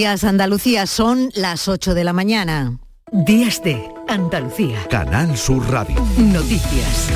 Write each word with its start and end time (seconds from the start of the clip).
Días 0.00 0.24
Andalucía 0.24 0.86
son 0.86 1.28
las 1.34 1.68
8 1.68 1.92
de 1.92 2.04
la 2.04 2.14
mañana. 2.14 2.78
Días 3.12 3.62
de 3.62 3.86
Andalucía. 4.08 4.78
Canal 4.88 5.36
Sur 5.36 5.70
Radio. 5.70 6.02
Noticias. 6.16 7.10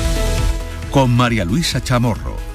Con 0.91 1.09
María 1.09 1.45
Luisa 1.45 1.81
Chamorro. 1.81 2.54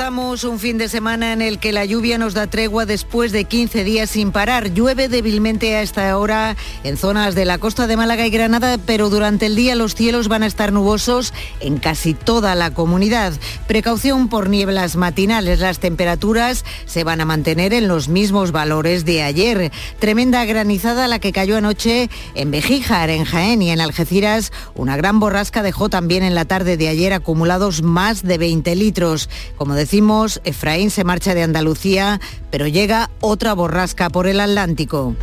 Un 0.00 0.58
fin 0.58 0.78
de 0.78 0.88
semana 0.88 1.34
en 1.34 1.42
el 1.42 1.58
que 1.58 1.72
la 1.72 1.84
lluvia 1.84 2.16
nos 2.16 2.32
da 2.32 2.46
tregua 2.46 2.86
después 2.86 3.32
de 3.32 3.44
15 3.44 3.84
días 3.84 4.08
sin 4.08 4.32
parar. 4.32 4.72
Llueve 4.72 5.08
débilmente 5.08 5.76
a 5.76 5.82
esta 5.82 6.16
hora 6.16 6.56
en 6.84 6.96
zonas 6.96 7.34
de 7.34 7.44
la 7.44 7.58
costa 7.58 7.86
de 7.86 7.98
Málaga 7.98 8.26
y 8.26 8.30
Granada, 8.30 8.78
pero 8.78 9.10
durante 9.10 9.44
el 9.44 9.56
día 9.56 9.74
los 9.74 9.94
cielos 9.94 10.28
van 10.28 10.42
a 10.42 10.46
estar 10.46 10.72
nubosos 10.72 11.34
en 11.60 11.76
casi 11.76 12.14
toda 12.14 12.54
la 12.54 12.72
comunidad. 12.72 13.34
Precaución 13.68 14.30
por 14.30 14.48
nieblas 14.48 14.96
matinales. 14.96 15.60
Las 15.60 15.80
temperaturas 15.80 16.64
se 16.86 17.04
van 17.04 17.20
a 17.20 17.26
mantener 17.26 17.74
en 17.74 17.86
los 17.86 18.08
mismos 18.08 18.52
valores 18.52 19.04
de 19.04 19.22
ayer. 19.22 19.70
Tremenda 19.98 20.46
granizada 20.46 21.08
la 21.08 21.18
que 21.18 21.32
cayó 21.32 21.58
anoche 21.58 22.08
en 22.34 22.50
Bejíjar, 22.50 23.10
en 23.10 23.24
Jaén 23.24 23.60
y 23.60 23.70
en 23.70 23.82
Algeciras. 23.82 24.50
Una 24.74 24.96
gran 24.96 25.20
borrasca 25.20 25.62
dejó 25.62 25.90
también 25.90 26.22
en 26.22 26.34
la 26.34 26.46
tarde 26.46 26.78
de 26.78 26.88
ayer 26.88 27.12
acumulados 27.12 27.82
más 27.82 28.22
de 28.22 28.38
20 28.38 28.74
litros. 28.76 29.28
Como 29.56 29.74
decimos, 29.90 30.40
Efraín 30.44 30.88
se 30.88 31.02
marcha 31.02 31.34
de 31.34 31.42
Andalucía, 31.42 32.20
pero 32.52 32.68
llega 32.68 33.10
otra 33.18 33.54
borrasca 33.54 34.08
por 34.08 34.28
el 34.28 34.38
Atlántico. 34.38 35.16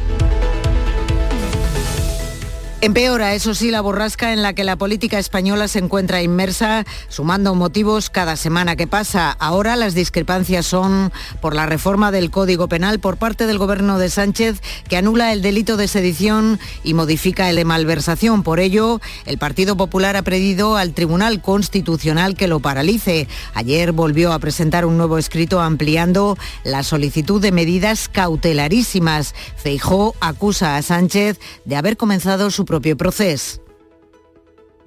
Empeora, 2.79 3.33
eso 3.33 3.55
sí, 3.55 3.71
la 3.71 3.81
borrasca 3.81 4.33
en 4.33 4.43
la 4.43 4.53
que 4.53 4.63
la 4.63 4.75
política 4.75 5.17
española 5.17 5.67
se 5.67 5.79
encuentra 5.79 6.21
inmersa, 6.21 6.85
sumando 7.09 7.55
motivos 7.55 8.11
cada 8.11 8.35
semana 8.35 8.75
que 8.75 8.85
pasa. 8.85 9.31
Ahora 9.31 9.75
las 9.75 9.95
discrepancias 9.95 10.67
son 10.67 11.11
por 11.41 11.55
la 11.55 11.65
reforma 11.65 12.11
del 12.11 12.29
Código 12.29 12.67
Penal 12.67 12.99
por 12.99 13.17
parte 13.17 13.47
del 13.47 13.57
Gobierno 13.57 13.97
de 13.97 14.11
Sánchez, 14.11 14.61
que 14.87 14.95
anula 14.95 15.33
el 15.33 15.41
delito 15.41 15.75
de 15.75 15.87
sedición 15.87 16.59
y 16.83 16.93
modifica 16.93 17.49
el 17.49 17.55
de 17.55 17.65
malversación. 17.65 18.43
Por 18.43 18.59
ello, 18.59 19.01
el 19.25 19.39
Partido 19.39 19.75
Popular 19.75 20.15
ha 20.15 20.21
pedido 20.21 20.77
al 20.77 20.93
Tribunal 20.93 21.41
Constitucional 21.41 22.35
que 22.35 22.47
lo 22.47 22.59
paralice. 22.59 23.27
Ayer 23.55 23.91
volvió 23.91 24.33
a 24.33 24.39
presentar 24.39 24.85
un 24.85 24.97
nuevo 24.97 25.17
escrito 25.17 25.61
ampliando 25.61 26.37
la 26.63 26.83
solicitud 26.83 27.41
de 27.41 27.51
medidas 27.51 28.07
cautelarísimas. 28.07 29.33
Feijó 29.55 30.13
acusa 30.19 30.77
a 30.77 30.83
Sánchez 30.83 31.39
de 31.65 31.75
haber 31.75 31.97
comenzado 31.97 32.51
su 32.51 32.66
propio 32.67 32.95
proceso. 32.95 33.63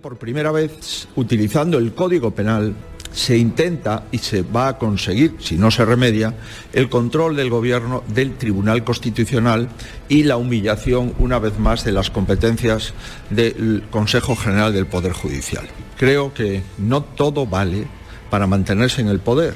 Por 0.00 0.18
primera 0.18 0.52
vez, 0.52 1.08
utilizando 1.16 1.78
el 1.78 1.92
Código 1.92 2.30
Penal, 2.30 2.74
se 3.12 3.36
intenta 3.36 4.04
y 4.12 4.18
se 4.18 4.42
va 4.42 4.68
a 4.68 4.78
conseguir, 4.78 5.34
si 5.40 5.56
no 5.56 5.70
se 5.70 5.84
remedia, 5.84 6.34
el 6.72 6.88
control 6.88 7.34
del 7.36 7.50
Gobierno 7.50 8.04
del 8.06 8.36
Tribunal 8.36 8.84
Constitucional 8.84 9.68
y 10.08 10.22
la 10.22 10.36
humillación, 10.36 11.14
una 11.18 11.38
vez 11.38 11.58
más, 11.58 11.84
de 11.84 11.92
las 11.92 12.10
competencias 12.10 12.94
del 13.30 13.82
Consejo 13.90 14.36
General 14.36 14.72
del 14.72 14.86
Poder 14.86 15.12
Judicial. 15.12 15.66
Creo 15.98 16.32
que 16.32 16.62
no 16.78 17.02
todo 17.02 17.46
vale 17.46 17.86
para 18.30 18.46
mantenerse 18.46 19.00
en 19.00 19.08
el 19.08 19.18
poder. 19.18 19.54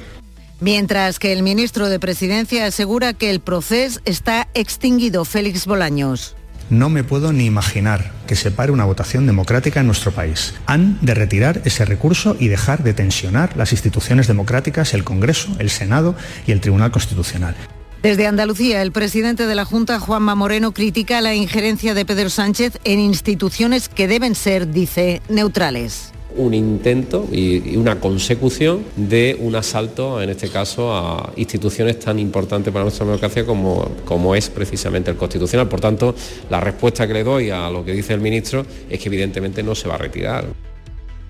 Mientras 0.59 1.19
que 1.19 1.33
el 1.33 1.43
ministro 1.43 1.89
de 1.89 1.99
Presidencia 1.99 2.65
asegura 2.65 3.13
que 3.13 3.29
el 3.29 3.39
proceso 3.39 3.99
está 4.05 4.49
extinguido, 4.53 5.25
Félix 5.25 5.65
Bolaños. 5.65 6.35
No 6.69 6.89
me 6.89 7.03
puedo 7.03 7.31
ni 7.31 7.45
imaginar 7.45 8.11
que 8.25 8.35
se 8.35 8.49
pare 8.49 8.71
una 8.71 8.85
votación 8.85 9.27
democrática 9.27 9.81
en 9.81 9.85
nuestro 9.85 10.11
país. 10.11 10.55
Han 10.65 10.97
de 11.01 11.13
retirar 11.13 11.61
ese 11.65 11.85
recurso 11.85 12.35
y 12.39 12.47
dejar 12.47 12.83
de 12.83 12.93
tensionar 12.93 13.55
las 13.55 13.71
instituciones 13.71 14.27
democráticas, 14.27 14.93
el 14.93 15.03
Congreso, 15.03 15.55
el 15.59 15.69
Senado 15.69 16.15
y 16.47 16.51
el 16.51 16.61
Tribunal 16.61 16.91
Constitucional. 16.91 17.55
Desde 18.01 18.27
Andalucía, 18.27 18.81
el 18.81 18.91
presidente 18.91 19.47
de 19.47 19.55
la 19.55 19.65
Junta, 19.65 19.99
Juanma 19.99 20.35
Moreno, 20.35 20.73
critica 20.73 21.21
la 21.21 21.33
injerencia 21.33 21.93
de 21.93 22.05
Pedro 22.05 22.29
Sánchez 22.29 22.79
en 22.83 22.99
instituciones 22.99 23.89
que 23.89 24.07
deben 24.07 24.35
ser, 24.35 24.71
dice, 24.71 25.21
neutrales 25.29 26.14
un 26.37 26.53
intento 26.53 27.27
y 27.31 27.75
una 27.77 27.99
consecución 27.99 28.83
de 28.95 29.37
un 29.39 29.55
asalto, 29.55 30.21
en 30.21 30.29
este 30.29 30.49
caso, 30.49 30.93
a 30.93 31.31
instituciones 31.35 31.99
tan 31.99 32.19
importantes 32.19 32.71
para 32.71 32.83
nuestra 32.83 33.05
democracia 33.05 33.45
como, 33.45 33.89
como 34.05 34.35
es 34.35 34.49
precisamente 34.49 35.11
el 35.11 35.17
Constitucional. 35.17 35.67
Por 35.67 35.79
tanto, 35.79 36.15
la 36.49 36.59
respuesta 36.59 37.07
que 37.07 37.13
le 37.13 37.23
doy 37.23 37.49
a 37.49 37.69
lo 37.69 37.83
que 37.83 37.93
dice 37.93 38.13
el 38.13 38.21
ministro 38.21 38.65
es 38.89 38.99
que 38.99 39.09
evidentemente 39.09 39.63
no 39.63 39.75
se 39.75 39.87
va 39.87 39.95
a 39.95 39.99
retirar. 39.99 40.45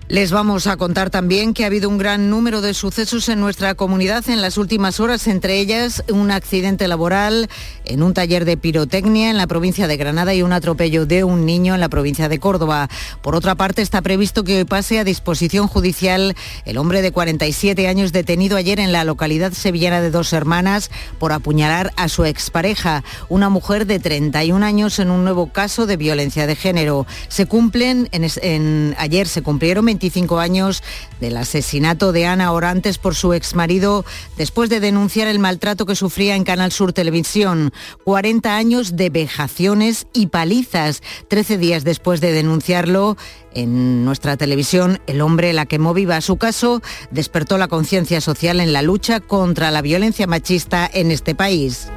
Les 0.08 0.30
vamos 0.30 0.68
a 0.68 0.76
contar 0.76 1.10
también 1.10 1.52
que 1.52 1.64
ha 1.64 1.66
habido 1.66 1.88
un 1.88 1.98
gran 1.98 2.30
número 2.30 2.60
de 2.60 2.74
sucesos 2.74 3.28
en 3.28 3.40
nuestra 3.40 3.74
comunidad 3.74 4.28
en 4.30 4.40
las 4.40 4.56
últimas 4.56 5.00
horas, 5.00 5.26
entre 5.26 5.58
ellas 5.58 6.04
un 6.08 6.30
accidente 6.30 6.86
laboral 6.86 7.48
en 7.86 8.02
un 8.02 8.14
taller 8.14 8.44
de 8.44 8.56
pirotecnia 8.56 9.30
en 9.30 9.36
la 9.36 9.46
provincia 9.46 9.86
de 9.86 9.96
Granada 9.96 10.34
y 10.34 10.42
un 10.42 10.52
atropello 10.52 11.06
de 11.06 11.24
un 11.24 11.46
niño 11.46 11.74
en 11.74 11.80
la 11.80 11.88
provincia 11.88 12.28
de 12.28 12.38
Córdoba. 12.38 12.88
Por 13.22 13.34
otra 13.34 13.54
parte, 13.54 13.82
está 13.82 14.02
previsto 14.02 14.44
que 14.44 14.58
hoy 14.58 14.64
pase 14.64 14.98
a 14.98 15.04
disposición 15.04 15.66
judicial 15.68 16.36
el 16.64 16.78
hombre 16.78 17.02
de 17.02 17.12
47 17.12 17.88
años 17.88 18.12
detenido 18.12 18.56
ayer 18.56 18.80
en 18.80 18.92
la 18.92 19.04
localidad 19.04 19.52
sevillana 19.52 20.00
de 20.00 20.10
Dos 20.10 20.32
Hermanas 20.32 20.90
por 21.18 21.32
apuñalar 21.32 21.92
a 21.96 22.08
su 22.08 22.24
expareja, 22.24 23.04
una 23.28 23.48
mujer 23.48 23.86
de 23.86 23.98
31 23.98 24.64
años 24.64 24.98
en 24.98 25.10
un 25.10 25.24
nuevo 25.24 25.52
caso 25.52 25.86
de 25.86 25.96
violencia 25.96 26.46
de 26.46 26.56
género. 26.56 27.06
Se 27.28 27.46
cumplen, 27.46 28.08
en, 28.12 28.94
ayer 28.98 29.28
se 29.28 29.42
cumplieron 29.42 29.84
25 29.86 30.38
años 30.38 30.82
del 31.20 31.36
asesinato 31.36 32.12
de 32.12 32.26
Ana 32.26 32.52
Orantes 32.52 32.98
por 32.98 33.14
su 33.14 33.32
exmarido 33.32 34.04
después 34.36 34.70
de 34.70 34.80
denunciar 34.80 35.28
el 35.28 35.38
maltrato 35.38 35.86
que 35.86 35.96
sufría 35.96 36.36
en 36.36 36.44
Canal 36.44 36.72
Sur 36.72 36.92
Televisión. 36.92 37.72
40 38.04 38.56
años 38.56 38.96
de 38.96 39.10
vejaciones 39.10 40.06
y 40.12 40.28
palizas. 40.28 41.02
13 41.28 41.58
días 41.58 41.84
después 41.84 42.20
de 42.20 42.32
denunciarlo, 42.32 43.16
en 43.56 44.04
nuestra 44.04 44.36
televisión, 44.36 45.00
el 45.06 45.22
hombre 45.22 45.52
la 45.54 45.64
quemó 45.64 45.94
viva. 45.94 46.20
Su 46.20 46.36
caso 46.36 46.82
despertó 47.10 47.56
la 47.56 47.68
conciencia 47.68 48.20
social 48.20 48.60
en 48.60 48.72
la 48.72 48.82
lucha 48.82 49.20
contra 49.20 49.70
la 49.70 49.80
violencia 49.80 50.26
machista 50.26 50.88
en 50.92 51.10
este 51.10 51.34
país. 51.34 51.88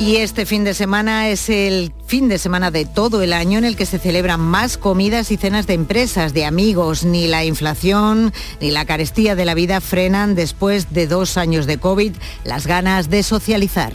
Y 0.00 0.16
este 0.16 0.44
fin 0.44 0.64
de 0.64 0.74
semana 0.74 1.28
es 1.28 1.48
el 1.48 1.92
fin 2.06 2.28
de 2.28 2.38
semana 2.38 2.70
de 2.70 2.84
todo 2.84 3.22
el 3.22 3.32
año 3.32 3.58
en 3.58 3.64
el 3.64 3.76
que 3.76 3.86
se 3.86 3.98
celebran 3.98 4.40
más 4.40 4.76
comidas 4.76 5.30
y 5.30 5.36
cenas 5.36 5.66
de 5.66 5.74
empresas, 5.74 6.34
de 6.34 6.44
amigos. 6.44 7.04
Ni 7.04 7.26
la 7.26 7.44
inflación 7.44 8.32
ni 8.60 8.70
la 8.70 8.84
carestía 8.84 9.34
de 9.34 9.44
la 9.44 9.54
vida 9.54 9.80
frenan 9.80 10.34
después 10.34 10.92
de 10.92 11.06
dos 11.06 11.36
años 11.36 11.66
de 11.66 11.78
COVID 11.78 12.12
las 12.44 12.66
ganas 12.66 13.08
de 13.08 13.22
socializar. 13.22 13.92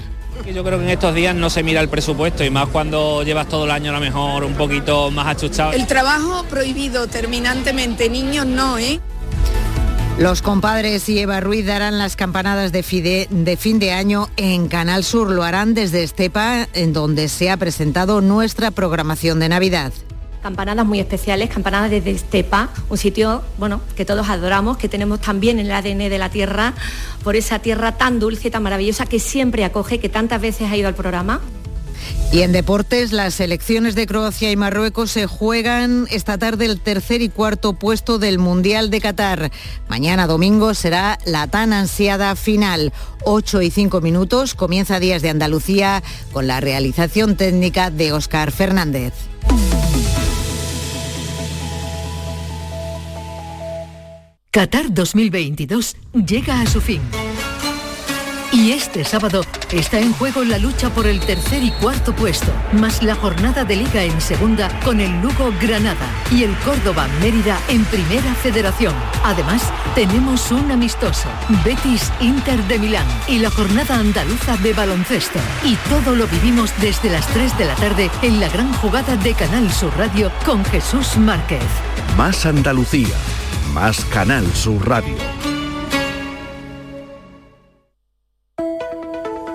Yo 0.52 0.64
creo 0.64 0.80
que 0.80 0.86
en 0.86 0.90
estos 0.90 1.14
días 1.14 1.36
no 1.36 1.50
se 1.50 1.64
mira 1.64 1.82
el 1.82 1.90
presupuesto 1.90 2.44
y 2.44 2.50
más 2.50 2.70
cuando 2.70 3.22
llevas 3.24 3.48
todo 3.48 3.66
el 3.66 3.72
año 3.72 3.92
a 3.92 3.96
lo 3.96 4.00
mejor 4.00 4.46
un 4.46 4.54
poquito 4.56 5.12
más 5.12 5.28
achuchado. 5.28 5.74
El 5.74 5.86
trabajo 5.86 6.44
prohibido 6.50 7.08
terminantemente, 7.08 8.09
niños 8.09 8.46
no, 8.46 8.78
¿eh? 8.78 9.00
Los 10.19 10.41
compadres 10.41 11.07
y 11.07 11.18
Eva 11.18 11.40
Ruiz 11.40 11.66
darán 11.66 11.97
las 11.97 12.18
campanadas 12.18 12.74
de, 12.74 13.28
de, 13.30 13.57
fin 13.57 13.80
de 13.80 13.94
año 13.94 14.28
en 14.35 14.68
Canal 14.68 15.06
Sur. 15.06 15.31
Lo 15.31 15.44
harán 15.44 15.74
desde 15.74 16.03
Estepa, 16.03 16.68
en 16.74 16.91
donde 16.91 17.30
se 17.30 17.50
ha 17.50 17.56
presentado 17.56 18.19
nuestra 18.19 18.69
programación 18.72 19.40
de 19.40 19.47
Navidad. 19.47 19.94
Campanadas 20.44 20.85
muy 20.85 21.00
especiales, 21.00 21.50
campanadas 21.50 21.90
desde 21.90 22.12
Estepa, 22.12 22.68
un 22.90 22.97
sitio 22.97 23.44
bueno, 23.58 23.79
que 23.96 24.03
todos 24.03 24.28
adoramos, 24.28 24.75
que 24.78 24.90
tenemos 24.90 25.22
también 25.22 25.58
en 25.58 25.68
el 25.68 25.72
ADN 25.72 26.09
de 26.09 26.18
la 26.18 26.29
tierra, 26.29 26.74
por 27.24 27.38
esa 27.38 27.59
tierra 27.59 27.94
tan 27.94 28.19
dulce, 28.19 28.52
tan 28.52 28.62
maravillosa 28.62 29.06
que 29.06 29.19
siempre 29.19 29.63
acoge, 29.63 30.02
que 30.02 30.09
tantas 30.09 30.41
veces 30.41 30.69
ha 30.69 30.75
ido 30.75 30.90
al 30.90 30.96
programa. 30.96 31.40
Y 32.32 32.42
en 32.42 32.52
deportes, 32.52 33.12
las 33.12 33.34
selecciones 33.34 33.96
de 33.96 34.06
Croacia 34.06 34.52
y 34.52 34.56
Marruecos 34.56 35.12
se 35.12 35.26
juegan 35.26 36.08
esta 36.12 36.38
tarde 36.38 36.66
el 36.66 36.80
tercer 36.80 37.22
y 37.22 37.30
cuarto 37.30 37.74
puesto 37.74 38.20
del 38.20 38.38
Mundial 38.38 38.90
de 38.90 39.02
Qatar. 39.02 39.52
Mañana 39.88 40.28
domingo 40.28 40.74
será 40.74 41.18
la 41.26 41.48
tan 41.48 41.74
ansiada 41.74 42.36
final. 42.36 42.94
8 43.23 43.62
y 43.64 43.72
5 43.72 44.02
minutos 44.02 44.53
comienza 44.53 45.00
Días 45.00 45.22
de 45.22 45.29
Andalucía 45.29 46.03
con 46.32 46.47
la 46.47 46.59
realización 46.59 47.35
técnica 47.35 47.90
de 47.90 48.14
Óscar 48.14 48.52
Fernández. 48.52 49.14
Qatar 54.52 54.91
2022 54.91 55.96
llega 56.26 56.62
a 56.62 56.66
su 56.66 56.82
fin. 56.82 57.02
Y 58.51 58.72
este 58.72 59.03
sábado 59.03 59.43
está 59.72 59.99
en 59.99 60.11
juego 60.13 60.43
la 60.43 60.57
lucha 60.57 60.90
por 60.90 61.05
el 61.05 61.19
tercer 61.19 61.63
y 61.63 61.69
cuarto 61.69 62.16
puesto, 62.16 62.51
más 62.73 63.03
la 63.03 63.13
jornada 63.13 63.63
de 63.63 63.75
liga 63.75 64.03
en 64.03 64.19
segunda 64.19 64.69
con 64.84 64.99
el 64.99 65.22
Lugo 65.22 65.53
Granada 65.61 66.07
y 66.31 66.43
el 66.43 66.55
Córdoba 66.59 67.07
Mérida 67.22 67.59
en 67.67 67.85
primera 67.85 68.34
federación. 68.34 68.96
Además, 69.23 69.61
tenemos 69.93 70.51
un 70.51 70.72
amistoso, 70.72 71.29
Betis 71.63 72.11
Inter 72.22 72.61
de 72.63 72.79
Milán 72.79 73.05
y 73.28 73.37
la 73.37 73.51
jornada 73.51 73.97
andaluza 73.97 74.57
de 74.57 74.73
baloncesto. 74.73 75.40
Y 75.63 75.75
todo 75.87 76.16
lo 76.16 76.28
vivimos 76.28 76.72
desde 76.81 77.11
las 77.11 77.28
3 77.28 77.55
de 77.55 77.66
la 77.66 77.75
tarde 77.75 78.09
en 78.23 78.40
la 78.40 78.49
gran 78.49 78.73
jugada 78.73 79.16
de 79.17 79.35
Canal 79.35 79.72
Sur 79.72 79.96
Radio 79.96 80.31
con 80.43 80.66
Jesús 80.66 81.17
Márquez. 81.17 81.63
Más 82.17 82.47
Andalucía, 82.47 83.16
más 83.73 84.03
Canal 84.05 84.51
Sur 84.55 84.90
Radio. 84.90 85.59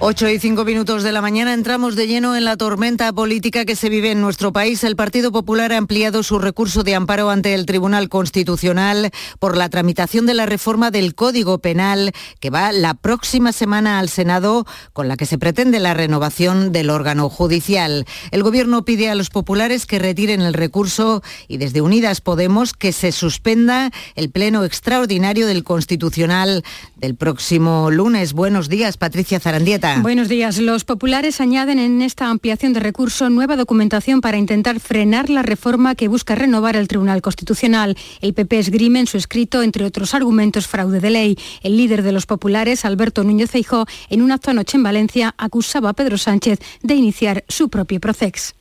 8 0.00 0.28
y 0.28 0.38
5 0.38 0.64
minutos 0.64 1.02
de 1.02 1.12
la 1.12 1.22
mañana 1.22 1.54
entramos 1.54 1.96
de 1.96 2.06
lleno 2.06 2.36
en 2.36 2.44
la 2.44 2.58
tormenta 2.58 3.10
política 3.12 3.64
que 3.64 3.76
se 3.76 3.88
vive 3.88 4.10
en 4.10 4.20
nuestro 4.20 4.52
país. 4.52 4.84
El 4.84 4.96
Partido 4.96 5.32
Popular 5.32 5.72
ha 5.72 5.78
ampliado 5.78 6.22
su 6.22 6.38
recurso 6.38 6.82
de 6.82 6.94
amparo 6.94 7.30
ante 7.30 7.54
el 7.54 7.64
Tribunal 7.64 8.10
Constitucional 8.10 9.12
por 9.38 9.56
la 9.56 9.70
tramitación 9.70 10.26
de 10.26 10.34
la 10.34 10.44
reforma 10.44 10.90
del 10.90 11.14
Código 11.14 11.58
Penal 11.58 12.12
que 12.40 12.50
va 12.50 12.72
la 12.72 12.94
próxima 12.94 13.52
semana 13.52 13.98
al 13.98 14.10
Senado 14.10 14.66
con 14.92 15.08
la 15.08 15.16
que 15.16 15.26
se 15.26 15.38
pretende 15.38 15.80
la 15.80 15.94
renovación 15.94 16.70
del 16.70 16.90
órgano 16.90 17.30
judicial. 17.30 18.04
El 18.30 18.42
Gobierno 18.42 18.84
pide 18.84 19.08
a 19.08 19.14
los 19.14 19.30
populares 19.30 19.86
que 19.86 19.98
retiren 19.98 20.42
el 20.42 20.54
recurso 20.54 21.22
y 21.48 21.56
desde 21.56 21.80
Unidas 21.80 22.20
Podemos 22.20 22.74
que 22.74 22.92
se 22.92 23.10
suspenda 23.10 23.90
el 24.16 24.30
pleno 24.30 24.64
extraordinario 24.64 25.46
del 25.46 25.64
Constitucional 25.64 26.62
del 27.04 27.16
próximo 27.16 27.90
lunes. 27.90 28.32
Buenos 28.32 28.70
días, 28.70 28.96
Patricia 28.96 29.38
Zarandieta. 29.38 29.98
Buenos 30.00 30.26
días. 30.30 30.56
Los 30.56 30.84
populares 30.84 31.38
añaden 31.38 31.78
en 31.78 32.00
esta 32.00 32.30
ampliación 32.30 32.72
de 32.72 32.80
recurso 32.80 33.28
nueva 33.28 33.56
documentación 33.56 34.22
para 34.22 34.38
intentar 34.38 34.80
frenar 34.80 35.28
la 35.28 35.42
reforma 35.42 35.96
que 35.96 36.08
busca 36.08 36.34
renovar 36.34 36.76
el 36.76 36.88
Tribunal 36.88 37.20
Constitucional. 37.20 37.94
El 38.22 38.32
PP 38.32 38.58
esgrime 38.58 39.00
en 39.00 39.06
su 39.06 39.18
escrito, 39.18 39.62
entre 39.62 39.84
otros 39.84 40.14
argumentos, 40.14 40.66
fraude 40.66 41.00
de 41.00 41.10
ley. 41.10 41.38
El 41.62 41.76
líder 41.76 42.02
de 42.02 42.12
los 42.12 42.24
populares, 42.24 42.86
Alberto 42.86 43.22
Núñez 43.22 43.50
Feijó, 43.50 43.84
en 44.08 44.22
un 44.22 44.32
acto 44.32 44.52
anoche 44.52 44.78
en 44.78 44.84
Valencia, 44.84 45.34
acusaba 45.36 45.90
a 45.90 45.92
Pedro 45.92 46.16
Sánchez 46.16 46.58
de 46.82 46.94
iniciar 46.94 47.44
su 47.48 47.68
propio 47.68 48.00
proceso. 48.00 48.54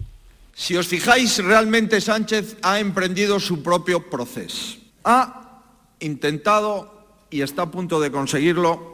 Si 0.54 0.76
os 0.76 0.88
fijáis, 0.88 1.38
realmente 1.38 2.02
Sánchez 2.02 2.58
ha 2.62 2.82
emprendido 2.82 3.40
su 3.40 3.64
propio 3.64 4.10
proceso. 4.10 4.76
Ha 5.06 5.62
intentado 6.02 7.03
y 7.34 7.42
está 7.42 7.64
a 7.64 7.72
punto 7.72 8.00
de 8.00 8.12
conseguirlo 8.12 8.94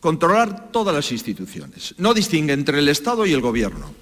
controlar 0.00 0.72
todas 0.72 0.94
las 0.94 1.12
instituciones. 1.12 1.94
No 1.98 2.14
distingue 2.14 2.54
entre 2.54 2.78
el 2.78 2.88
Estado 2.88 3.26
y 3.26 3.32
el 3.32 3.40
Gobierno. 3.40 3.92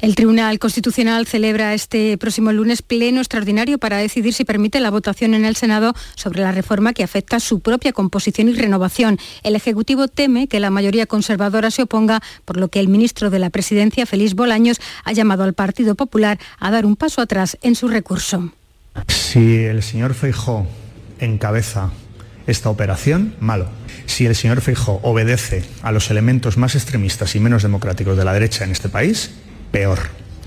El 0.00 0.14
Tribunal 0.14 0.58
Constitucional 0.58 1.26
celebra 1.26 1.74
este 1.74 2.16
próximo 2.18 2.52
lunes 2.52 2.82
pleno 2.82 3.20
extraordinario 3.20 3.78
para 3.78 3.96
decidir 3.96 4.34
si 4.34 4.44
permite 4.44 4.78
la 4.78 4.90
votación 4.90 5.34
en 5.34 5.44
el 5.44 5.56
Senado 5.56 5.94
sobre 6.14 6.42
la 6.42 6.52
reforma 6.52 6.92
que 6.92 7.02
afecta 7.02 7.36
a 7.36 7.40
su 7.40 7.60
propia 7.60 7.92
composición 7.92 8.48
y 8.48 8.52
renovación. 8.52 9.18
El 9.42 9.56
Ejecutivo 9.56 10.06
teme 10.06 10.46
que 10.46 10.60
la 10.60 10.70
mayoría 10.70 11.06
conservadora 11.06 11.70
se 11.70 11.82
oponga, 11.82 12.20
por 12.44 12.58
lo 12.58 12.68
que 12.68 12.80
el 12.80 12.88
ministro 12.88 13.30
de 13.30 13.38
la 13.38 13.50
Presidencia, 13.50 14.06
Félix 14.06 14.34
Bolaños, 14.34 14.80
ha 15.04 15.12
llamado 15.12 15.42
al 15.42 15.54
Partido 15.54 15.94
Popular 15.94 16.38
a 16.58 16.70
dar 16.70 16.86
un 16.86 16.96
paso 16.96 17.20
atrás 17.22 17.56
en 17.62 17.74
su 17.74 17.88
recurso. 17.88 18.52
Si 19.08 19.64
el 19.64 19.82
señor 19.82 20.14
Feijó 20.14 20.66
encabeza 21.18 21.90
esta 22.46 22.70
operación, 22.70 23.34
malo. 23.40 23.68
Si 24.06 24.26
el 24.26 24.34
señor 24.34 24.60
Feijóo 24.60 25.00
obedece 25.02 25.64
a 25.82 25.92
los 25.92 26.10
elementos 26.10 26.56
más 26.56 26.74
extremistas 26.74 27.34
y 27.34 27.40
menos 27.40 27.62
democráticos 27.62 28.16
de 28.16 28.24
la 28.24 28.32
derecha 28.32 28.64
en 28.64 28.72
este 28.72 28.88
país, 28.88 29.32
peor. 29.70 29.98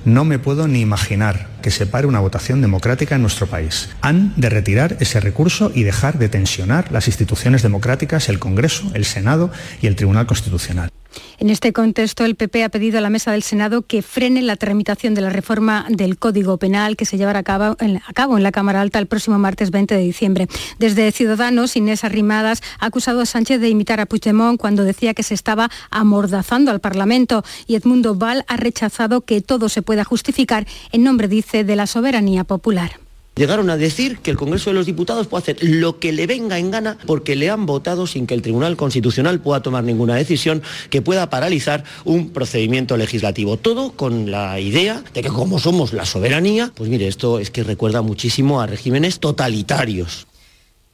No 0.05 0.23
me 0.23 0.39
puedo 0.39 0.67
ni 0.67 0.79
imaginar 0.79 1.49
que 1.61 1.71
se 1.71 1.85
pare 1.85 2.07
una 2.07 2.21
votación 2.21 2.61
democrática 2.61 3.15
en 3.15 3.21
nuestro 3.21 3.47
país. 3.47 3.89
Han 4.01 4.33
de 4.37 4.49
retirar 4.49 4.95
ese 5.01 5.19
recurso 5.19 5.71
y 5.73 5.83
dejar 5.83 6.17
de 6.17 6.29
tensionar 6.29 6.91
las 6.93 7.07
instituciones 7.07 7.61
democráticas, 7.61 8.29
el 8.29 8.39
Congreso, 8.39 8.89
el 8.93 9.03
Senado 9.03 9.51
y 9.81 9.87
el 9.87 9.97
Tribunal 9.97 10.25
Constitucional. 10.25 10.91
En 11.39 11.49
este 11.49 11.73
contexto, 11.73 12.25
el 12.25 12.35
PP 12.35 12.63
ha 12.63 12.69
pedido 12.69 12.97
a 12.97 13.01
la 13.01 13.09
mesa 13.09 13.31
del 13.31 13.43
Senado 13.43 13.83
que 13.83 14.01
frene 14.01 14.41
la 14.41 14.55
tramitación 14.55 15.13
de 15.13 15.21
la 15.21 15.29
reforma 15.29 15.85
del 15.89 16.17
Código 16.17 16.57
Penal 16.57 16.97
que 16.97 17.05
se 17.05 17.17
llevará 17.17 17.39
a 17.39 17.43
cabo, 17.43 17.75
en, 17.79 18.01
la 18.43 18.51
Cámara 18.51 18.81
Alta 18.81 18.99
el 18.99 19.07
próximo 19.07 19.37
martes 19.39 19.71
20 19.71 19.95
de 19.95 20.01
diciembre. 20.01 20.47
Desde 20.79 21.11
Ciudadanos, 21.11 21.75
Inés 21.75 22.03
Arrimadas 22.03 22.61
ha 22.79 22.87
acusado 22.87 23.21
a 23.21 23.25
Sánchez 23.25 23.61
de 23.61 23.69
imitar 23.69 23.99
a 23.99 24.05
Puigdemont 24.05 24.59
cuando 24.59 24.83
decía 24.83 25.13
que 25.13 25.23
se 25.23 25.33
estaba 25.33 25.69
amordazando 25.89 26.71
al 26.71 26.79
Parlamento 26.79 27.43
y 27.67 27.75
Edmundo 27.75 28.15
Val 28.15 28.45
ha 28.47 28.57
rechazado 28.57 29.21
que 29.21 29.41
todo 29.41 29.69
se 29.69 29.81
pueda 29.81 30.03
justificar 30.03 30.65
en 30.91 31.03
nombre, 31.03 31.27
dice, 31.27 31.63
de 31.63 31.75
la 31.75 31.87
soberanía 31.87 32.43
popular. 32.43 33.06
Llegaron 33.37 33.69
a 33.69 33.77
decir 33.77 34.17
que 34.17 34.31
el 34.31 34.37
Congreso 34.37 34.71
de 34.71 34.73
los 34.73 34.87
Diputados 34.87 35.27
puede 35.27 35.43
hacer 35.43 35.57
lo 35.61 35.99
que 35.99 36.11
le 36.11 36.25
venga 36.25 36.57
en 36.57 36.71
gana 36.71 36.97
porque 37.05 37.35
le 37.35 37.51
han 37.51 37.67
votado 37.67 38.07
sin 38.07 38.25
que 38.25 38.33
el 38.33 38.41
Tribunal 38.41 38.75
Constitucional 38.75 39.39
pueda 39.39 39.61
tomar 39.61 39.83
ninguna 39.83 40.15
decisión 40.15 40.63
que 40.89 41.03
pueda 41.03 41.29
paralizar 41.29 41.83
un 42.03 42.31
procedimiento 42.31 42.97
legislativo. 42.97 43.57
Todo 43.57 43.91
con 43.91 44.31
la 44.31 44.59
idea 44.59 45.03
de 45.13 45.21
que 45.21 45.29
como 45.29 45.59
somos 45.59 45.93
la 45.93 46.05
soberanía, 46.05 46.71
pues 46.73 46.89
mire, 46.89 47.07
esto 47.07 47.37
es 47.37 47.51
que 47.51 47.61
recuerda 47.61 48.01
muchísimo 48.01 48.59
a 48.59 48.65
regímenes 48.65 49.19
totalitarios. 49.19 50.25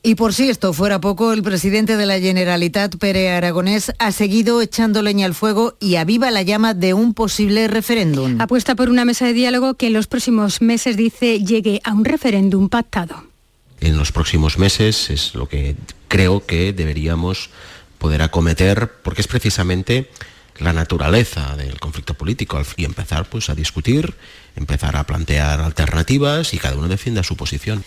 Y 0.06 0.16
por 0.16 0.34
si 0.34 0.50
esto 0.50 0.74
fuera 0.74 1.00
poco, 1.00 1.32
el 1.32 1.44
presidente 1.44 1.96
de 1.96 2.06
la 2.06 2.20
Generalitat, 2.20 2.98
Pere 2.98 3.32
Aragonés, 3.32 3.94
ha 4.00 4.12
seguido 4.12 4.62
echando 4.62 5.02
leña 5.02 5.26
al 5.26 5.34
fuego 5.34 5.78
y 5.80 5.96
aviva 5.96 6.30
la 6.30 6.42
llama 6.42 6.74
de 6.74 6.94
un 6.94 7.14
posible 7.14 7.70
referéndum. 7.70 8.42
Apuesta 8.42 8.76
por 8.76 8.90
una 8.90 9.06
mesa 9.06 9.28
de 9.28 9.32
diálogo 9.32 9.76
que 9.76 9.88
en 9.88 9.94
los 9.94 10.08
próximos 10.08 10.62
meses, 10.62 10.98
dice, 10.98 11.40
llegue 11.40 11.80
a 11.86 11.94
un 11.94 12.04
referéndum 12.04 12.68
pactado. 12.68 13.24
En 13.80 13.96
los 13.96 14.12
próximos 14.12 14.58
meses 14.58 15.10
es 15.10 15.36
lo 15.36 15.48
que 15.48 15.78
creo 16.10 16.46
que 16.46 16.74
deberíamos 16.74 17.50
poder 17.98 18.24
acometer, 18.24 18.92
porque 19.04 19.22
es 19.22 19.28
precisamente 19.28 20.10
la 20.60 20.74
naturaleza 20.74 21.56
del 21.56 21.80
conflicto 21.80 22.14
político 22.14 22.62
y 22.76 22.84
empezar 22.84 23.30
pues, 23.30 23.50
a 23.50 23.56
discutir, 23.56 24.16
empezar 24.58 24.98
a 24.98 25.06
plantear 25.06 25.62
alternativas 25.62 26.54
y 26.54 26.58
cada 26.58 26.76
uno 26.76 26.90
defienda 26.90 27.24
su 27.24 27.38
posición. 27.38 27.86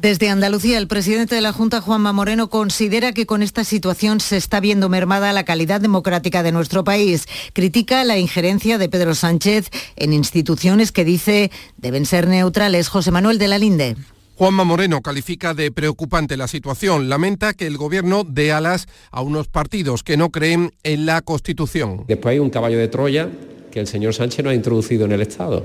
Desde 0.00 0.28
Andalucía, 0.28 0.76
el 0.76 0.88
presidente 0.88 1.34
de 1.34 1.40
la 1.40 1.54
Junta, 1.54 1.80
Juanma 1.80 2.12
Moreno, 2.12 2.50
considera 2.50 3.12
que 3.12 3.24
con 3.24 3.42
esta 3.42 3.64
situación 3.64 4.20
se 4.20 4.36
está 4.36 4.60
viendo 4.60 4.90
mermada 4.90 5.32
la 5.32 5.44
calidad 5.44 5.80
democrática 5.80 6.42
de 6.42 6.52
nuestro 6.52 6.84
país. 6.84 7.26
Critica 7.54 8.04
la 8.04 8.18
injerencia 8.18 8.76
de 8.76 8.90
Pedro 8.90 9.14
Sánchez 9.14 9.70
en 9.96 10.12
instituciones 10.12 10.92
que 10.92 11.06
dice 11.06 11.50
deben 11.78 12.04
ser 12.04 12.28
neutrales. 12.28 12.88
José 12.88 13.10
Manuel 13.10 13.38
de 13.38 13.48
la 13.48 13.56
Linde. 13.56 13.96
Juanma 14.34 14.64
Moreno 14.64 15.00
califica 15.00 15.54
de 15.54 15.72
preocupante 15.72 16.36
la 16.36 16.46
situación. 16.46 17.08
Lamenta 17.08 17.54
que 17.54 17.66
el 17.66 17.78
gobierno 17.78 18.22
dé 18.22 18.52
alas 18.52 18.88
a 19.10 19.22
unos 19.22 19.48
partidos 19.48 20.02
que 20.02 20.18
no 20.18 20.28
creen 20.28 20.74
en 20.82 21.06
la 21.06 21.22
Constitución. 21.22 22.04
Después 22.06 22.34
hay 22.34 22.38
un 22.38 22.50
caballo 22.50 22.76
de 22.76 22.88
Troya 22.88 23.30
que 23.70 23.80
el 23.80 23.86
señor 23.86 24.12
Sánchez 24.12 24.44
no 24.44 24.50
ha 24.50 24.54
introducido 24.54 25.06
en 25.06 25.12
el 25.12 25.22
Estado, 25.22 25.64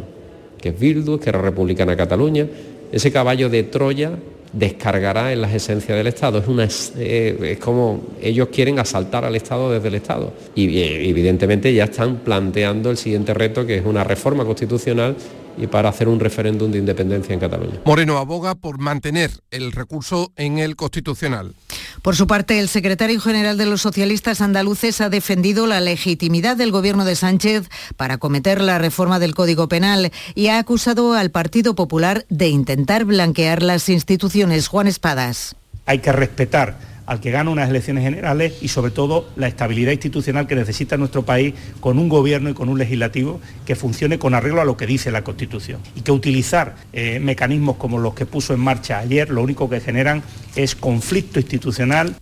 que 0.57 0.69
es 0.69 0.80
Bildu, 0.80 1.19
que 1.19 1.30
era 1.30 1.42
Republicana 1.42 1.98
Cataluña 1.98 2.48
ese 2.92 3.12
caballo 3.12 3.50
de 3.50 3.64
Troya 3.64 4.12
descargará 4.54 5.32
en 5.32 5.42
las 5.42 5.54
esencias 5.54 5.98
del 5.98 6.07
Estado. 6.07 6.44
Es, 6.62 6.94
eh, 6.98 7.57
como 7.62 8.02
ellos 8.21 8.50
quieren 8.50 8.80
asaltar 8.80 9.24
al 9.26 9.36
Estado 9.36 9.71
desde 9.71 9.88
el 9.88 9.95
Estado. 9.95 10.33
Y 10.56 10.78
eh, 10.78 11.10
evidentemente 11.10 11.74
ya 11.74 11.86
están 11.86 12.18
planteando 12.18 12.92
el 12.92 12.98
siguiente 12.98 13.33
reto, 13.33 13.66
que 13.66 13.78
es 13.78 13.86
una 13.86 14.04
reforma 14.04 14.45
constitucional 14.45 15.16
y 15.58 15.68
para 15.68 15.90
hacer 15.90 16.08
un 16.08 16.20
referéndum 16.20 16.72
de 16.72 16.80
independencia 16.80 17.34
en 17.34 17.40
Cataluña. 17.40 17.80
Moreno 17.86 18.18
aboga 18.18 18.56
por 18.56 18.80
mantener 18.80 19.31
el 19.52 19.72
recurso 19.72 20.31
en 20.36 20.60
el 20.60 20.76
Constitucional. 20.76 21.54
Por 22.02 22.16
su 22.16 22.28
parte, 22.28 22.60
el 22.60 22.68
secretario 22.68 23.20
general 23.20 23.58
de 23.58 23.66
los 23.66 23.81
socialistas 23.81 24.42
andaluces 24.42 25.02
ha 25.02 25.10
defendido 25.10 25.68
la 25.68 25.81
legitimidad 25.81 26.58
del 26.58 26.72
gobierno 26.72 27.06
de 27.06 27.16
Sánchez 27.16 27.70
para 27.96 28.18
cometer 28.18 28.62
la 28.62 28.78
reforma 28.78 29.20
del 29.20 29.36
Código 29.36 29.68
Penal 29.68 30.12
y 30.36 30.48
ha 30.48 30.58
acusado 30.58 31.14
al 31.14 31.31
Partido 31.31 31.76
Popular 31.76 32.26
de 32.30 32.50
intentar 32.50 33.06
blanquear 33.06 33.62
las 33.62 33.90
instituciones. 33.90 34.68
Juan 34.68 34.88
Espadas. 34.88 35.56
Hay 35.86 36.00
que 36.00 36.12
respetar 36.12 36.91
al 37.11 37.19
que 37.19 37.30
gana 37.30 37.49
unas 37.49 37.69
elecciones 37.69 38.06
generales 38.06 38.53
y 38.61 38.69
sobre 38.69 38.89
todo 38.89 39.27
la 39.35 39.49
estabilidad 39.49 39.91
institucional 39.91 40.47
que 40.47 40.56
necesita 40.56 40.95
nuestro 40.95 41.23
país 41.23 41.53
con 41.81 41.99
un 41.99 42.07
gobierno 42.07 42.49
y 42.49 42.53
con 42.53 42.69
un 42.69 42.77
legislativo 42.80 43.41
que 43.65 43.75
funcione 43.75 44.18
con 44.18 44.33
arreglo 44.33 44.61
a 44.61 44.65
lo 44.65 44.77
que 44.77 44.87
dice 44.87 45.11
la 45.11 45.21
Constitución. 45.21 45.81
Y 45.94 46.03
que 46.03 46.13
utilizar 46.13 46.75
eh, 46.94 47.19
mecanismos 47.19 47.75
como 47.75 47.99
los 47.99 48.13
que 48.13 48.25
puso 48.25 48.53
en 48.53 48.61
marcha 48.61 48.99
ayer 48.99 49.30
lo 49.30 49.44
único 49.44 49.69
que 49.69 49.81
generan 49.81 50.23
es 50.56 50.73
conflicto 50.73 51.41
institucional. 51.41 52.15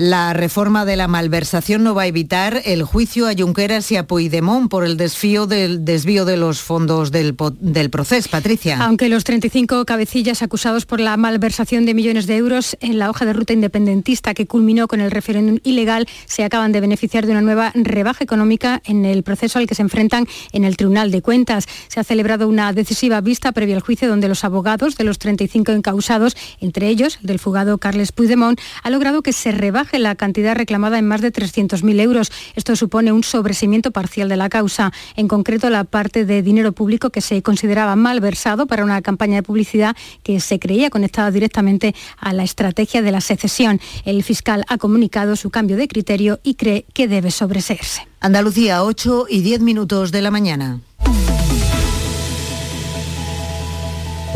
La 0.00 0.32
reforma 0.32 0.84
de 0.84 0.94
la 0.94 1.08
malversación 1.08 1.82
no 1.82 1.92
va 1.92 2.02
a 2.02 2.06
evitar 2.06 2.62
el 2.64 2.84
juicio 2.84 3.26
a 3.26 3.32
Junqueras 3.36 3.90
y 3.90 3.96
a 3.96 4.06
Puigdemont 4.06 4.70
por 4.70 4.84
el 4.84 4.96
desvío 4.96 5.48
del 5.48 5.84
desvío 5.84 6.24
de 6.24 6.36
los 6.36 6.60
fondos 6.60 7.10
del, 7.10 7.34
proceso. 7.34 8.30
Patricia. 8.30 8.78
Aunque 8.80 9.08
los 9.08 9.24
35 9.24 9.84
cabecillas 9.86 10.40
acusados 10.42 10.86
por 10.86 11.00
la 11.00 11.16
malversación 11.16 11.84
de 11.84 11.94
millones 11.94 12.28
de 12.28 12.36
euros 12.36 12.76
en 12.78 13.00
la 13.00 13.10
hoja 13.10 13.24
de 13.24 13.32
ruta 13.32 13.54
independentista 13.54 14.34
que 14.34 14.46
culminó 14.46 14.86
con 14.86 15.00
el 15.00 15.10
referéndum 15.10 15.58
ilegal 15.64 16.06
se 16.26 16.44
acaban 16.44 16.70
de 16.70 16.80
beneficiar 16.80 17.26
de 17.26 17.32
una 17.32 17.42
nueva 17.42 17.72
rebaja 17.74 18.22
económica 18.22 18.80
en 18.84 19.04
el 19.04 19.24
proceso 19.24 19.58
al 19.58 19.66
que 19.66 19.74
se 19.74 19.82
enfrentan 19.82 20.28
en 20.52 20.62
el 20.62 20.76
Tribunal 20.76 21.10
de 21.10 21.22
Cuentas. 21.22 21.66
Se 21.88 21.98
ha 21.98 22.04
celebrado 22.04 22.46
una 22.46 22.72
decisiva 22.72 23.20
vista 23.20 23.50
previa 23.50 23.74
al 23.74 23.82
juicio 23.82 24.08
donde 24.08 24.28
los 24.28 24.44
abogados 24.44 24.96
de 24.96 25.02
los 25.02 25.18
35 25.18 25.72
encausados, 25.72 26.36
entre 26.60 26.86
ellos 26.86 27.18
el 27.20 27.26
del 27.26 27.40
fugado 27.40 27.78
Carles 27.78 28.12
Puigdemont, 28.12 28.60
ha 28.84 28.90
logrado 28.90 29.22
que 29.22 29.32
se 29.32 29.50
rebaje 29.50 29.87
la 29.96 30.14
cantidad 30.16 30.54
reclamada 30.54 30.98
en 30.98 31.06
más 31.06 31.22
de 31.22 31.32
300.000 31.32 32.00
euros. 32.00 32.30
Esto 32.54 32.76
supone 32.76 33.12
un 33.12 33.24
sobreseimiento 33.24 33.90
parcial 33.90 34.28
de 34.28 34.36
la 34.36 34.48
causa, 34.48 34.92
en 35.16 35.28
concreto 35.28 35.70
la 35.70 35.84
parte 35.84 36.24
de 36.24 36.42
dinero 36.42 36.72
público 36.72 37.10
que 37.10 37.20
se 37.20 37.42
consideraba 37.42 37.96
malversado 37.96 38.66
para 38.66 38.84
una 38.84 39.00
campaña 39.00 39.36
de 39.36 39.42
publicidad 39.42 39.96
que 40.22 40.40
se 40.40 40.58
creía 40.58 40.90
conectada 40.90 41.30
directamente 41.30 41.94
a 42.18 42.32
la 42.32 42.42
estrategia 42.42 43.00
de 43.00 43.12
la 43.12 43.20
secesión. 43.20 43.80
El 44.04 44.22
fiscal 44.22 44.64
ha 44.68 44.78
comunicado 44.78 45.36
su 45.36 45.50
cambio 45.50 45.76
de 45.76 45.88
criterio 45.88 46.40
y 46.42 46.54
cree 46.54 46.84
que 46.92 47.08
debe 47.08 47.30
sobreseerse. 47.30 48.06
Andalucía, 48.20 48.82
8 48.82 49.26
y 49.28 49.42
10 49.42 49.60
minutos 49.60 50.10
de 50.12 50.22
la 50.22 50.30
mañana. 50.30 50.80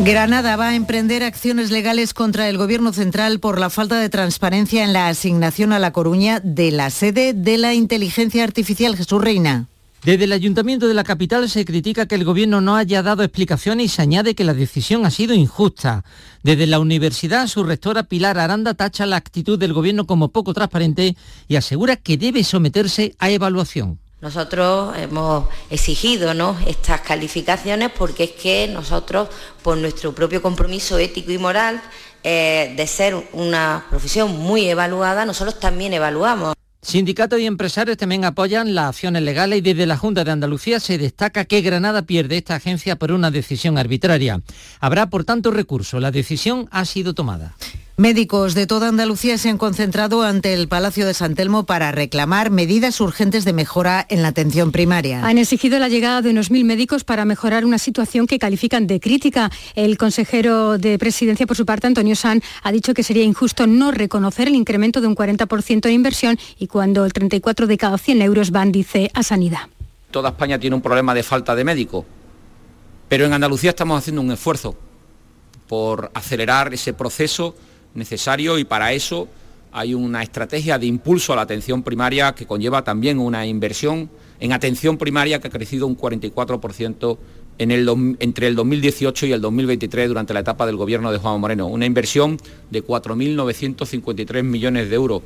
Granada 0.05 0.57
va 0.57 0.69
a 0.69 0.75
emprender 0.75 1.23
acciones 1.23 1.71
legales 1.71 2.13
contra 2.13 2.49
el 2.49 2.57
Gobierno 2.57 2.91
central 2.91 3.39
por 3.39 3.57
la 3.57 3.69
falta 3.69 4.01
de 4.01 4.09
transparencia 4.09 4.83
en 4.83 4.91
la 4.91 5.07
asignación 5.07 5.71
a 5.71 5.79
La 5.79 5.93
Coruña 5.93 6.41
de 6.41 6.71
la 6.71 6.89
sede 6.89 7.31
de 7.33 7.57
la 7.57 7.73
inteligencia 7.73 8.43
artificial 8.43 8.97
Jesús 8.97 9.23
Reina. 9.23 9.67
Desde 10.03 10.25
el 10.25 10.33
Ayuntamiento 10.33 10.89
de 10.89 10.93
la 10.93 11.05
capital 11.05 11.49
se 11.49 11.63
critica 11.63 12.05
que 12.05 12.15
el 12.15 12.25
Gobierno 12.25 12.59
no 12.59 12.75
haya 12.75 13.01
dado 13.01 13.23
explicaciones 13.23 13.85
y 13.85 13.87
se 13.87 14.01
añade 14.01 14.35
que 14.35 14.43
la 14.43 14.53
decisión 14.53 15.05
ha 15.05 15.09
sido 15.09 15.33
injusta. 15.35 16.03
Desde 16.43 16.67
la 16.67 16.79
universidad, 16.79 17.47
su 17.47 17.63
rectora 17.63 18.03
Pilar 18.03 18.37
Aranda 18.37 18.73
tacha 18.73 19.05
la 19.05 19.15
actitud 19.15 19.57
del 19.57 19.71
Gobierno 19.71 20.05
como 20.05 20.33
poco 20.33 20.53
transparente 20.53 21.15
y 21.47 21.55
asegura 21.55 21.95
que 21.95 22.17
debe 22.17 22.43
someterse 22.43 23.15
a 23.19 23.29
evaluación. 23.29 24.02
Nosotros 24.23 24.95
hemos 24.97 25.49
exigido 25.69 26.31
estas 26.65 27.01
calificaciones 27.01 27.91
porque 27.91 28.23
es 28.23 28.31
que 28.31 28.69
nosotros, 28.69 29.27
por 29.61 29.77
nuestro 29.77 30.15
propio 30.15 30.41
compromiso 30.41 30.97
ético 30.97 31.33
y 31.33 31.37
moral, 31.37 31.81
eh, 32.23 32.73
de 32.77 32.87
ser 32.87 33.21
una 33.33 33.85
profesión 33.89 34.31
muy 34.39 34.69
evaluada, 34.69 35.25
nosotros 35.25 35.59
también 35.59 35.91
evaluamos. 35.91 36.55
Sindicatos 36.81 37.37
y 37.41 37.47
empresarios 37.47 37.97
también 37.97 38.23
apoyan 38.23 38.73
las 38.73 38.95
acciones 38.95 39.23
legales 39.23 39.59
y 39.59 39.61
desde 39.61 39.85
la 39.85 39.97
Junta 39.97 40.23
de 40.23 40.31
Andalucía 40.31 40.79
se 40.79 40.97
destaca 40.97 41.43
que 41.43 41.59
Granada 41.59 42.03
pierde 42.03 42.37
esta 42.37 42.55
agencia 42.55 42.95
por 42.95 43.11
una 43.11 43.29
decisión 43.29 43.77
arbitraria. 43.77 44.39
Habrá, 44.79 45.09
por 45.09 45.25
tanto, 45.25 45.51
recurso. 45.51 45.99
La 45.99 46.11
decisión 46.11 46.69
ha 46.71 46.85
sido 46.85 47.13
tomada. 47.13 47.55
Médicos 47.95 48.55
de 48.55 48.65
toda 48.65 48.87
Andalucía 48.87 49.37
se 49.37 49.49
han 49.49 49.59
concentrado 49.59 50.23
ante 50.23 50.55
el 50.55 50.67
Palacio 50.67 51.05
de 51.05 51.13
San 51.13 51.35
Telmo 51.35 51.67
para 51.67 51.91
reclamar 51.91 52.49
medidas 52.49 52.99
urgentes 52.99 53.45
de 53.45 53.53
mejora 53.53 54.03
en 54.09 54.23
la 54.23 54.29
atención 54.29 54.71
primaria. 54.71 55.23
Han 55.23 55.37
exigido 55.37 55.77
la 55.77 55.89
llegada 55.89 56.23
de 56.23 56.31
unos 56.31 56.49
mil 56.49 56.65
médicos 56.65 57.03
para 57.03 57.23
mejorar 57.23 57.65
una 57.65 57.77
situación 57.77 58.25
que 58.25 58.39
califican 58.39 58.87
de 58.87 58.99
crítica. 58.99 59.51
El 59.75 59.99
consejero 59.99 60.79
de 60.79 60.97
Presidencia, 60.97 61.45
por 61.45 61.55
su 61.55 61.67
parte, 61.67 61.85
Antonio 61.85 62.15
San, 62.15 62.41
ha 62.63 62.71
dicho 62.71 62.95
que 62.95 63.03
sería 63.03 63.23
injusto 63.23 63.67
no 63.67 63.91
reconocer 63.91 64.47
el 64.47 64.55
incremento 64.55 64.99
de 64.99 65.05
un 65.05 65.15
40% 65.15 65.81
de 65.81 65.91
inversión 65.91 66.39
y 66.57 66.65
cuando 66.65 67.05
el 67.05 67.13
34 67.13 67.67
de 67.67 67.77
cada 67.77 67.99
100 67.99 68.23
euros 68.23 68.49
van, 68.49 68.71
dice, 68.71 69.11
a 69.13 69.21
sanidad. 69.21 69.67
Toda 70.09 70.29
España 70.29 70.57
tiene 70.57 70.75
un 70.75 70.81
problema 70.81 71.13
de 71.13 71.21
falta 71.21 71.53
de 71.53 71.63
médicos, 71.63 72.05
pero 73.07 73.27
en 73.27 73.33
Andalucía 73.33 73.69
estamos 73.69 73.99
haciendo 73.99 74.23
un 74.23 74.31
esfuerzo 74.31 74.75
por 75.67 76.09
acelerar 76.15 76.73
ese 76.73 76.93
proceso 76.93 77.55
necesario 77.93 78.57
y 78.57 78.63
para 78.63 78.93
eso 78.93 79.27
hay 79.71 79.93
una 79.93 80.21
estrategia 80.21 80.77
de 80.77 80.85
impulso 80.85 81.33
a 81.33 81.35
la 81.35 81.41
atención 81.41 81.81
primaria 81.81 82.33
que 82.33 82.45
conlleva 82.45 82.83
también 82.83 83.19
una 83.19 83.45
inversión 83.45 84.09
en 84.39 84.53
atención 84.53 84.97
primaria 84.97 85.39
que 85.39 85.47
ha 85.47 85.51
crecido 85.51 85.87
un 85.87 85.97
44% 85.97 87.17
en 87.57 87.71
el, 87.71 88.15
entre 88.19 88.47
el 88.47 88.55
2018 88.55 89.27
y 89.27 89.31
el 89.31 89.41
2023 89.41 90.07
durante 90.07 90.33
la 90.33 90.41
etapa 90.41 90.65
del 90.65 90.75
gobierno 90.75 91.11
de 91.11 91.17
Juan 91.17 91.39
Moreno, 91.39 91.67
una 91.67 91.85
inversión 91.85 92.37
de 92.69 92.83
4.953 92.83 94.43
millones 94.43 94.89
de 94.89 94.95
euros. 94.95 95.21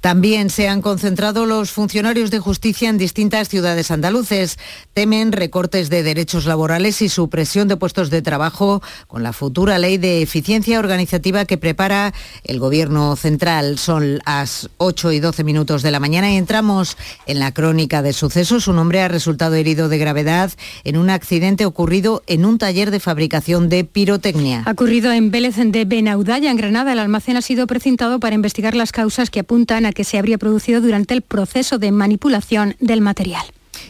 También 0.00 0.50
se 0.50 0.68
han 0.68 0.82
concentrado 0.82 1.46
los 1.46 1.70
funcionarios 1.70 2.30
de 2.30 2.38
justicia 2.38 2.88
en 2.88 2.98
distintas 2.98 3.48
ciudades 3.48 3.90
andaluces. 3.90 4.58
Temen 4.94 5.32
recortes 5.32 5.90
de 5.90 6.02
derechos 6.02 6.46
laborales 6.46 7.02
y 7.02 7.08
supresión 7.08 7.68
de 7.68 7.76
puestos 7.76 8.10
de 8.10 8.22
trabajo 8.22 8.82
con 9.06 9.22
la 9.22 9.32
futura 9.32 9.78
ley 9.78 9.98
de 9.98 10.22
eficiencia 10.22 10.78
organizativa 10.78 11.44
que 11.44 11.58
prepara 11.58 12.12
el 12.44 12.58
Gobierno 12.58 13.14
central. 13.16 13.78
Son 13.78 14.18
las 14.26 14.70
8 14.78 15.12
y 15.12 15.20
12 15.20 15.44
minutos 15.44 15.82
de 15.82 15.90
la 15.90 16.00
mañana 16.00 16.32
y 16.32 16.36
entramos 16.36 16.96
en 17.26 17.38
la 17.38 17.52
crónica 17.52 18.02
de 18.02 18.12
sucesos. 18.12 18.68
Un 18.68 18.78
hombre 18.78 19.02
ha 19.02 19.08
resultado 19.08 19.54
herido 19.54 19.88
de 19.88 19.98
gravedad 19.98 20.50
en 20.84 20.96
un 20.96 21.10
accidente 21.10 21.66
ocurrido 21.66 22.22
en 22.26 22.44
un 22.44 22.58
taller 22.58 22.90
de 22.90 23.00
fabricación 23.00 23.68
de 23.68 23.84
pirotecnia. 23.84 24.62
Ha 24.66 24.72
ocurrido 24.72 25.12
en 25.12 25.30
Vélez 25.30 25.56
de 25.56 25.84
Benaudalla, 25.84 26.50
en 26.50 26.56
Granada. 26.56 26.92
El 26.92 26.98
almacén 26.98 27.36
ha 27.36 27.42
sido 27.42 27.66
precintado 27.66 28.18
para 28.18 28.34
investigar 28.34 28.74
las 28.74 28.92
causas 28.92 29.30
que 29.30 29.40
apuntan 29.40 29.59
a 29.68 29.92
que 29.92 30.04
se 30.04 30.18
habría 30.18 30.38
producido 30.38 30.80
durante 30.80 31.14
el 31.14 31.22
proceso 31.22 31.78
de 31.78 31.92
manipulación 31.92 32.76
del 32.80 33.00
material. 33.00 33.44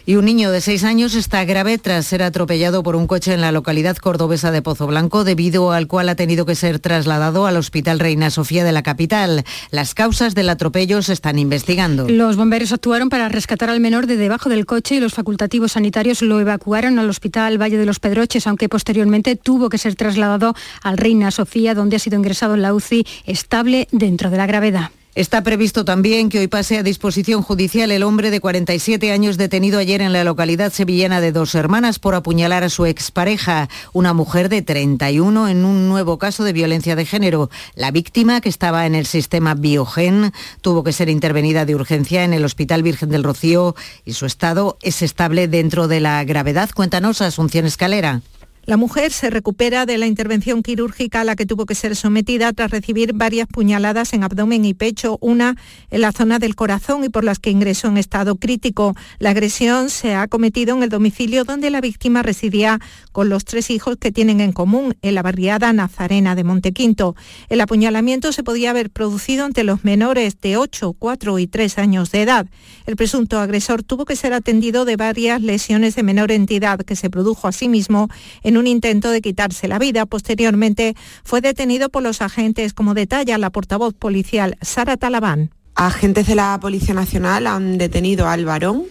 Y 0.07 0.17
un 0.17 0.25
niño 0.25 0.51
de 0.51 0.61
seis 0.61 0.85
años 0.85 1.15
está 1.15 1.45
grave 1.45 1.79
tras 1.79 2.07
ser 2.07 2.23
atropellado 2.23 2.83
por 2.83 2.97
un 2.97 3.07
coche 3.07 3.33
en 3.33 3.41
la 3.41 3.53
localidad 3.53 3.97
cordobesa 3.97 4.51
de 4.51 4.63
Pozo 4.63 4.87
Blanco, 4.87 5.25
debido 5.25 5.73
al 5.73 5.87
cual 5.87 6.09
ha 6.09 6.15
tenido 6.15 6.47
que 6.47 6.55
ser 6.55 6.79
trasladado 6.79 7.47
al 7.47 7.57
Hospital 7.57 7.99
Reina 7.99 8.31
Sofía 8.31 8.65
de 8.65 8.73
la 8.73 8.83
capital. 8.83 9.45
Las 9.71 9.95
causas 9.95 10.35
del 10.35 10.49
atropello 10.49 11.03
se 11.03 11.13
están 11.13 11.39
investigando. 11.39 12.09
Los 12.09 12.37
bomberos 12.37 12.73
actuaron 12.73 13.09
para 13.09 13.29
rescatar 13.29 13.71
al 13.71 13.81
menor 13.81 14.07
de 14.07 14.17
debajo 14.17 14.49
del 14.49 14.67
coche 14.67 14.97
y 14.97 15.01
los 15.01 15.15
facultativos 15.15 15.73
sanitarios 15.73 16.23
lo 16.23 16.41
evacuaron 16.41 16.99
al 16.99 17.09
Hospital 17.09 17.61
Valle 17.61 17.79
de 17.79 17.87
los 17.87 18.01
Pedroches, 18.01 18.47
aunque 18.47 18.69
posteriormente 18.69 19.37
tuvo 19.37 19.69
que 19.69 19.79
ser 19.79 19.95
trasladado 19.95 20.55
al 20.83 20.99
Reina 20.99 21.31
Sofía, 21.31 21.75
donde 21.75 21.97
ha 21.97 22.01
sido 22.01 22.19
ingresado 22.19 22.55
en 22.55 22.63
la 22.63 22.75
UCI 22.75 23.07
estable 23.27 23.89
dentro 23.91 24.31
de 24.31 24.37
la 24.37 24.47
gravedad. 24.47 24.91
Está 25.17 25.43
previsto 25.43 25.85
también 25.85 26.29
que 26.29 26.39
hoy 26.39 26.47
pase 26.47 26.79
a 26.79 26.85
disposición 26.85 27.43
judicial 27.43 27.91
el 27.91 28.05
hombre 28.05 28.31
de 28.31 28.39
47 28.39 29.11
años 29.11 29.37
detenido 29.37 29.81
ayer 29.81 30.03
en 30.03 30.13
la 30.13 30.23
localidad 30.23 30.73
sevillana 30.73 31.21
de 31.21 31.33
Dos 31.33 31.57
Hermanas 31.57 31.99
por 31.99 32.15
apuñalar 32.15 32.63
a 32.63 32.69
su 32.69 32.87
expareja, 32.87 33.69
una 33.93 34.13
mujer 34.15 34.49
de 34.49 34.63
31, 34.63 35.49
en 35.49 35.65
un 35.65 35.89
nuevo 35.89 36.17
caso 36.19 36.45
de 36.45 36.53
violencia 36.53 36.95
de 36.95 37.07
género. 37.07 37.51
La 37.75 37.91
víctima, 37.91 38.41
que 38.41 38.49
estaba 38.49 38.87
en 38.87 38.95
el 38.95 39.05
sistema 39.05 39.55
Biogen, 39.55 40.33
tuvo 40.61 40.85
que 40.85 40.93
ser 40.93 41.09
intervenida 41.09 41.65
de 41.65 41.75
urgencia 41.75 42.23
en 42.23 42.33
el 42.33 42.45
Hospital 42.45 42.85
Virgen 42.85 43.09
del 43.09 43.25
Rocío 43.25 43.75
y 44.05 44.13
su 44.13 44.27
estado 44.27 44.79
es 44.81 45.03
estable 45.03 45.49
dentro 45.49 45.89
de 45.89 45.99
la 45.99 46.23
gravedad. 46.23 46.71
Cuéntanos, 46.73 47.21
Asunción 47.21 47.67
Escalera. 47.67 48.23
La 48.71 48.77
mujer 48.77 49.11
se 49.11 49.31
recupera 49.31 49.85
de 49.85 49.99
la 49.99 50.07
intervención 50.07 50.63
quirúrgica 50.63 51.23
a 51.23 51.25
la 51.25 51.35
que 51.35 51.45
tuvo 51.45 51.67
que 51.67 51.75
ser 51.75 51.97
sometida 51.97 52.53
tras 52.53 52.71
recibir 52.71 53.15
varias 53.15 53.49
puñaladas 53.49 54.13
en 54.13 54.23
abdomen 54.23 54.65
y 54.65 54.75
pecho, 54.75 55.19
una 55.21 55.57
en 55.91 56.03
la 56.03 56.13
zona 56.13 56.39
del 56.39 56.55
corazón 56.55 57.03
y 57.03 57.09
por 57.09 57.25
las 57.25 57.41
que 57.41 57.51
ingresó 57.51 57.89
en 57.89 57.97
estado 57.97 58.37
crítico. 58.37 58.95
La 59.19 59.31
agresión 59.31 59.91
se 59.91 60.15
ha 60.15 60.29
cometido 60.29 60.77
en 60.77 60.85
el 60.85 60.89
domicilio 60.89 61.43
donde 61.43 61.69
la 61.71 61.81
víctima 61.81 62.23
residía 62.23 62.79
con 63.11 63.29
los 63.29 63.45
tres 63.45 63.71
hijos 63.71 63.97
que 63.97 64.13
tienen 64.13 64.41
en 64.41 64.53
común, 64.53 64.95
en 65.03 65.17
la 65.17 65.23
barriada 65.23 65.73
Nazarena 65.73 66.37
de 66.37 66.45
Montequinto. 66.45 67.17
El 67.49 67.63
apuñalamiento 67.63 68.31
se 68.31 68.45
podía 68.45 68.71
haber 68.71 68.91
producido 68.91 69.47
entre 69.47 69.65
los 69.65 69.83
menores 69.83 70.41
de 70.41 70.57
8, 70.59 70.95
4 70.97 71.41
y 71.41 71.49
3 71.49 71.79
años 71.79 72.13
de 72.13 72.23
edad. 72.23 72.47
El 72.87 72.95
presunto 72.95 73.41
agresor 73.41 73.83
tuvo 73.83 74.05
que 74.05 74.15
ser 74.15 74.33
atendido 74.33 74.85
de 74.85 74.95
varias 74.95 75.43
lesiones 75.43 75.97
de 75.97 76.05
menor 76.05 76.31
entidad 76.31 76.79
que 76.79 76.95
se 76.95 77.11
produjo 77.11 77.49
a 77.49 77.53
sí 77.53 77.69
mismo 77.69 78.09
en 78.45 78.60
un 78.61 78.69
intento 78.69 79.11
de 79.11 79.21
quitarse 79.21 79.67
la 79.67 79.79
vida. 79.79 80.07
Posteriormente 80.07 80.95
fue 81.25 81.41
detenido 81.41 81.89
por 81.89 82.03
los 82.03 82.23
agentes, 82.23 82.73
como 82.73 82.95
detalla 82.95 83.39
la 83.39 83.51
portavoz 83.51 83.95
policial 83.95 84.57
Sara 84.63 84.97
Talabán. 84.97 85.51
Agentes 85.75 86.27
de 86.27 86.35
la 86.37 86.59
Policía 86.61 86.95
Nacional 86.95 87.47
han 87.47 87.79
detenido 87.79 88.29
al 88.29 88.45
varón 88.45 88.85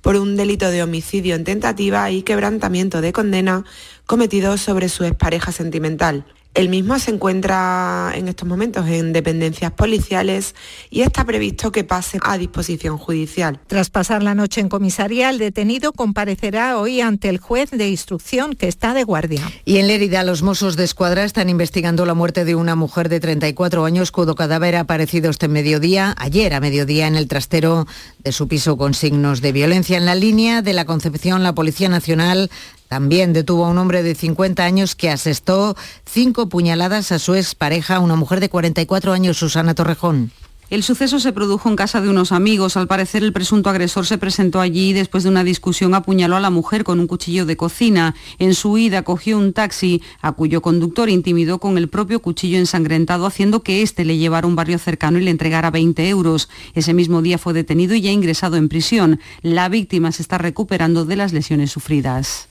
por 0.00 0.14
un 0.16 0.36
delito 0.36 0.70
de 0.70 0.84
homicidio 0.84 1.34
en 1.34 1.42
tentativa 1.42 2.10
y 2.12 2.22
quebrantamiento 2.22 3.00
de 3.00 3.12
condena 3.12 3.64
cometido 4.06 4.56
sobre 4.56 4.88
su 4.88 5.04
expareja 5.04 5.52
sentimental. 5.52 6.24
El 6.56 6.70
mismo 6.70 6.98
se 6.98 7.10
encuentra 7.10 8.12
en 8.14 8.28
estos 8.28 8.48
momentos 8.48 8.88
en 8.88 9.12
dependencias 9.12 9.72
policiales 9.72 10.54
y 10.88 11.02
está 11.02 11.22
previsto 11.26 11.70
que 11.70 11.84
pase 11.84 12.18
a 12.22 12.38
disposición 12.38 12.96
judicial. 12.96 13.60
Tras 13.66 13.90
pasar 13.90 14.22
la 14.22 14.34
noche 14.34 14.62
en 14.62 14.70
comisaría, 14.70 15.28
el 15.28 15.36
detenido 15.36 15.92
comparecerá 15.92 16.78
hoy 16.78 17.02
ante 17.02 17.28
el 17.28 17.36
juez 17.36 17.72
de 17.72 17.90
instrucción 17.90 18.54
que 18.54 18.68
está 18.68 18.94
de 18.94 19.04
guardia. 19.04 19.42
Y 19.66 19.76
en 19.76 19.86
Lérida, 19.86 20.24
los 20.24 20.40
Mossos 20.40 20.76
de 20.76 20.84
Escuadra 20.84 21.24
están 21.24 21.50
investigando 21.50 22.06
la 22.06 22.14
muerte 22.14 22.46
de 22.46 22.54
una 22.54 22.74
mujer 22.74 23.10
de 23.10 23.20
34 23.20 23.84
años 23.84 24.10
cuyo 24.10 24.34
cadáver 24.34 24.76
ha 24.76 24.80
aparecido 24.80 25.28
este 25.28 25.48
mediodía, 25.48 26.14
ayer 26.16 26.54
a 26.54 26.60
mediodía, 26.60 27.06
en 27.06 27.16
el 27.16 27.28
trastero 27.28 27.86
de 28.24 28.32
su 28.32 28.48
piso 28.48 28.78
con 28.78 28.94
signos 28.94 29.42
de 29.42 29.52
violencia. 29.52 29.98
En 29.98 30.06
la 30.06 30.14
línea 30.14 30.62
de 30.62 30.72
la 30.72 30.86
Concepción, 30.86 31.42
la 31.42 31.54
Policía 31.54 31.90
Nacional 31.90 32.50
también 32.88 33.32
detuvo 33.32 33.64
a 33.64 33.70
un 33.70 33.78
hombre 33.78 34.02
de 34.02 34.14
50 34.14 34.64
años 34.64 34.94
que 34.94 35.10
asestó 35.10 35.76
cinco 36.04 36.48
puñaladas 36.48 37.12
a 37.12 37.18
su 37.18 37.34
expareja, 37.34 38.00
una 38.00 38.16
mujer 38.16 38.40
de 38.40 38.48
44 38.48 39.12
años, 39.12 39.36
Susana 39.38 39.74
Torrejón. 39.74 40.32
El 40.68 40.82
suceso 40.82 41.20
se 41.20 41.32
produjo 41.32 41.68
en 41.68 41.76
casa 41.76 42.00
de 42.00 42.08
unos 42.08 42.32
amigos. 42.32 42.76
Al 42.76 42.88
parecer 42.88 43.22
el 43.22 43.32
presunto 43.32 43.70
agresor 43.70 44.04
se 44.04 44.18
presentó 44.18 44.60
allí 44.60 44.88
y 44.88 44.92
después 44.94 45.22
de 45.22 45.30
una 45.30 45.44
discusión 45.44 45.94
apuñaló 45.94 46.34
a 46.34 46.40
la 46.40 46.50
mujer 46.50 46.82
con 46.82 46.98
un 46.98 47.06
cuchillo 47.06 47.46
de 47.46 47.56
cocina. 47.56 48.16
En 48.40 48.52
su 48.52 48.72
huida 48.72 49.02
cogió 49.02 49.38
un 49.38 49.52
taxi 49.52 50.02
a 50.20 50.32
cuyo 50.32 50.62
conductor 50.62 51.08
intimidó 51.08 51.60
con 51.60 51.78
el 51.78 51.88
propio 51.88 52.20
cuchillo 52.20 52.58
ensangrentado 52.58 53.26
haciendo 53.26 53.62
que 53.62 53.82
éste 53.82 54.04
le 54.04 54.18
llevara 54.18 54.46
a 54.46 54.48
un 54.48 54.56
barrio 54.56 54.80
cercano 54.80 55.18
y 55.18 55.22
le 55.22 55.30
entregara 55.30 55.70
20 55.70 56.08
euros. 56.08 56.48
Ese 56.74 56.94
mismo 56.94 57.22
día 57.22 57.38
fue 57.38 57.52
detenido 57.52 57.94
y 57.94 58.00
ya 58.00 58.10
ingresado 58.10 58.56
en 58.56 58.68
prisión. 58.68 59.20
La 59.42 59.68
víctima 59.68 60.10
se 60.10 60.22
está 60.22 60.36
recuperando 60.36 61.04
de 61.04 61.14
las 61.14 61.32
lesiones 61.32 61.70
sufridas. 61.70 62.48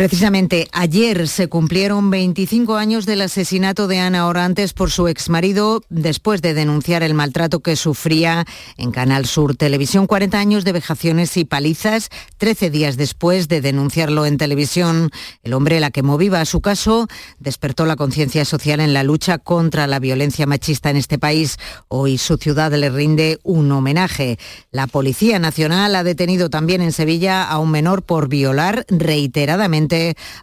Precisamente 0.00 0.66
ayer 0.72 1.28
se 1.28 1.50
cumplieron 1.50 2.08
25 2.08 2.76
años 2.76 3.04
del 3.04 3.20
asesinato 3.20 3.86
de 3.86 3.98
Ana 3.98 4.28
Orantes 4.28 4.72
por 4.72 4.90
su 4.90 5.08
exmarido 5.08 5.82
después 5.90 6.40
de 6.40 6.54
denunciar 6.54 7.02
el 7.02 7.12
maltrato 7.12 7.60
que 7.60 7.76
sufría 7.76 8.46
en 8.78 8.92
Canal 8.92 9.26
Sur 9.26 9.56
Televisión. 9.56 10.06
40 10.06 10.38
años 10.38 10.64
de 10.64 10.72
vejaciones 10.72 11.36
y 11.36 11.44
palizas, 11.44 12.08
13 12.38 12.70
días 12.70 12.96
después 12.96 13.46
de 13.48 13.60
denunciarlo 13.60 14.24
en 14.24 14.38
televisión. 14.38 15.10
El 15.42 15.52
hombre, 15.52 15.80
la 15.80 15.90
que 15.90 16.02
moviva 16.02 16.42
su 16.46 16.62
caso, 16.62 17.06
despertó 17.38 17.84
la 17.84 17.96
conciencia 17.96 18.46
social 18.46 18.80
en 18.80 18.94
la 18.94 19.02
lucha 19.02 19.36
contra 19.36 19.86
la 19.86 19.98
violencia 19.98 20.46
machista 20.46 20.88
en 20.88 20.96
este 20.96 21.18
país. 21.18 21.58
Hoy 21.88 22.16
su 22.16 22.38
ciudad 22.38 22.72
le 22.72 22.88
rinde 22.88 23.38
un 23.42 23.70
homenaje. 23.70 24.38
La 24.70 24.86
Policía 24.86 25.38
Nacional 25.38 25.94
ha 25.94 26.04
detenido 26.04 26.48
también 26.48 26.80
en 26.80 26.92
Sevilla 26.92 27.44
a 27.44 27.58
un 27.58 27.70
menor 27.70 28.02
por 28.02 28.28
violar 28.30 28.86
reiteradamente 28.88 29.89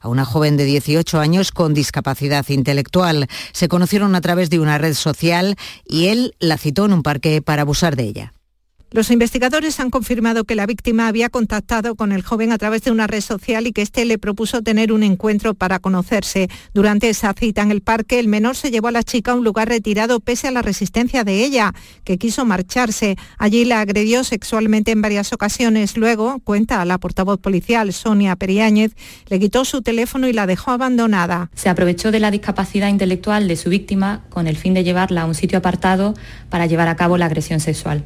a 0.01 0.07
una 0.07 0.25
joven 0.25 0.57
de 0.57 0.65
18 0.65 1.19
años 1.19 1.51
con 1.51 1.73
discapacidad 1.73 2.47
intelectual. 2.49 3.27
Se 3.53 3.67
conocieron 3.67 4.15
a 4.15 4.21
través 4.21 4.49
de 4.49 4.59
una 4.59 4.77
red 4.77 4.93
social 4.93 5.55
y 5.85 6.07
él 6.07 6.35
la 6.39 6.57
citó 6.57 6.85
en 6.85 6.93
un 6.93 7.03
parque 7.03 7.41
para 7.41 7.61
abusar 7.63 7.95
de 7.95 8.03
ella. 8.03 8.33
Los 8.89 9.11
investigadores 9.11 9.81
han 9.81 9.89
confirmado 9.89 10.45
que 10.45 10.55
la 10.55 10.65
víctima 10.65 11.09
había 11.09 11.27
contactado 11.27 11.95
con 11.95 12.13
el 12.13 12.23
joven 12.23 12.53
a 12.53 12.57
través 12.57 12.83
de 12.83 12.91
una 12.91 13.05
red 13.05 13.19
social 13.19 13.67
y 13.67 13.73
que 13.73 13.81
éste 13.81 14.05
le 14.05 14.17
propuso 14.17 14.61
tener 14.61 14.93
un 14.93 15.03
encuentro 15.03 15.53
para 15.55 15.79
conocerse. 15.79 16.47
Durante 16.73 17.09
esa 17.09 17.33
cita 17.33 17.61
en 17.61 17.71
el 17.71 17.81
parque, 17.81 18.17
el 18.17 18.29
menor 18.29 18.55
se 18.55 18.71
llevó 18.71 18.87
a 18.87 18.91
la 18.91 19.03
chica 19.03 19.33
a 19.33 19.35
un 19.35 19.43
lugar 19.43 19.67
retirado 19.67 20.21
pese 20.21 20.47
a 20.47 20.51
la 20.51 20.61
resistencia 20.61 21.25
de 21.25 21.43
ella, 21.43 21.73
que 22.05 22.17
quiso 22.17 22.45
marcharse. 22.45 23.17
Allí 23.37 23.65
la 23.65 23.81
agredió 23.81 24.23
sexualmente 24.23 24.91
en 24.91 25.01
varias 25.01 25.33
ocasiones. 25.33 25.97
Luego, 25.97 26.39
cuenta 26.45 26.85
la 26.85 26.97
portavoz 26.97 27.41
policial 27.41 27.91
Sonia 27.91 28.37
Periáñez, 28.37 28.95
le 29.27 29.37
quitó 29.37 29.65
su 29.65 29.81
teléfono 29.81 30.29
y 30.29 30.33
la 30.33 30.47
dejó 30.47 30.71
abandonada. 30.71 31.51
Se 31.55 31.67
aprovechó 31.67 32.11
de 32.11 32.21
la 32.21 32.31
discapacidad 32.31 32.87
intelectual 32.87 33.49
de 33.49 33.57
su 33.57 33.69
víctima 33.69 34.23
con 34.29 34.47
el 34.47 34.55
fin 34.55 34.73
de 34.73 34.85
llevarla 34.85 35.23
a 35.23 35.25
un 35.25 35.35
sitio 35.35 35.57
apartado 35.57 36.13
para 36.49 36.67
llevar 36.67 36.87
a 36.87 36.95
cabo 36.95 37.17
la 37.17 37.25
agresión 37.25 37.59
sexual. 37.59 38.05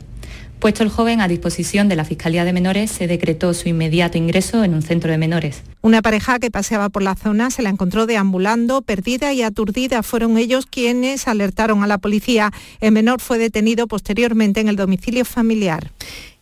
Puesto 0.62 0.84
el 0.84 0.90
joven 0.90 1.22
a 1.22 1.28
disposición 1.28 1.90
de 1.90 1.96
la 1.96 2.06
Fiscalía 2.06 2.46
de 2.46 2.54
Menores, 2.54 2.92
se 2.92 3.08
decretó 3.08 3.56
su 3.56 3.68
inmediato 3.68 4.20
ingreso 4.20 4.64
en 4.64 4.76
un 4.76 4.84
centro 4.84 5.10
de 5.10 5.18
menores. 5.18 5.64
Una 5.82 6.04
pareja 6.04 6.38
que 6.38 6.52
paseaba 6.52 6.90
por 6.90 7.02
la 7.02 7.16
zona 7.16 7.50
se 7.50 7.64
la 7.64 7.72
encontró 7.72 8.06
deambulando, 8.06 8.84
perdida 8.84 9.34
y 9.34 9.42
aturdida. 9.42 10.04
Fueron 10.04 10.38
ellos 10.38 10.68
quienes 10.68 11.28
alertaron 11.28 11.84
a 11.84 11.88
la 11.88 11.98
policía. 11.98 12.52
El 12.80 12.92
menor 12.92 13.22
fue 13.22 13.40
detenido 13.40 13.88
posteriormente 13.88 14.60
en 14.60 14.68
el 14.68 14.76
domicilio 14.76 15.26
familiar 15.26 15.90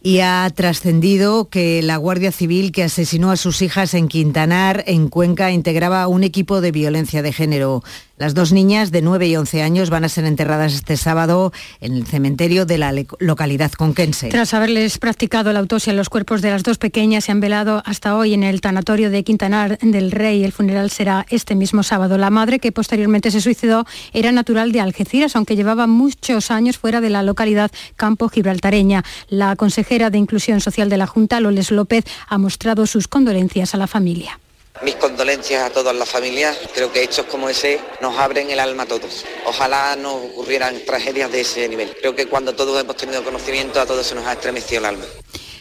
y 0.02 0.20
ha 0.20 0.50
trascendido 0.56 1.50
que 1.50 1.82
la 1.82 1.98
Guardia 1.98 2.32
Civil 2.32 2.72
que 2.72 2.84
asesinó 2.84 3.32
a 3.32 3.38
sus 3.38 3.62
hijas 3.62 3.94
en 3.94 4.08
Quintanar, 4.08 4.84
en 4.88 5.10
Cuenca, 5.10 5.52
integraba 5.52 6.08
un 6.08 6.24
equipo 6.24 6.62
de 6.62 6.72
violencia 6.72 7.22
de 7.22 7.34
género. 7.34 7.84
Las 8.20 8.34
dos 8.34 8.52
niñas 8.52 8.92
de 8.92 9.02
9 9.02 9.28
y 9.30 9.38
11 9.38 9.62
años 9.62 9.90
van 9.90 10.04
a 10.04 10.10
ser 10.10 10.26
enterradas 10.26 10.74
este 10.74 10.98
sábado 10.98 11.54
en 11.80 11.94
el 11.94 12.06
cementerio 12.06 12.66
de 12.66 12.78
la 12.78 12.94
localidad 13.20 13.72
conquense. 13.72 14.28
Tras 14.28 14.54
haberles 14.54 14.98
practicado 14.98 15.54
la 15.54 15.60
autopsia, 15.60 15.94
los 15.94 16.10
cuerpos 16.10 16.42
de 16.42 16.50
las 16.50 16.64
dos 16.64 16.78
pequeñas 16.78 17.24
se 17.24 17.32
han 17.32 17.40
velado 17.40 17.82
hasta 17.86 18.18
hoy 18.18 18.34
en 18.34 18.44
el 18.44 18.60
tanatorio 18.60 19.10
de 19.10 19.24
Quintanar 19.24 19.78
del 19.80 20.12
Rey. 20.12 20.44
El 20.44 20.52
funeral 20.52 20.90
será 20.92 21.26
este 21.30 21.56
mismo 21.56 21.82
sábado. 21.82 22.18
La 22.18 22.30
madre, 22.30 22.60
que 22.60 22.74
posteriormente 22.74 23.32
se 23.32 23.40
suicidó, 23.40 23.86
era 24.12 24.34
natural 24.34 24.74
de 24.74 24.82
Algeciras, 24.82 25.38
aunque 25.38 25.56
llevaba 25.56 25.88
muchos 25.88 26.52
años 26.52 26.78
fuera 26.78 27.00
de 27.00 27.12
la 27.12 27.24
localidad 27.24 27.72
campo 27.96 28.28
gibraltareña. 28.28 29.06
La 29.30 29.56
consejera 29.56 30.10
de 30.10 30.18
Inclusión 30.18 30.60
Social 30.60 30.90
de 30.90 30.98
la 30.98 31.08
Junta, 31.08 31.40
Loles 31.40 31.72
López, 31.72 32.04
ha 32.28 32.38
mostrado 32.38 32.86
sus 32.86 33.08
condolencias 33.08 33.74
a 33.74 33.78
la 33.78 33.88
familia. 33.88 34.40
Mis 34.84 34.96
condolencias 34.96 35.64
a 35.64 35.70
todas 35.70 35.96
las 35.96 36.08
familias. 36.08 36.58
Creo 36.74 36.92
que 36.92 37.04
hechos 37.04 37.26
como 37.26 37.50
ese 37.50 37.80
nos 38.02 38.18
abren 38.18 38.50
el 38.50 38.60
alma 38.60 38.84
a 38.84 38.86
todos. 38.86 39.26
Ojalá 39.46 39.96
no 39.96 40.16
ocurrieran 40.16 40.76
tragedias 40.86 41.32
de 41.32 41.42
ese 41.42 41.68
nivel. 41.68 41.96
Creo 42.00 42.16
que 42.16 42.28
cuando 42.28 42.54
todos 42.54 42.82
hemos 42.82 42.96
tenido 42.96 43.24
conocimiento 43.24 43.82
a 43.82 43.86
todos 43.86 44.06
se 44.08 44.16
nos 44.16 44.26
ha 44.26 44.34
estremecido 44.34 44.80
el 44.80 44.86
alma. 44.86 45.06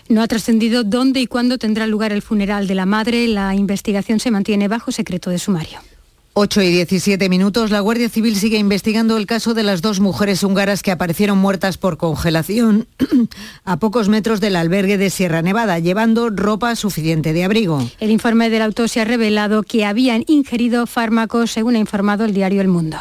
No 0.08 0.22
ha 0.22 0.28
trascendido 0.28 0.84
dónde 0.84 1.20
y 1.20 1.26
cuándo 1.26 1.58
tendrá 1.58 1.86
lugar 1.86 2.12
el 2.12 2.22
funeral 2.22 2.66
de 2.66 2.74
la 2.74 2.86
madre. 2.86 3.26
La 3.28 3.54
investigación 3.54 4.20
se 4.20 4.30
mantiene 4.30 4.68
bajo 4.68 4.92
secreto 4.92 5.30
de 5.30 5.38
sumario. 5.38 5.80
8 6.34 6.62
y 6.62 6.70
17 6.70 7.28
minutos, 7.28 7.70
la 7.70 7.80
Guardia 7.80 8.08
Civil 8.08 8.36
sigue 8.36 8.58
investigando 8.58 9.16
el 9.16 9.26
caso 9.26 9.54
de 9.54 9.64
las 9.64 9.82
dos 9.82 9.98
mujeres 9.98 10.44
húngaras 10.44 10.82
que 10.82 10.92
aparecieron 10.92 11.38
muertas 11.38 11.78
por 11.78 11.96
congelación 11.96 12.86
a 13.64 13.78
pocos 13.78 14.08
metros 14.08 14.40
del 14.40 14.56
albergue 14.56 14.98
de 14.98 15.10
Sierra 15.10 15.42
Nevada, 15.42 15.78
llevando 15.80 16.30
ropa 16.30 16.76
suficiente 16.76 17.32
de 17.32 17.44
abrigo. 17.44 17.82
El 17.98 18.10
informe 18.10 18.50
de 18.50 18.60
la 18.60 18.66
autopsia 18.66 19.02
ha 19.02 19.04
revelado 19.04 19.62
que 19.64 19.84
habían 19.84 20.24
ingerido 20.28 20.86
fármacos, 20.86 21.50
según 21.50 21.74
ha 21.74 21.78
informado 21.78 22.24
el 22.24 22.34
diario 22.34 22.60
El 22.60 22.68
Mundo. 22.68 22.98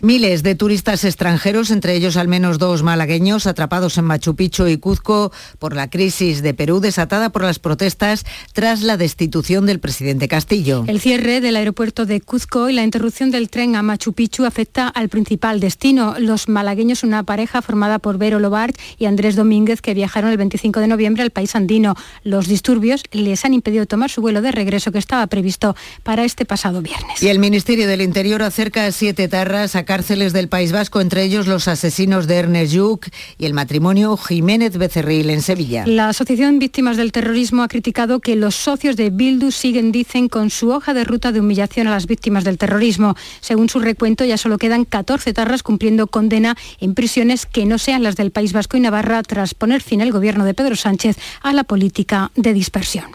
Miles 0.00 0.44
de 0.44 0.54
turistas 0.54 1.02
extranjeros, 1.02 1.72
entre 1.72 1.92
ellos 1.96 2.16
al 2.16 2.28
menos 2.28 2.60
dos 2.60 2.84
malagueños, 2.84 3.48
atrapados 3.48 3.98
en 3.98 4.04
Machu 4.04 4.36
Picchu 4.36 4.68
y 4.68 4.76
Cuzco 4.76 5.32
por 5.58 5.74
la 5.74 5.90
crisis 5.90 6.40
de 6.40 6.54
Perú 6.54 6.78
desatada 6.78 7.30
por 7.30 7.42
las 7.42 7.58
protestas 7.58 8.24
tras 8.52 8.82
la 8.82 8.96
destitución 8.96 9.66
del 9.66 9.80
presidente 9.80 10.28
Castillo. 10.28 10.84
El 10.86 11.00
cierre 11.00 11.40
del 11.40 11.56
aeropuerto 11.56 12.06
de 12.06 12.20
Cuzco 12.20 12.68
y 12.68 12.74
la 12.74 12.84
interrupción 12.84 13.32
del 13.32 13.50
tren 13.50 13.74
a 13.74 13.82
Machu 13.82 14.12
Picchu 14.12 14.44
afecta 14.44 14.86
al 14.86 15.08
principal 15.08 15.58
destino. 15.58 16.14
Los 16.20 16.48
malagueños, 16.48 17.02
una 17.02 17.24
pareja 17.24 17.60
formada 17.60 17.98
por 17.98 18.18
Vero 18.18 18.38
Lobart 18.38 18.78
y 18.98 19.06
Andrés 19.06 19.34
Domínguez, 19.34 19.82
que 19.82 19.94
viajaron 19.94 20.30
el 20.30 20.36
25 20.36 20.78
de 20.78 20.86
noviembre 20.86 21.24
al 21.24 21.30
país 21.30 21.56
andino. 21.56 21.96
Los 22.22 22.46
disturbios 22.46 23.02
les 23.10 23.44
han 23.44 23.52
impedido 23.52 23.84
tomar 23.86 24.10
su 24.10 24.20
vuelo 24.20 24.42
de 24.42 24.52
regreso 24.52 24.92
que 24.92 24.98
estaba 24.98 25.26
previsto 25.26 25.74
para 26.04 26.24
este 26.24 26.44
pasado 26.44 26.82
viernes. 26.82 27.20
Y 27.20 27.30
el 27.30 27.40
Ministerio 27.40 27.88
del 27.88 28.00
Interior 28.00 28.44
acerca 28.44 28.86
a 28.86 28.92
siete 28.92 29.26
tarras 29.26 29.74
a 29.74 29.87
cárceles 29.88 30.34
del 30.34 30.50
País 30.50 30.70
Vasco, 30.70 31.00
entre 31.00 31.22
ellos 31.22 31.46
los 31.46 31.66
asesinos 31.66 32.26
de 32.26 32.36
Ernest 32.36 32.74
Lluc 32.74 33.06
y 33.38 33.46
el 33.46 33.54
matrimonio 33.54 34.18
Jiménez 34.18 34.76
Becerril 34.76 35.30
en 35.30 35.40
Sevilla. 35.40 35.86
La 35.86 36.10
Asociación 36.10 36.58
Víctimas 36.58 36.98
del 36.98 37.10
Terrorismo 37.10 37.62
ha 37.62 37.68
criticado 37.68 38.20
que 38.20 38.36
los 38.36 38.54
socios 38.54 38.96
de 38.96 39.08
Bildu 39.08 39.50
siguen, 39.50 39.90
dicen, 39.90 40.28
con 40.28 40.50
su 40.50 40.72
hoja 40.72 40.92
de 40.92 41.04
ruta 41.04 41.32
de 41.32 41.40
humillación 41.40 41.86
a 41.86 41.92
las 41.92 42.06
víctimas 42.06 42.44
del 42.44 42.58
terrorismo. 42.58 43.16
Según 43.40 43.70
su 43.70 43.78
recuento, 43.78 44.26
ya 44.26 44.36
solo 44.36 44.58
quedan 44.58 44.84
14 44.84 45.32
tarras 45.32 45.62
cumpliendo 45.62 46.06
condena 46.06 46.54
en 46.80 46.92
prisiones 46.92 47.46
que 47.46 47.64
no 47.64 47.78
sean 47.78 48.02
las 48.02 48.16
del 48.16 48.30
País 48.30 48.52
Vasco 48.52 48.76
y 48.76 48.80
Navarra 48.80 49.22
tras 49.22 49.54
poner 49.54 49.80
fin 49.80 50.02
el 50.02 50.12
gobierno 50.12 50.44
de 50.44 50.52
Pedro 50.52 50.76
Sánchez 50.76 51.16
a 51.40 51.54
la 51.54 51.64
política 51.64 52.30
de 52.36 52.52
dispersión. 52.52 53.06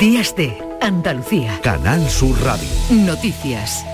Días 0.00 0.34
de 0.34 0.56
Andalucía. 0.80 1.60
Canal 1.62 2.08
Sur 2.08 2.42
Radio. 2.42 2.68
Noticias. 2.88 3.84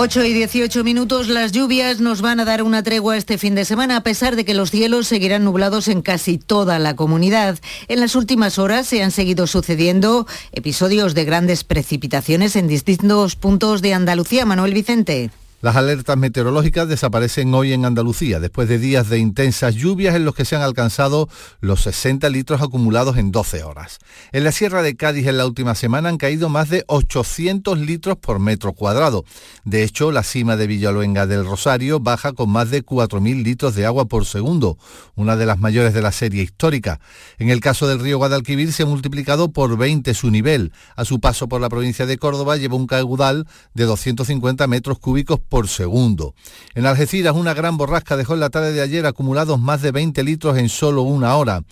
8 0.00 0.24
y 0.26 0.32
18 0.32 0.84
minutos, 0.84 1.26
las 1.26 1.50
lluvias 1.50 1.98
nos 1.98 2.22
van 2.22 2.38
a 2.38 2.44
dar 2.44 2.62
una 2.62 2.84
tregua 2.84 3.16
este 3.16 3.36
fin 3.36 3.56
de 3.56 3.64
semana, 3.64 3.96
a 3.96 4.02
pesar 4.04 4.36
de 4.36 4.44
que 4.44 4.54
los 4.54 4.70
cielos 4.70 5.08
seguirán 5.08 5.42
nublados 5.42 5.88
en 5.88 6.02
casi 6.02 6.38
toda 6.38 6.78
la 6.78 6.94
comunidad. 6.94 7.58
En 7.88 7.98
las 7.98 8.14
últimas 8.14 8.60
horas 8.60 8.86
se 8.86 9.02
han 9.02 9.10
seguido 9.10 9.48
sucediendo 9.48 10.28
episodios 10.52 11.14
de 11.14 11.24
grandes 11.24 11.64
precipitaciones 11.64 12.54
en 12.54 12.68
distintos 12.68 13.34
puntos 13.34 13.82
de 13.82 13.92
Andalucía. 13.92 14.46
Manuel 14.46 14.72
Vicente. 14.72 15.32
Las 15.60 15.74
alertas 15.74 16.16
meteorológicas 16.16 16.86
desaparecen 16.86 17.52
hoy 17.52 17.72
en 17.72 17.84
Andalucía, 17.84 18.38
después 18.38 18.68
de 18.68 18.78
días 18.78 19.08
de 19.08 19.18
intensas 19.18 19.74
lluvias 19.74 20.14
en 20.14 20.24
los 20.24 20.36
que 20.36 20.44
se 20.44 20.54
han 20.54 20.62
alcanzado 20.62 21.28
los 21.60 21.80
60 21.80 22.28
litros 22.28 22.62
acumulados 22.62 23.16
en 23.16 23.32
12 23.32 23.64
horas. 23.64 23.98
En 24.30 24.44
la 24.44 24.52
Sierra 24.52 24.82
de 24.82 24.94
Cádiz 24.94 25.26
en 25.26 25.36
la 25.36 25.46
última 25.46 25.74
semana 25.74 26.10
han 26.10 26.16
caído 26.16 26.48
más 26.48 26.68
de 26.68 26.84
800 26.86 27.76
litros 27.80 28.18
por 28.18 28.38
metro 28.38 28.72
cuadrado. 28.72 29.24
De 29.64 29.82
hecho, 29.82 30.12
la 30.12 30.22
cima 30.22 30.56
de 30.56 30.68
Villaluenga 30.68 31.26
del 31.26 31.44
Rosario 31.44 31.98
baja 31.98 32.34
con 32.34 32.50
más 32.50 32.70
de 32.70 32.86
4.000 32.86 33.42
litros 33.42 33.74
de 33.74 33.84
agua 33.84 34.04
por 34.04 34.26
segundo, 34.26 34.78
una 35.16 35.34
de 35.34 35.46
las 35.46 35.58
mayores 35.58 35.92
de 35.92 36.02
la 36.02 36.12
serie 36.12 36.44
histórica. 36.44 37.00
En 37.36 37.50
el 37.50 37.58
caso 37.58 37.88
del 37.88 37.98
río 37.98 38.18
Guadalquivir 38.18 38.72
se 38.72 38.84
ha 38.84 38.86
multiplicado 38.86 39.50
por 39.50 39.76
20 39.76 40.14
su 40.14 40.30
nivel. 40.30 40.72
A 40.94 41.04
su 41.04 41.18
paso 41.18 41.48
por 41.48 41.60
la 41.60 41.68
provincia 41.68 42.06
de 42.06 42.16
Córdoba 42.16 42.56
lleva 42.58 42.76
un 42.76 42.86
caudal 42.86 43.48
de 43.74 43.86
250 43.86 44.64
metros 44.68 45.00
cúbicos 45.00 45.40
por 45.48 45.68
segundo. 45.68 46.34
En 46.74 46.86
Algeciras 46.86 47.34
una 47.34 47.54
gran 47.54 47.76
borrasca 47.76 48.16
dejó 48.16 48.34
en 48.34 48.40
la 48.40 48.50
tarde 48.50 48.72
de 48.72 48.80
ayer 48.80 49.06
acumulados 49.06 49.60
más 49.60 49.82
de 49.82 49.92
20 49.92 50.22
litros 50.22 50.58
en 50.58 50.68
solo 50.68 51.02
una 51.02 51.36
hora. 51.36 51.62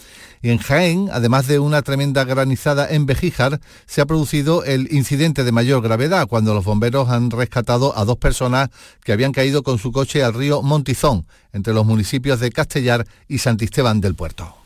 En 0.43 0.59
Jaén, 0.59 1.09
además 1.13 1.47
de 1.47 1.59
una 1.59 1.83
tremenda 1.83 2.25
granizada 2.25 2.89
en 2.89 3.07
Bejíjar, 3.07 3.61
se 3.87 4.01
ha 4.01 4.07
producido 4.07 4.65
el 4.65 4.93
incidente 4.93 5.45
de 5.45 5.53
mayor 5.53 5.83
gravedad 5.83 6.27
cuando 6.29 6.55
los 6.55 6.65
bomberos 6.65 7.09
han 7.09 7.31
rescatado 7.31 7.97
a 7.97 8.05
dos 8.05 8.17
personas 8.19 8.71
que 9.05 9.13
habían 9.13 9.33
caído 9.33 9.63
con 9.63 9.79
su 9.79 9.93
coche 9.93 10.23
al 10.23 10.35
río 10.35 10.63
Montizón, 10.63 11.27
entre 11.53 11.75
los 11.75 11.87
municipios 11.87 12.41
de 12.41 12.51
Castellar 12.51 13.07
y 13.29 13.39
Santisteban 13.39 14.01
del 14.01 14.15
Puerto. 14.15 14.66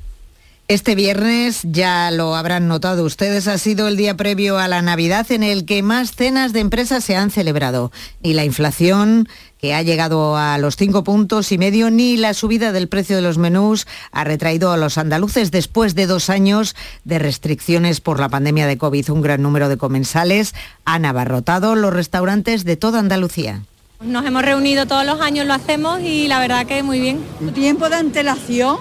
Este 0.71 0.95
viernes, 0.95 1.63
ya 1.65 2.13
lo 2.13 2.37
habrán 2.37 2.69
notado 2.69 3.05
ustedes, 3.05 3.49
ha 3.49 3.59
sido 3.59 3.89
el 3.89 3.97
día 3.97 4.17
previo 4.17 4.57
a 4.57 4.69
la 4.69 4.83
Navidad 4.83 5.27
en 5.33 5.43
el 5.43 5.65
que 5.65 5.83
más 5.83 6.13
cenas 6.13 6.53
de 6.53 6.61
empresas 6.61 7.03
se 7.03 7.17
han 7.17 7.33
celebrado. 7.33 7.91
Y 8.23 8.35
la 8.35 8.45
inflación, 8.45 9.29
que 9.59 9.75
ha 9.75 9.83
llegado 9.83 10.37
a 10.37 10.59
los 10.59 10.77
cinco 10.77 11.03
puntos 11.03 11.51
y 11.51 11.59
medio, 11.59 11.91
ni 11.91 12.17
la 12.17 12.35
subida 12.35 12.71
del 12.71 12.87
precio 12.87 13.17
de 13.17 13.23
los 13.23 13.37
menús 13.37 13.89
ha 14.13 14.23
retraído 14.23 14.71
a 14.71 14.77
los 14.77 14.97
andaluces 14.97 15.51
después 15.51 15.97
de 15.97 16.07
dos 16.07 16.31
años 16.31 16.77
de 17.03 17.19
restricciones 17.19 18.01
por 18.01 18.21
la 18.21 18.29
pandemia 18.29 18.69
de 18.69 18.79
COVID. 18.79 19.11
Un 19.11 19.23
gran 19.23 19.43
número 19.43 19.69
de 19.69 19.77
comensales 19.77 20.55
han 20.85 21.05
abarrotado 21.05 21.75
los 21.75 21.93
restaurantes 21.93 22.63
de 22.63 22.77
toda 22.77 23.01
Andalucía. 23.01 23.65
Nos 24.01 24.25
hemos 24.25 24.43
reunido 24.43 24.87
todos 24.87 25.05
los 25.05 25.21
años, 25.21 25.47
lo 25.47 25.53
hacemos 25.53 26.01
y 26.01 26.27
la 26.27 26.41
verdad 26.41 26.65
que 26.65 26.83
muy 26.83 27.01
bien. 27.01 27.23
Tiempo 27.53 27.91
de 27.91 27.97
antelación 27.97 28.79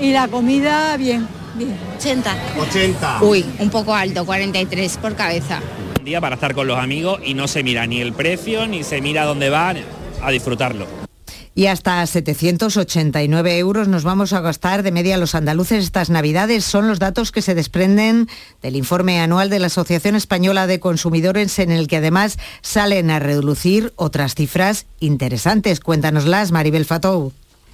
y 0.00 0.12
la 0.12 0.28
comida 0.28 0.96
bien, 0.96 1.26
bien. 1.56 1.76
80. 1.96 2.32
80. 2.60 3.22
Uy, 3.22 3.44
un 3.58 3.70
poco 3.70 3.92
alto, 3.92 4.24
43 4.24 4.98
por 4.98 5.16
cabeza. 5.16 5.60
Un 5.98 6.04
día 6.04 6.20
para 6.20 6.36
estar 6.36 6.54
con 6.54 6.68
los 6.68 6.78
amigos 6.78 7.20
y 7.24 7.34
no 7.34 7.48
se 7.48 7.64
mira 7.64 7.88
ni 7.88 8.00
el 8.00 8.12
precio 8.12 8.68
ni 8.68 8.84
se 8.84 9.00
mira 9.00 9.24
dónde 9.24 9.50
van 9.50 9.78
a 10.22 10.30
disfrutarlo 10.30 11.11
y 11.54 11.66
hasta 11.66 12.06
789 12.06 13.58
euros 13.58 13.88
nos 13.88 14.04
vamos 14.04 14.32
a 14.32 14.40
gastar 14.40 14.82
de 14.82 14.92
media 14.92 15.18
los 15.18 15.34
andaluces 15.34 15.84
estas 15.84 16.10
navidades. 16.10 16.64
Son 16.64 16.88
los 16.88 16.98
datos 16.98 17.32
que 17.32 17.42
se 17.42 17.54
desprenden 17.54 18.28
del 18.62 18.76
informe 18.76 19.20
anual 19.20 19.50
de 19.50 19.58
la 19.58 19.66
Asociación 19.66 20.16
Española 20.16 20.66
de 20.66 20.80
Consumidores 20.80 21.58
en 21.58 21.70
el 21.70 21.88
que 21.88 21.98
además 21.98 22.38
salen 22.62 23.10
a 23.10 23.18
reducir 23.18 23.92
otras 23.96 24.34
cifras 24.34 24.86
interesantes. 25.00 25.80
Cuéntanoslas, 25.80 26.52
Maribel 26.52 26.84
Fatou. 26.84 27.32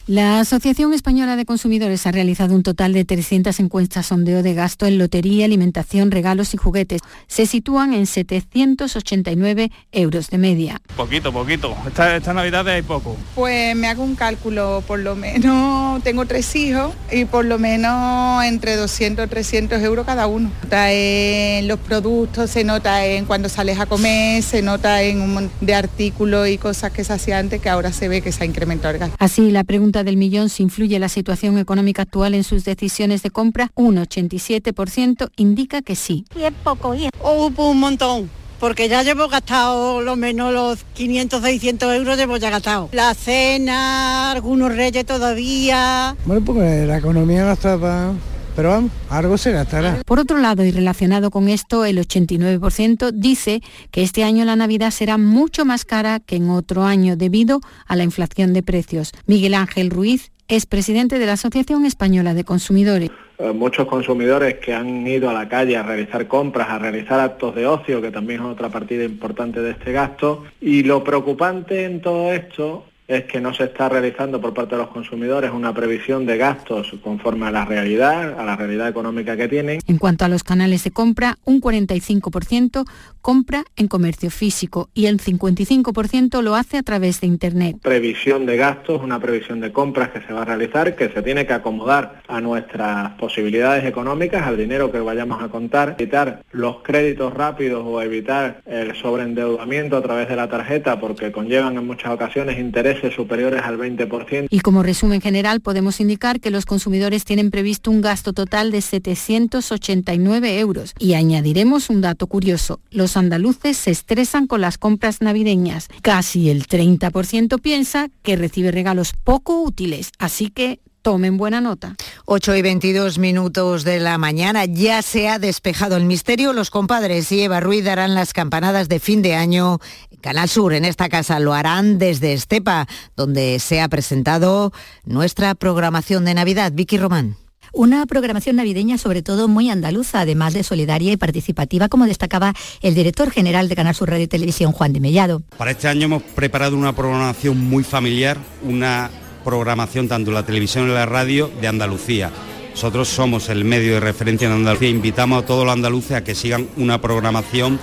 La 0.09 0.41
Asociación 0.41 0.95
Española 0.95 1.37
de 1.37 1.45
Consumidores 1.45 2.07
ha 2.07 2.13
realizado 2.13 2.55
un 2.55 2.63
total 2.63 2.95
de 2.95 3.05
300 3.05 3.61
encuestas 3.61 4.07
sondeo 4.07 4.43
de 4.43 4.55
gasto 4.55 4.87
en 4.87 4.97
lotería, 4.97 5.45
alimentación, 5.45 6.11
regalos 6.11 6.55
y 6.55 6.57
juguetes. 6.57 7.03
Se 7.27 7.45
sitúan 7.45 7.93
en 7.93 8.07
789 8.07 9.71
euros 9.93 10.31
de 10.31 10.39
media. 10.39 10.81
Poquito, 10.97 11.31
poquito. 11.31 11.77
Esta, 11.87 12.17
esta 12.17 12.33
Navidad 12.33 12.67
hay 12.69 12.81
poco. 12.81 13.19
Pues 13.35 13.77
me 13.77 13.87
hago 13.87 14.03
un 14.03 14.15
cálculo, 14.15 14.83
por 14.87 14.99
lo 14.99 15.15
menos 15.15 16.03
tengo 16.03 16.25
tres 16.25 16.57
hijos 16.57 16.95
y 17.13 17.27
por 17.27 17.45
lo 17.45 17.59
menos 17.59 18.43
entre 18.45 18.77
200 18.77 19.27
y 19.27 19.29
300 19.29 19.83
euros 19.83 20.07
cada 20.07 20.27
uno. 20.27 20.51
Se 20.63 20.65
nota 20.69 20.91
en 20.91 21.69
los 21.69 21.79
productos, 21.81 22.51
se 22.51 22.65
nota 22.65 23.05
en 23.05 23.27
cuando 23.27 23.51
sales 23.51 23.79
a 23.79 23.85
comer, 23.85 24.43
se 24.43 24.63
nota 24.63 25.03
en 25.03 25.21
un 25.21 25.35
montón 25.35 25.67
de 25.67 25.75
artículos 25.75 26.49
y 26.49 26.57
cosas 26.57 26.93
que 26.93 27.05
se 27.05 27.13
hacían 27.13 27.41
antes 27.41 27.61
que 27.61 27.69
ahora 27.69 27.93
se 27.93 28.09
ve 28.09 28.23
que 28.23 28.33
se 28.33 28.45
ha 28.45 28.47
incrementado 28.47 28.95
el 28.95 29.01
gasto. 29.01 29.17
Así, 29.19 29.51
la 29.51 29.65
pregunta 29.65 29.98
del 30.05 30.17
millón 30.17 30.49
si 30.49 30.63
influye 30.63 30.99
la 30.99 31.09
situación 31.09 31.59
económica 31.59 32.03
actual 32.03 32.35
en 32.35 32.45
sus 32.45 32.65
decisiones 32.65 33.23
de 33.23 33.31
compra, 33.31 33.71
un 33.75 33.97
87% 33.97 35.31
indica 35.37 35.83
que 35.83 35.97
sí. 35.97 36.25
Y 36.37 36.43
es 36.43 36.53
poco, 36.65 36.95
y 36.95 37.07
es... 37.07 37.11
Oh, 37.21 37.51
un 37.57 37.81
montón 37.81 38.31
porque 38.61 38.89
ya 38.89 39.03
llevo 39.03 39.29
gastado 39.29 40.01
lo 40.03 40.17
menos 40.17 40.53
los 40.53 40.85
500, 40.95 41.43
600 41.43 41.95
euros 41.95 42.17
llevo 42.17 42.37
ya 42.37 42.51
gastado. 42.51 42.89
La 42.93 43.15
cena, 43.15 44.33
algunos 44.33 44.75
reyes 44.75 45.07
todavía. 45.07 46.17
Bueno, 46.27 46.45
porque 46.45 46.85
la 46.87 46.99
economía 46.99 47.45
no 47.45 47.53
está 47.53 47.79
para 47.79 48.13
pero 48.59 48.71
vamos, 48.71 48.91
algo 49.09 49.39
se 49.39 49.53
gastará. 49.53 50.03
Por 50.05 50.19
otro 50.19 50.37
lado, 50.37 50.65
y 50.65 50.73
relacionado 50.73 51.31
con 51.31 51.49
esto, 51.49 51.85
el 51.85 51.97
89% 51.97 53.13
dice 53.13 53.61
que 53.93 54.03
este 54.03 54.25
año 54.25 54.45
la 54.45 54.57
Navidad 54.57 54.91
será 54.91 55.17
mucho 55.17 55.65
más 55.65 55.85
cara 55.85 56.19
que 56.19 56.35
en 56.35 56.51
otro 56.51 56.83
año 56.83 57.15
debido 57.15 57.61
a 57.87 57.95
la 57.95 58.03
inflación 58.03 58.53
de 58.53 58.65
precios. 58.65 59.13
Miguel 59.27 59.55
Ángel 59.55 59.91
Ruiz 59.91 60.33
es 60.49 60.67
presidente 60.67 61.21
de 61.21 61.27
la 61.27 61.35
Asociación 61.35 61.87
Española 61.87 62.35
de 62.35 62.43
Consumidores 62.43 63.11
eh, 63.39 63.53
muchos 63.53 63.87
consumidores 63.87 64.55
que 64.55 64.75
han 64.75 65.07
ido 65.07 65.31
a 65.31 65.33
la 65.33 65.49
calle 65.49 65.77
a 65.77 65.85
realizar 65.85 66.27
compras, 66.27 66.69
a 66.69 66.81
realizar 66.81 67.21
actos 67.21 67.55
de 67.55 67.65
ocio, 67.65 68.03
que 68.03 68.11
también 68.11 68.41
es 68.41 68.47
otra 68.47 68.71
partida 68.71 69.05
importante 69.05 69.61
de 69.61 69.71
este 69.71 69.93
gasto. 69.93 70.47
Y 70.61 70.83
lo 70.83 71.05
preocupante 71.05 71.85
en 71.85 72.01
todo 72.01 72.33
esto 72.33 72.87
es 73.09 73.25
que 73.25 73.41
no 73.41 73.55
se 73.55 73.65
está 73.65 73.89
realizando 73.89 74.39
por 74.39 74.53
parte 74.53 74.77
de 74.77 74.83
los 74.83 74.91
consumidores 74.91 75.51
una 75.51 75.73
previsión 75.73 76.27
de 76.27 76.37
gastos 76.37 76.95
conforme 77.03 77.47
a 77.47 77.51
la 77.51 77.65
realidad, 77.65 78.39
a 78.39 78.45
la 78.45 78.55
realidad 78.55 78.87
económica 78.87 79.35
que 79.35 79.49
tienen. 79.49 79.81
En 79.87 79.97
cuanto 79.97 80.27
a 80.27 80.29
los 80.29 80.45
canales 80.45 80.85
de 80.85 80.91
compra, 80.91 81.39
un 81.45 81.63
45% 81.63 82.85
compra 83.23 83.65
en 83.77 83.89
comercio 83.89 84.31
físico 84.31 84.91
y 84.93 85.07
el 85.07 85.21
55% 85.21 86.43
lo 86.43 86.55
hace 86.55 86.77
a 86.77 86.83
través 86.83 87.23
de 87.23 87.27
Internet. 87.29 87.77
Previsión 87.83 88.45
de 88.45 88.59
gastos, 88.59 89.03
una 89.03 89.19
previsión 89.19 89.61
de 89.61 89.73
compras 89.73 90.11
que 90.11 90.21
se 90.21 90.35
va 90.35 90.43
a 90.43 90.45
realizar, 90.45 90.95
que 90.95 91.09
se 91.09 91.23
tiene 91.23 91.47
que 91.47 91.55
acomodar 91.55 92.23
a 92.29 92.43
nuestras 92.43 93.13
posibilidades 93.13 93.87
económicas, 93.87 94.47
al 94.47 94.59
dinero 94.59 94.93
que 94.93 95.01
vayamos 95.01 95.43
a 95.43 95.49
contar, 95.49 95.97
evitar 95.99 96.43
los 96.53 96.83
créditos 96.83 97.33
rápidos 97.33 97.83
o 97.87 98.03
evitar 98.03 98.61
el 98.67 98.95
sobreendeudamiento 98.97 99.97
a 99.97 100.03
través 100.03 100.29
de 100.29 100.37
la 100.37 100.49
tarjeta 100.49 101.01
porque 101.01 101.33
conllevan 101.33 101.79
en 101.79 101.87
muchas 101.87 102.13
ocasiones 102.13 102.59
intereses 102.59 102.98
superiores 103.15 103.63
al 103.63 103.79
20%. 103.79 104.49
Y 104.51 104.61
como 104.61 104.83
resumen 104.83 105.21
general 105.21 105.61
podemos 105.61 106.01
indicar 106.01 106.41
que 106.41 106.51
los 106.51 106.67
consumidores 106.67 107.25
tienen 107.25 107.51
previsto 107.51 107.91
un 107.91 108.01
gasto 108.01 108.33
total 108.33 108.71
de 108.71 108.81
789 108.81 110.59
euros. 110.59 110.95
Y 110.99 111.15
añadiremos 111.15 111.91
un 111.91 112.01
dato 112.01 112.27
curioso, 112.27 112.81
los 112.91 113.17
andaluces 113.17 113.77
se 113.77 113.91
estresan 113.91 114.47
con 114.47 114.61
las 114.61 114.79
compras 114.79 115.21
navideñas. 115.21 115.89
Casi 116.03 116.51
el 116.51 116.67
30% 116.67 117.61
piensa 117.61 118.09
que 118.23 118.37
recibe 118.37 118.71
regalos 118.71 119.13
poco 119.25 119.63
útiles, 119.63 120.11
así 120.19 120.51
que 120.51 120.81
Tomen 121.09 121.39
buena 121.39 121.63
nota. 121.63 121.97
8 122.27 122.57
y 122.57 122.61
22 122.61 123.17
minutos 123.17 123.83
de 123.83 123.99
la 123.99 124.19
mañana. 124.19 124.67
Ya 124.67 125.01
se 125.01 125.31
ha 125.31 125.39
despejado 125.39 125.97
el 125.97 126.05
misterio. 126.05 126.53
Los 126.53 126.69
compadres 126.69 127.33
y 127.33 127.41
Eva 127.41 127.61
Ruiz 127.61 127.83
darán 127.83 128.15
las 128.15 128.35
campanadas 128.35 128.91
de 128.91 129.01
fin 129.01 129.23
de 129.23 129.35
año. 129.35 129.79
Canal 130.21 130.51
Sur 130.51 130.75
en 130.75 130.85
esta 130.85 131.09
casa 131.09 131.41
lo 131.41 131.55
harán 131.55 131.97
desde 131.97 132.35
Estepa, 132.35 132.87
donde 133.17 133.59
se 133.59 133.81
ha 133.81 133.89
presentado 133.89 134.71
nuestra 135.07 135.55
programación 135.55 136.27
de 136.27 136.35
Navidad. 136.35 136.73
Vicky 136.75 136.99
Román. 136.99 137.37
Una 137.73 138.05
programación 138.05 138.57
navideña 138.57 138.99
sobre 138.99 139.23
todo 139.23 139.49
muy 139.49 139.71
andaluza, 139.71 140.21
además 140.21 140.53
de 140.53 140.63
solidaria 140.63 141.13
y 141.13 141.17
participativa, 141.17 141.89
como 141.89 142.05
destacaba 142.05 142.53
el 142.83 142.95
director 142.95 143.31
general 143.31 143.71
de 143.71 143.77
Canal 143.77 143.95
Sur 143.95 144.11
Radio 144.11 144.25
y 144.25 144.29
Televisión, 144.29 144.73
Juan 144.73 144.93
de 144.93 145.01
Mellado. 145.01 145.41
Para 145.57 145.71
este 145.71 145.89
año 145.89 146.05
hemos 146.05 146.23
preparado 146.23 146.77
una 146.77 146.95
programación 146.95 147.59
muy 147.59 147.83
familiar, 147.83 148.37
una 148.63 149.11
programación 149.45 150.09
tanto 150.09 150.31
la 150.31 150.45
televisión 150.45 150.89
y 150.89 150.93
la 150.93 151.07
radio 151.07 151.51
de 151.61 151.69
Andalucía. 151.69 152.31
Nosotros 152.71 153.09
somos 153.09 153.49
el 153.49 153.65
medio 153.65 153.95
de 153.95 154.01
referencia 154.01 154.47
en 154.47 154.53
Andalucía. 154.53 154.89
Invitamos 154.89 155.43
a 155.43 155.47
todos 155.47 155.65
los 155.65 155.73
andaluces 155.73 156.13
a 156.13 156.25
que 156.25 156.35
sigan 156.35 156.69
una 156.77 157.01
programación 157.01 157.81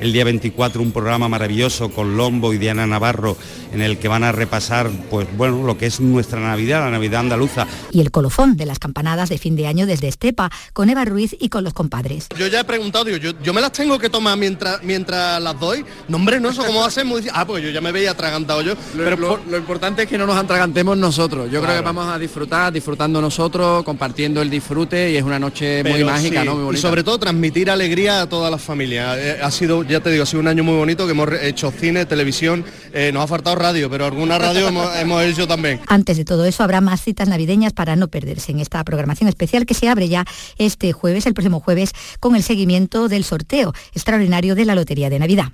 el 0.00 0.12
día 0.12 0.24
24 0.24 0.80
un 0.82 0.92
programa 0.92 1.28
maravilloso 1.28 1.90
con 1.90 2.16
Lombo 2.16 2.52
y 2.52 2.58
Diana 2.58 2.86
Navarro 2.86 3.36
en 3.72 3.82
el 3.82 3.98
que 3.98 4.08
van 4.08 4.24
a 4.24 4.32
repasar 4.32 4.90
pues 5.10 5.26
bueno 5.36 5.64
lo 5.64 5.76
que 5.76 5.86
es 5.86 6.00
nuestra 6.00 6.40
Navidad, 6.40 6.80
la 6.80 6.90
Navidad 6.90 7.20
andaluza. 7.20 7.66
Y 7.90 8.00
el 8.00 8.10
colofón 8.10 8.56
de 8.56 8.66
las 8.66 8.78
campanadas 8.78 9.28
de 9.28 9.38
fin 9.38 9.56
de 9.56 9.66
año 9.66 9.86
desde 9.86 10.08
Estepa 10.08 10.50
con 10.72 10.90
Eva 10.90 11.04
Ruiz 11.04 11.36
y 11.38 11.48
con 11.48 11.64
los 11.64 11.74
compadres. 11.74 12.28
Yo 12.38 12.46
ya 12.46 12.60
he 12.60 12.64
preguntado, 12.64 13.04
digo, 13.04 13.18
yo, 13.18 13.52
me 13.52 13.60
las 13.60 13.72
tengo 13.72 13.98
que 13.98 14.10
tomar 14.10 14.38
mientras 14.38 14.82
mientras 14.82 15.40
las 15.42 15.58
doy. 15.58 15.84
No 16.08 16.16
hombre, 16.16 16.40
no, 16.40 16.50
eso 16.50 16.64
cómo 16.64 16.84
hacemos. 16.84 17.22
Ah, 17.32 17.46
pues 17.46 17.62
yo 17.62 17.70
ya 17.70 17.80
me 17.80 17.92
veía 17.92 18.12
atragantado 18.12 18.62
yo. 18.62 18.74
Lo, 18.94 19.04
pero 19.04 19.40
lo, 19.48 19.56
importante 19.56 20.02
es 20.02 20.08
que 20.08 20.18
no 20.18 20.26
nos 20.26 20.36
atragantemos 20.36 20.96
nosotros. 20.96 21.50
Yo 21.50 21.62
creo 21.62 21.76
que 21.76 21.82
vamos 21.82 22.08
a 22.08 22.18
disfrutar, 22.18 22.72
disfrutando 22.72 23.20
nosotros, 23.20 23.84
compartiendo 23.84 24.40
el 24.40 24.50
disfrute 24.50 25.10
y 25.10 25.16
es 25.16 25.22
una 25.22 25.38
noche 25.38 25.82
muy 25.84 26.04
mágica, 26.04 26.44
¿no? 26.44 26.72
Y 26.72 26.76
sobre 26.76 27.02
todo 27.02 27.18
transmitir 27.18 27.70
alegría 27.70 28.22
a 28.22 28.28
todas 28.28 28.50
las 28.50 28.62
familias. 28.62 29.16
Eh, 29.18 29.38
ha 29.42 29.50
sido 29.50 29.82
ya 29.88 30.00
te 30.00 30.10
digo, 30.10 30.22
ha 30.22 30.26
sido 30.26 30.40
un 30.40 30.48
año 30.48 30.62
muy 30.64 30.74
bonito 30.74 31.06
que 31.06 31.12
hemos 31.12 31.28
hecho 31.40 31.70
cine, 31.70 32.06
televisión, 32.06 32.64
eh, 32.92 33.10
nos 33.12 33.24
ha 33.24 33.26
faltado 33.26 33.56
radio, 33.56 33.88
pero 33.90 34.06
alguna 34.06 34.38
radio 34.38 34.68
hemos, 35.00 35.22
hecho 35.24 35.46
también. 35.48 35.80
Antes 35.86 36.16
de 36.16 36.24
todo 36.24 36.44
eso 36.44 36.62
habrá 36.62 36.80
más 36.80 37.02
citas 37.02 37.28
navideñas 37.28 37.72
para 37.72 37.96
no 37.96 38.08
perderse 38.08 38.52
en 38.52 38.60
esta 38.60 38.82
programación 38.84 39.28
especial 39.28 39.66
que 39.66 39.74
se 39.74 39.88
abre 39.88 40.08
ya 40.08 40.24
este 40.58 40.92
jueves, 40.92 41.26
el 41.26 41.34
próximo 41.34 41.60
jueves, 41.60 41.92
con 42.20 42.36
el 42.36 42.42
seguimiento 42.42 43.08
del 43.08 43.24
sorteo 43.24 43.72
extraordinario 43.92 44.54
de 44.54 44.64
la 44.64 44.74
Lotería 44.74 45.10
de 45.10 45.18
Navidad. 45.18 45.52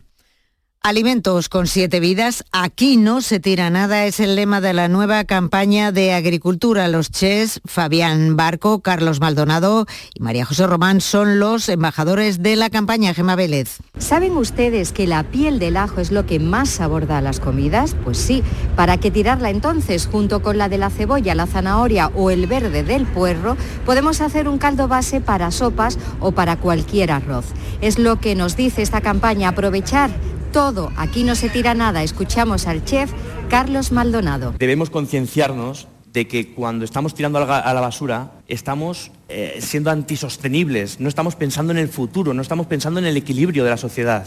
Alimentos 0.87 1.49
con 1.49 1.67
siete 1.67 1.99
vidas, 1.99 2.45
aquí 2.53 2.99
no 2.99 3.23
se 3.23 3.41
tira 3.41 3.71
nada, 3.71 4.05
es 4.05 4.21
el 4.21 4.37
lema 4.37 4.61
de 4.61 4.75
la 4.75 4.89
nueva 4.89 5.25
campaña 5.25 5.93
de 5.93 6.13
agricultura. 6.13 6.89
Los 6.89 7.11
chefs 7.11 7.63
Fabián 7.65 8.37
Barco, 8.37 8.81
Carlos 8.81 9.19
Maldonado 9.19 9.87
y 10.13 10.21
María 10.21 10.45
José 10.45 10.67
Román 10.67 11.01
son 11.01 11.39
los 11.39 11.71
embajadores 11.71 12.43
de 12.43 12.57
la 12.57 12.69
campaña 12.69 13.15
Gema 13.15 13.35
Vélez. 13.35 13.79
¿Saben 13.97 14.37
ustedes 14.37 14.93
que 14.93 15.07
la 15.07 15.23
piel 15.23 15.59
del 15.59 15.79
ajo 15.79 16.03
es 16.03 16.13
lo 16.13 16.27
que 16.27 16.39
más 16.39 16.69
sabor 16.69 17.07
da 17.07 17.17
a 17.17 17.23
las 17.23 17.41
comidas? 17.41 17.97
Pues 18.05 18.19
sí, 18.19 18.43
¿para 18.77 18.99
qué 18.99 19.11
tirarla 19.11 19.49
entonces 19.49 20.07
junto 20.07 20.43
con 20.43 20.59
la 20.59 20.69
de 20.69 20.77
la 20.77 20.91
cebolla, 20.91 21.35
la 21.35 21.47
zanahoria 21.47 22.09
o 22.09 22.29
el 22.29 22.47
verde 22.47 22.83
del 22.83 23.07
puerro? 23.07 23.57
Podemos 23.87 24.21
hacer 24.21 24.49
un 24.49 24.59
caldo 24.59 24.87
base 24.87 25.23
para 25.23 25.51
sopas 25.51 25.99
o 26.21 26.33
para 26.33 26.59
cualquier 26.59 27.11
arroz. 27.11 27.47
Es 27.81 27.99
lo 27.99 28.21
que 28.21 28.35
nos 28.35 28.55
dice 28.55 28.83
esta 28.83 29.01
campaña, 29.01 29.49
aprovechar 29.49 30.11
todo, 30.55 30.93
aquí 30.97 31.25
no 31.25 31.35
se 31.35 31.49
tira 31.49 31.75
nada. 31.75 32.05
Escuchamos 32.05 32.69
al 32.69 32.85
chef 32.85 33.11
Carlos 33.51 33.91
Maldonado. 33.91 34.55
Debemos 34.57 34.89
concienciarnos 34.89 35.89
de 36.13 36.29
que 36.29 36.55
cuando 36.55 36.85
estamos 36.85 37.13
tirando 37.13 37.39
a 37.41 37.75
la 37.75 37.81
basura 37.81 38.31
estamos 38.47 39.11
eh, 39.29 39.59
siendo 39.61 39.91
antisostenibles, 39.91 41.01
no 41.01 41.09
estamos 41.09 41.35
pensando 41.35 41.73
en 41.73 41.79
el 41.79 41.89
futuro, 41.89 42.35
no 42.35 42.41
estamos 42.41 42.69
pensando 42.69 43.01
en 43.01 43.07
el 43.07 43.17
equilibrio 43.17 43.65
de 43.65 43.71
la 43.71 43.77
sociedad. 43.77 44.27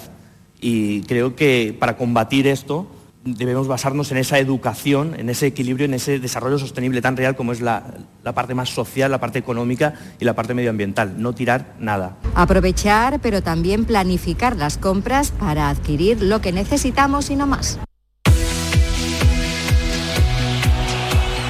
Y 0.60 1.00
creo 1.04 1.34
que 1.38 1.74
para 1.80 1.96
combatir 1.96 2.46
esto 2.46 2.88
debemos 3.36 3.68
basarnos 3.68 4.12
en 4.12 4.18
esa 4.18 4.40
educación, 4.40 5.16
en 5.18 5.30
ese 5.30 5.48
equilibrio, 5.48 5.86
en 5.86 5.94
ese 5.94 6.20
desarrollo 6.20 6.60
sostenible 6.60 7.02
tan 7.02 7.18
real 7.18 7.36
como 7.36 7.52
es 7.52 7.62
la, 7.62 7.84
parte 8.34 8.54
más 8.54 8.70
social, 8.70 9.12
la 9.12 9.20
parte 9.20 9.40
económica 9.40 9.94
y 10.20 10.26
la 10.26 10.36
parte 10.36 10.54
medioambiental. 10.54 11.22
No 11.22 11.34
tirar 11.34 11.74
nada. 11.80 12.18
Aprovechar, 12.36 13.20
pero 13.20 13.42
también 13.42 13.86
planificar 13.86 14.56
las 14.56 14.78
compras 14.78 15.32
para 15.32 15.70
adquirir 15.70 16.22
lo 16.22 16.42
que 16.42 16.52
necesitamos 16.52 17.30
y 17.30 17.36
no 17.36 17.48
más. 17.48 17.80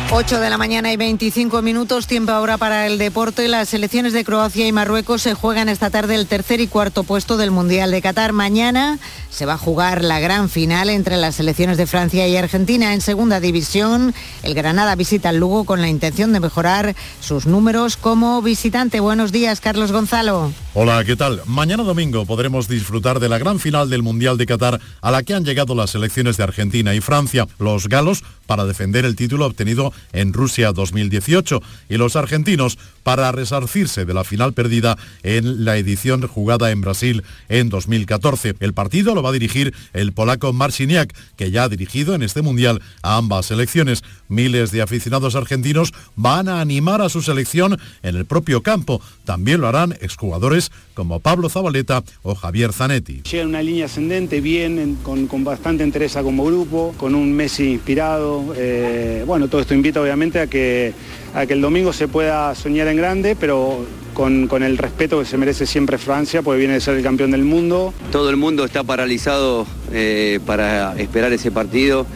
8 0.10 0.40
de 0.40 0.50
la 0.50 0.58
mañana 0.58 0.94
y 0.94 0.96
25 0.96 1.62
minutos, 1.62 2.08
tiempo 2.08 2.32
ahora 2.32 2.58
para 2.58 2.88
el 2.88 2.98
deporte. 2.98 3.50
Las 3.50 3.68
selecciones 3.68 4.14
de 4.14 4.24
Croacia 4.24 4.66
y 4.66 4.72
Marruecos 4.72 5.22
se 5.22 5.34
juegan 5.34 5.68
esta 5.68 5.90
tarde 5.90 6.16
el 6.16 6.28
tercer 6.28 6.62
y 6.62 6.68
cuarto 6.68 7.04
puesto 7.04 7.36
del 7.36 7.52
Mundial 7.52 7.92
de 7.92 8.02
Qatar. 8.02 8.32
Mañana 8.32 9.00
se 9.30 9.46
va 9.46 9.54
a 9.54 9.58
jugar 9.58 10.06
la 10.06 10.22
gran 10.22 10.50
final 10.50 10.90
entre 10.90 11.18
las 11.18 11.36
selecciones 11.36 11.78
de 11.78 11.88
Francia 11.88 12.26
y 12.26 12.38
Argentina. 12.38 12.94
En 12.94 13.02
segunda 13.02 13.42
división, 13.42 14.14
el 14.44 14.54
Granada 14.54 14.96
visita 14.96 15.30
el 15.30 15.38
Lugo 15.38 15.66
con 15.66 15.82
la 15.82 15.90
intención 15.90 16.32
de 16.32 16.40
mejorar 16.40 16.96
sus 17.20 17.46
números 17.46 17.98
como 17.98 18.42
visitante. 18.42 19.02
Buenos 19.02 19.34
días, 19.34 19.60
Carlos 19.60 19.92
Gonzalo. 19.92 20.54
Hola, 20.74 21.04
¿qué 21.04 21.18
tal? 21.18 21.42
Mañana 21.46 21.84
domingo 21.84 22.26
podremos 22.26 22.70
disfrutar 22.70 23.20
de 23.20 23.28
la 23.28 23.40
gran 23.40 23.60
final 23.60 23.90
del 23.90 24.04
Mundial 24.04 24.38
de 24.38 24.46
Qatar 24.46 24.80
a 25.02 25.12
la 25.12 25.24
que 25.24 25.34
han 25.34 25.44
llegado 25.44 25.76
las 25.76 25.90
selecciones 25.90 26.38
de 26.38 26.44
Argentina 26.44 26.96
y 26.96 27.02
Francia. 27.02 27.46
Los 27.60 27.90
galos 27.90 28.24
para 28.46 28.66
defender 28.66 29.04
el 29.04 29.16
título 29.16 29.46
obtenido 29.46 29.94
en 30.14 30.34
Rusia 30.34 30.72
2018 30.72 31.62
y 31.90 31.98
los 31.98 32.16
argentinos 32.16 32.78
para 33.04 33.32
resarcirse 33.32 34.06
de 34.06 34.14
la 34.14 34.24
final 34.24 34.54
perdida 34.54 34.98
en 35.24 35.64
la 35.64 35.78
edición 35.78 36.28
jugada 36.28 36.72
en 36.72 36.82
Brasil 36.82 37.24
en 37.50 37.70
2014. 37.70 38.56
El 38.60 38.74
partido 38.74 39.16
lo 39.16 39.24
va 39.24 39.30
a 39.30 39.34
dirigir 39.34 39.74
el 39.94 40.14
polaco 40.14 40.54
Marciniak, 40.54 41.16
que 41.36 41.52
ya 41.52 41.64
ha 41.64 41.70
dirigido 41.70 42.16
en 42.16 42.24
este 42.24 42.42
mundial 42.42 42.82
a 43.02 43.18
ambas 43.18 43.48
selecciones. 43.48 44.04
Miles 44.28 44.72
de 44.72 44.82
aficionados 44.82 45.36
argentinos 45.36 45.94
van 46.16 46.50
a 46.50 46.62
animar 46.62 47.02
a 47.02 47.10
su 47.10 47.22
selección 47.22 47.80
en 48.04 48.16
el 48.16 48.26
propio 48.26 48.62
campo. 48.62 49.02
También 49.26 49.62
lo 49.62 49.68
harán 49.68 49.98
exjugadores 50.02 50.72
como 50.98 51.20
Pablo 51.20 51.48
Zabaleta 51.48 52.04
o 52.24 52.34
Javier 52.34 52.74
Zanetti. 52.74 53.22
Llega 53.22 53.46
una 53.46 53.62
línea 53.62 53.86
ascendente, 53.86 54.42
bien, 54.42 54.98
con, 55.04 55.44
bastante 55.44 55.84
interés 55.84 56.18
como 56.24 56.44
grupo, 56.44 56.96
con 56.98 57.14
un 57.14 57.34
Messi 57.34 57.74
inspirado. 57.74 58.56
Eh, 58.58 59.24
bueno, 59.28 59.48
todo 59.48 59.62
esto 59.62 59.76
invita 59.76 60.02
obviamente 60.02 60.40
a 60.40 60.48
que, 60.48 60.94
a 61.36 61.46
que 61.46 61.54
el 61.54 61.62
domingo 61.62 61.94
se 61.94 62.08
pueda 62.08 62.56
soñar 62.56 62.88
en 62.88 62.98
grande, 62.98 63.36
pero 63.40 63.86
con, 64.16 64.48
con, 64.48 64.64
el 64.64 64.80
respeto 64.80 65.20
que 65.20 65.26
se 65.26 65.38
merece 65.38 65.68
siempre 65.68 66.00
Francia, 66.00 66.42
porque 66.42 66.58
viene 66.58 66.74
de 66.74 66.82
ser 66.82 66.98
el 66.98 67.04
campeón 67.04 67.30
del 67.30 67.44
mundo. 67.44 67.94
Todo 68.12 68.32
el 68.32 68.38
mundo 68.38 68.66
está 68.66 68.84
paralizado 68.84 69.68
eh, 69.94 70.40
para 70.48 70.98
esperar 70.98 71.32
ese 71.32 71.52
partido 71.52 72.08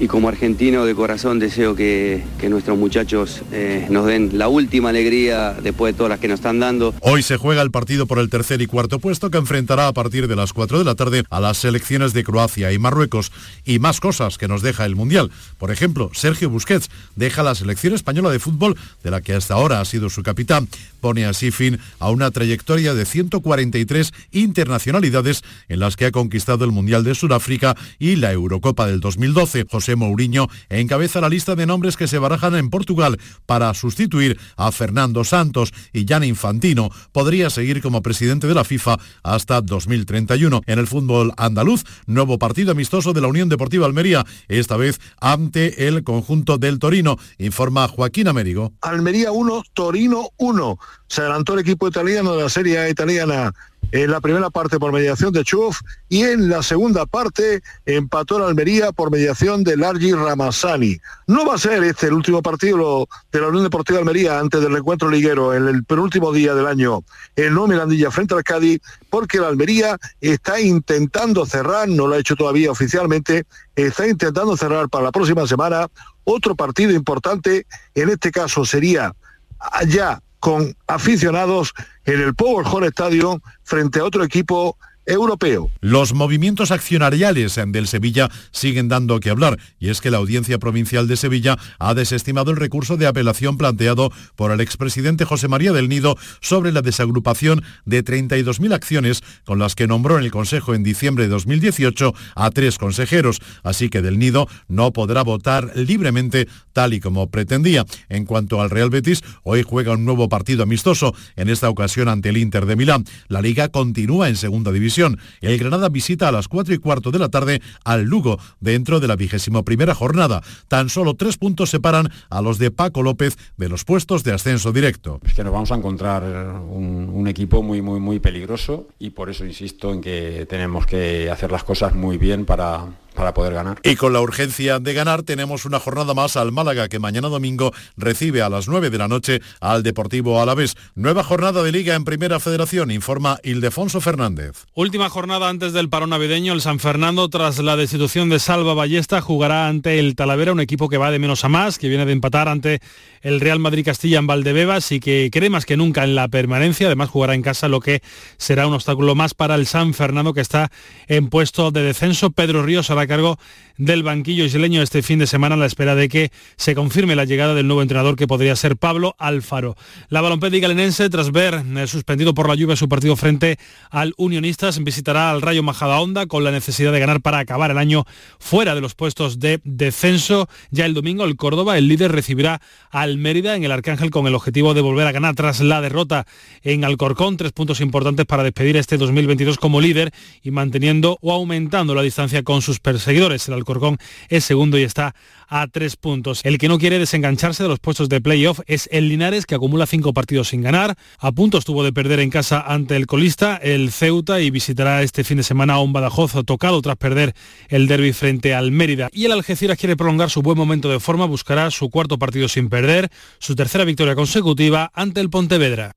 y 0.00 0.06
como 0.08 0.28
argentino 0.28 0.84
de 0.84 0.94
corazón 0.94 1.38
deseo 1.38 1.74
que, 1.74 2.22
nuestros 2.48 2.76
muchachos 2.76 3.40
eh, 3.52 3.86
nos 3.90 4.06
den 4.06 4.36
la 4.36 4.48
última 4.48 4.90
alegría 4.90 5.54
después 5.62 5.94
de 5.94 5.96
todas 5.96 6.10
las 6.10 6.20
que 6.20 6.28
nos 6.28 6.40
están 6.40 6.60
dando. 6.60 6.94
Hoy 7.00 7.22
se 7.22 7.38
juega 7.38 7.62
el 7.62 7.70
partido 7.70 8.06
por 8.06 8.18
el 8.18 8.28
tercer 8.28 8.60
y 8.60 8.66
cuarto 8.66 8.98
puesto 8.98 9.30
que 9.30 9.38
enfrentará 9.38 9.88
a 9.88 9.92
partir 9.94 10.28
de 10.28 10.36
las 10.36 10.52
4 10.52 10.78
de 10.78 10.84
la 10.84 10.94
tarde 10.94 11.24
a 11.30 11.40
las 11.40 11.56
selecciones 11.56 12.12
de 12.12 12.22
Croacia 12.22 12.70
y 12.70 12.78
Marruecos 12.78 13.32
y 13.64 13.78
más 13.78 14.00
cosas 14.00 14.36
que 14.36 14.46
nos 14.46 14.60
deja 14.60 14.84
el 14.84 14.94
Mundial. 14.94 15.30
Por 15.58 15.70
ejemplo, 15.70 16.10
Sergio 16.12 16.50
Busquets 16.50 16.90
deja 17.16 17.42
la 17.42 17.54
selección 17.54 17.94
española 17.94 18.30
de 18.30 18.38
fútbol 18.38 18.76
de 19.02 19.10
la 19.10 19.22
que 19.22 19.32
hasta 19.32 19.54
ahora 19.54 19.80
ha 19.80 19.84
sido 19.86 20.10
su 20.10 20.22
capitán. 20.22 20.68
Pone 21.00 21.24
así 21.24 21.50
fin 21.50 21.78
a 21.98 22.10
una 22.10 22.30
trayectoria 22.30 22.94
de 22.94 23.06
143 23.06 24.12
internacionalidades 24.32 25.42
en 25.68 25.80
las 25.80 25.96
que 25.96 26.06
ha 26.06 26.10
conquistado 26.10 26.64
el 26.64 26.72
Mundial 26.72 27.04
de 27.04 27.14
Sudáfrica 27.14 27.74
y 27.98 28.16
la 28.16 28.32
Eurocopa 28.32 28.86
del 28.86 29.00
2012. 29.00 29.64
José 29.70 29.83
Mourinho 29.94 30.48
encabeza 30.70 31.20
la 31.20 31.28
lista 31.28 31.54
de 31.54 31.66
nombres 31.66 31.96
que 31.96 32.08
se 32.08 32.18
barajan 32.18 32.54
en 32.56 32.70
Portugal 32.70 33.18
para 33.46 33.72
sustituir 33.74 34.38
a 34.56 34.72
Fernando 34.72 35.24
Santos 35.24 35.72
y 35.92 36.06
Jan 36.06 36.24
Infantino 36.24 36.90
podría 37.12 37.50
seguir 37.50 37.82
como 37.82 38.02
presidente 38.02 38.46
de 38.46 38.54
la 38.54 38.64
FIFA 38.64 38.96
hasta 39.22 39.60
2031. 39.60 40.62
En 40.66 40.78
el 40.78 40.86
fútbol 40.86 41.32
andaluz, 41.36 41.84
nuevo 42.06 42.38
partido 42.38 42.72
amistoso 42.72 43.12
de 43.12 43.20
la 43.20 43.28
Unión 43.28 43.48
Deportiva 43.48 43.86
Almería, 43.86 44.24
esta 44.48 44.76
vez 44.76 45.00
ante 45.20 45.88
el 45.88 46.04
conjunto 46.04 46.58
del 46.58 46.78
Torino, 46.78 47.18
informa 47.38 47.88
Joaquín 47.88 48.28
Américo. 48.28 48.72
Almería 48.80 49.32
1, 49.32 49.62
Torino 49.74 50.30
1. 50.38 50.78
Se 51.08 51.20
adelantó 51.20 51.54
el 51.54 51.60
equipo 51.60 51.86
italiano 51.88 52.34
de 52.34 52.42
la 52.42 52.48
Serie 52.48 52.88
italiana 52.88 53.52
en 53.94 54.10
la 54.10 54.20
primera 54.20 54.50
parte 54.50 54.80
por 54.80 54.90
mediación 54.90 55.32
de 55.32 55.44
Chuf 55.44 55.80
y 56.08 56.24
en 56.24 56.48
la 56.48 56.64
segunda 56.64 57.06
parte 57.06 57.62
empató 57.86 58.40
la 58.40 58.48
Almería 58.48 58.90
por 58.90 59.12
mediación 59.12 59.62
de 59.62 59.76
Largi 59.76 60.12
Ramazzani. 60.12 60.98
No 61.28 61.46
va 61.46 61.54
a 61.54 61.58
ser 61.58 61.84
este 61.84 62.08
el 62.08 62.14
último 62.14 62.42
partido 62.42 63.06
de 63.30 63.40
la 63.40 63.46
Unión 63.46 63.62
Deportiva 63.62 64.00
Almería 64.00 64.40
antes 64.40 64.60
del 64.60 64.74
encuentro 64.74 65.08
liguero 65.08 65.54
en 65.54 65.68
el 65.68 65.84
penúltimo 65.84 66.32
día 66.32 66.56
del 66.56 66.66
año 66.66 67.04
en 67.36 67.54
No 67.54 67.68
Mirandilla 67.68 68.10
frente 68.10 68.34
al 68.34 68.42
Cádiz 68.42 68.80
porque 69.10 69.38
la 69.38 69.46
Almería 69.46 69.96
está 70.20 70.60
intentando 70.60 71.46
cerrar, 71.46 71.88
no 71.88 72.08
lo 72.08 72.16
ha 72.16 72.18
hecho 72.18 72.34
todavía 72.34 72.72
oficialmente, 72.72 73.44
está 73.76 74.08
intentando 74.08 74.56
cerrar 74.56 74.88
para 74.88 75.04
la 75.04 75.12
próxima 75.12 75.46
semana 75.46 75.86
otro 76.24 76.56
partido 76.56 76.90
importante, 76.90 77.64
en 77.94 78.08
este 78.08 78.32
caso 78.32 78.64
sería 78.64 79.14
allá 79.60 80.20
con 80.44 80.76
aficionados 80.86 81.72
en 82.04 82.20
el 82.20 82.34
Powerhall 82.34 82.84
Stadium 82.84 83.40
frente 83.62 84.00
a 84.00 84.04
otro 84.04 84.22
equipo 84.22 84.76
europeo. 85.06 85.70
Los 85.80 86.14
movimientos 86.14 86.70
accionariales 86.70 87.60
del 87.66 87.86
Sevilla 87.86 88.30
siguen 88.52 88.88
dando 88.88 89.20
que 89.20 89.30
hablar 89.30 89.58
y 89.78 89.90
es 89.90 90.00
que 90.00 90.10
la 90.10 90.18
Audiencia 90.18 90.58
Provincial 90.58 91.06
de 91.06 91.16
Sevilla 91.16 91.58
ha 91.78 91.94
desestimado 91.94 92.50
el 92.50 92.56
recurso 92.56 92.96
de 92.96 93.06
apelación 93.06 93.58
planteado 93.58 94.10
por 94.36 94.50
el 94.50 94.60
expresidente 94.60 95.24
José 95.24 95.48
María 95.48 95.72
del 95.72 95.88
Nido 95.88 96.16
sobre 96.40 96.72
la 96.72 96.82
desagrupación 96.82 97.62
de 97.84 98.04
32.000 98.04 98.72
acciones 98.72 99.22
con 99.44 99.58
las 99.58 99.74
que 99.74 99.86
nombró 99.86 100.18
en 100.18 100.24
el 100.24 100.30
Consejo 100.30 100.74
en 100.74 100.82
diciembre 100.82 101.24
de 101.24 101.30
2018 101.30 102.14
a 102.34 102.50
tres 102.50 102.78
consejeros, 102.78 103.40
así 103.62 103.88
que 103.88 104.02
del 104.02 104.18
Nido 104.18 104.48
no 104.68 104.92
podrá 104.92 105.22
votar 105.22 105.72
libremente 105.74 106.48
tal 106.72 106.94
y 106.94 107.00
como 107.00 107.30
pretendía. 107.30 107.84
En 108.08 108.24
cuanto 108.24 108.60
al 108.60 108.70
Real 108.70 108.90
Betis, 108.90 109.22
hoy 109.42 109.62
juega 109.62 109.92
un 109.92 110.04
nuevo 110.04 110.28
partido 110.28 110.62
amistoso, 110.62 111.14
en 111.36 111.48
esta 111.48 111.68
ocasión 111.68 112.08
ante 112.08 112.30
el 112.30 112.36
Inter 112.36 112.66
de 112.66 112.76
Milán. 112.76 113.04
La 113.28 113.42
liga 113.42 113.68
continúa 113.68 114.28
en 114.28 114.36
segunda 114.36 114.72
división 114.72 114.93
el 114.98 115.58
Granada 115.58 115.88
visita 115.88 116.28
a 116.28 116.32
las 116.32 116.48
4 116.48 116.74
y 116.74 116.78
cuarto 116.78 117.10
de 117.10 117.18
la 117.18 117.28
tarde 117.28 117.60
al 117.84 118.04
Lugo 118.04 118.38
dentro 118.60 119.00
de 119.00 119.08
la 119.08 119.16
vigésimo 119.16 119.64
primera 119.64 119.94
jornada. 119.94 120.42
Tan 120.68 120.88
solo 120.88 121.14
tres 121.14 121.36
puntos 121.36 121.70
separan 121.70 122.10
a 122.30 122.42
los 122.42 122.58
de 122.58 122.70
Paco 122.70 123.02
López 123.02 123.36
de 123.56 123.68
los 123.68 123.84
puestos 123.84 124.24
de 124.24 124.32
ascenso 124.32 124.72
directo. 124.72 125.20
Es 125.24 125.34
que 125.34 125.44
nos 125.44 125.52
vamos 125.52 125.72
a 125.72 125.76
encontrar 125.76 126.22
un 126.22 127.26
equipo 127.28 127.62
muy, 127.62 127.82
muy, 127.82 128.00
muy 128.00 128.20
peligroso 128.20 128.88
y 128.98 129.10
por 129.10 129.30
eso 129.30 129.44
insisto 129.44 129.92
en 129.92 130.00
que 130.00 130.46
tenemos 130.48 130.86
que 130.86 131.30
hacer 131.30 131.50
las 131.50 131.64
cosas 131.64 131.94
muy 131.94 132.18
bien 132.18 132.44
para 132.44 132.86
para 133.14 133.34
poder 133.34 133.54
ganar. 133.54 133.78
Y 133.82 133.96
con 133.96 134.12
la 134.12 134.20
urgencia 134.20 134.78
de 134.80 134.94
ganar 134.94 135.22
tenemos 135.22 135.64
una 135.64 135.80
jornada 135.80 136.14
más 136.14 136.36
al 136.36 136.52
Málaga 136.52 136.88
que 136.88 136.98
mañana 136.98 137.28
domingo 137.28 137.72
recibe 137.96 138.42
a 138.42 138.48
las 138.48 138.68
9 138.68 138.90
de 138.90 138.98
la 138.98 139.08
noche 139.08 139.40
al 139.60 139.82
Deportivo 139.82 140.40
Alavés. 140.40 140.76
Nueva 140.94 141.22
jornada 141.22 141.62
de 141.62 141.72
liga 141.72 141.94
en 141.94 142.04
Primera 142.04 142.40
Federación, 142.40 142.90
informa 142.90 143.38
Ildefonso 143.42 144.00
Fernández. 144.00 144.66
Última 144.74 145.08
jornada 145.08 145.48
antes 145.48 145.72
del 145.72 145.88
parón 145.88 146.10
navideño, 146.10 146.52
el 146.52 146.60
San 146.60 146.80
Fernando 146.80 147.28
tras 147.28 147.58
la 147.58 147.76
destitución 147.76 148.28
de 148.28 148.38
Salva 148.38 148.74
Ballesta 148.74 149.20
jugará 149.20 149.68
ante 149.68 149.98
el 149.98 150.16
Talavera, 150.16 150.52
un 150.52 150.60
equipo 150.60 150.88
que 150.88 150.98
va 150.98 151.10
de 151.10 151.18
menos 151.18 151.44
a 151.44 151.48
más, 151.48 151.78
que 151.78 151.88
viene 151.88 152.06
de 152.06 152.12
empatar 152.12 152.48
ante 152.48 152.80
el 153.22 153.40
Real 153.40 153.58
Madrid 153.58 153.84
Castilla 153.84 154.18
en 154.18 154.26
Valdebebas 154.26 154.92
y 154.92 155.00
que 155.00 155.30
cree 155.32 155.50
más 155.50 155.64
que 155.64 155.76
nunca 155.76 156.04
en 156.04 156.14
la 156.14 156.28
permanencia, 156.28 156.86
además 156.86 157.10
jugará 157.10 157.34
en 157.34 157.42
casa 157.42 157.68
lo 157.68 157.80
que 157.80 158.02
será 158.36 158.66
un 158.66 158.74
obstáculo 158.74 159.14
más 159.14 159.34
para 159.34 159.54
el 159.54 159.66
San 159.66 159.94
Fernando 159.94 160.34
que 160.34 160.40
está 160.40 160.70
en 161.08 161.28
puesto 161.28 161.70
de 161.70 161.82
descenso. 161.82 162.30
Pedro 162.30 162.62
Ríos 162.62 162.90
hará 162.90 163.03
cargo 163.06 163.38
del 163.76 164.02
banquillo 164.02 164.44
isleño 164.44 164.82
este 164.82 165.02
fin 165.02 165.18
de 165.18 165.26
semana 165.26 165.56
a 165.56 165.58
la 165.58 165.66
espera 165.66 165.94
de 165.94 166.08
que 166.08 166.30
se 166.56 166.74
confirme 166.74 167.16
la 167.16 167.24
llegada 167.24 167.54
del 167.54 167.66
nuevo 167.66 167.82
entrenador 167.82 168.16
que 168.16 168.26
podría 168.26 168.54
ser 168.56 168.76
Pablo 168.76 169.16
Alfaro. 169.18 169.76
La 170.08 170.20
balompédica 170.20 170.68
lenense, 170.68 171.10
tras 171.10 171.32
ver 171.32 171.62
eh, 171.76 171.86
suspendido 171.86 172.34
por 172.34 172.48
la 172.48 172.54
lluvia 172.54 172.76
su 172.76 172.88
partido 172.88 173.16
frente 173.16 173.58
al 173.90 174.14
Unionistas, 174.16 174.82
visitará 174.82 175.30
al 175.30 175.42
Rayo 175.42 175.62
Majadahonda 175.62 176.26
con 176.26 176.44
la 176.44 176.50
necesidad 176.50 176.92
de 176.92 177.00
ganar 177.00 177.20
para 177.20 177.38
acabar 177.38 177.70
el 177.70 177.78
año 177.78 178.04
fuera 178.38 178.74
de 178.74 178.80
los 178.80 178.94
puestos 178.94 179.40
de 179.40 179.60
descenso. 179.64 180.48
Ya 180.70 180.86
el 180.86 180.94
domingo 180.94 181.24
el 181.24 181.36
Córdoba, 181.36 181.76
el 181.76 181.88
líder, 181.88 182.12
recibirá 182.12 182.60
al 182.90 183.18
Mérida 183.18 183.56
en 183.56 183.64
el 183.64 183.72
Arcángel 183.72 184.10
con 184.10 184.26
el 184.26 184.34
objetivo 184.34 184.74
de 184.74 184.80
volver 184.80 185.06
a 185.06 185.12
ganar 185.12 185.34
tras 185.34 185.60
la 185.60 185.80
derrota 185.80 186.26
en 186.62 186.84
Alcorcón. 186.84 187.36
Tres 187.36 187.52
puntos 187.52 187.80
importantes 187.80 188.26
para 188.26 188.44
despedir 188.44 188.76
este 188.76 188.96
2022 188.96 189.58
como 189.58 189.80
líder 189.80 190.12
y 190.42 190.50
manteniendo 190.50 191.18
o 191.20 191.32
aumentando 191.32 191.94
la 191.94 192.02
distancia 192.02 192.42
con 192.42 192.62
sus 192.62 192.80
perseguidores. 192.94 193.48
El 193.48 193.54
Alcorcón 193.54 193.98
es 194.28 194.44
segundo 194.44 194.78
y 194.78 194.82
está 194.82 195.14
a 195.48 195.66
tres 195.66 195.96
puntos. 195.96 196.40
El 196.44 196.58
que 196.58 196.68
no 196.68 196.78
quiere 196.78 196.98
desengancharse 196.98 197.62
de 197.62 197.68
los 197.68 197.80
puestos 197.80 198.08
de 198.08 198.20
playoff 198.20 198.60
es 198.66 198.88
el 198.92 199.08
Linares, 199.08 199.46
que 199.46 199.54
acumula 199.54 199.86
cinco 199.86 200.12
partidos 200.12 200.48
sin 200.48 200.62
ganar. 200.62 200.96
A 201.18 201.32
punto 201.32 201.58
estuvo 201.58 201.82
de 201.82 201.92
perder 201.92 202.20
en 202.20 202.30
casa 202.30 202.60
ante 202.60 202.96
el 202.96 203.06
colista, 203.06 203.56
el 203.56 203.90
Ceuta, 203.90 204.40
y 204.40 204.50
visitará 204.50 205.02
este 205.02 205.24
fin 205.24 205.36
de 205.38 205.42
semana 205.42 205.74
a 205.74 205.80
un 205.80 205.92
Badajoz 205.92 206.32
tocado 206.46 206.80
tras 206.82 206.96
perder 206.96 207.34
el 207.68 207.86
derby 207.86 208.12
frente 208.12 208.54
al 208.54 208.70
Mérida. 208.70 209.08
Y 209.12 209.24
el 209.24 209.32
Algeciras 209.32 209.78
quiere 209.78 209.96
prolongar 209.96 210.30
su 210.30 210.42
buen 210.42 210.56
momento 210.56 210.88
de 210.88 211.00
forma, 211.00 211.26
buscará 211.26 211.70
su 211.70 211.90
cuarto 211.90 212.18
partido 212.18 212.48
sin 212.48 212.68
perder, 212.68 213.10
su 213.38 213.54
tercera 213.54 213.84
victoria 213.84 214.14
consecutiva 214.14 214.90
ante 214.94 215.20
el 215.20 215.30
Pontevedra. 215.30 215.96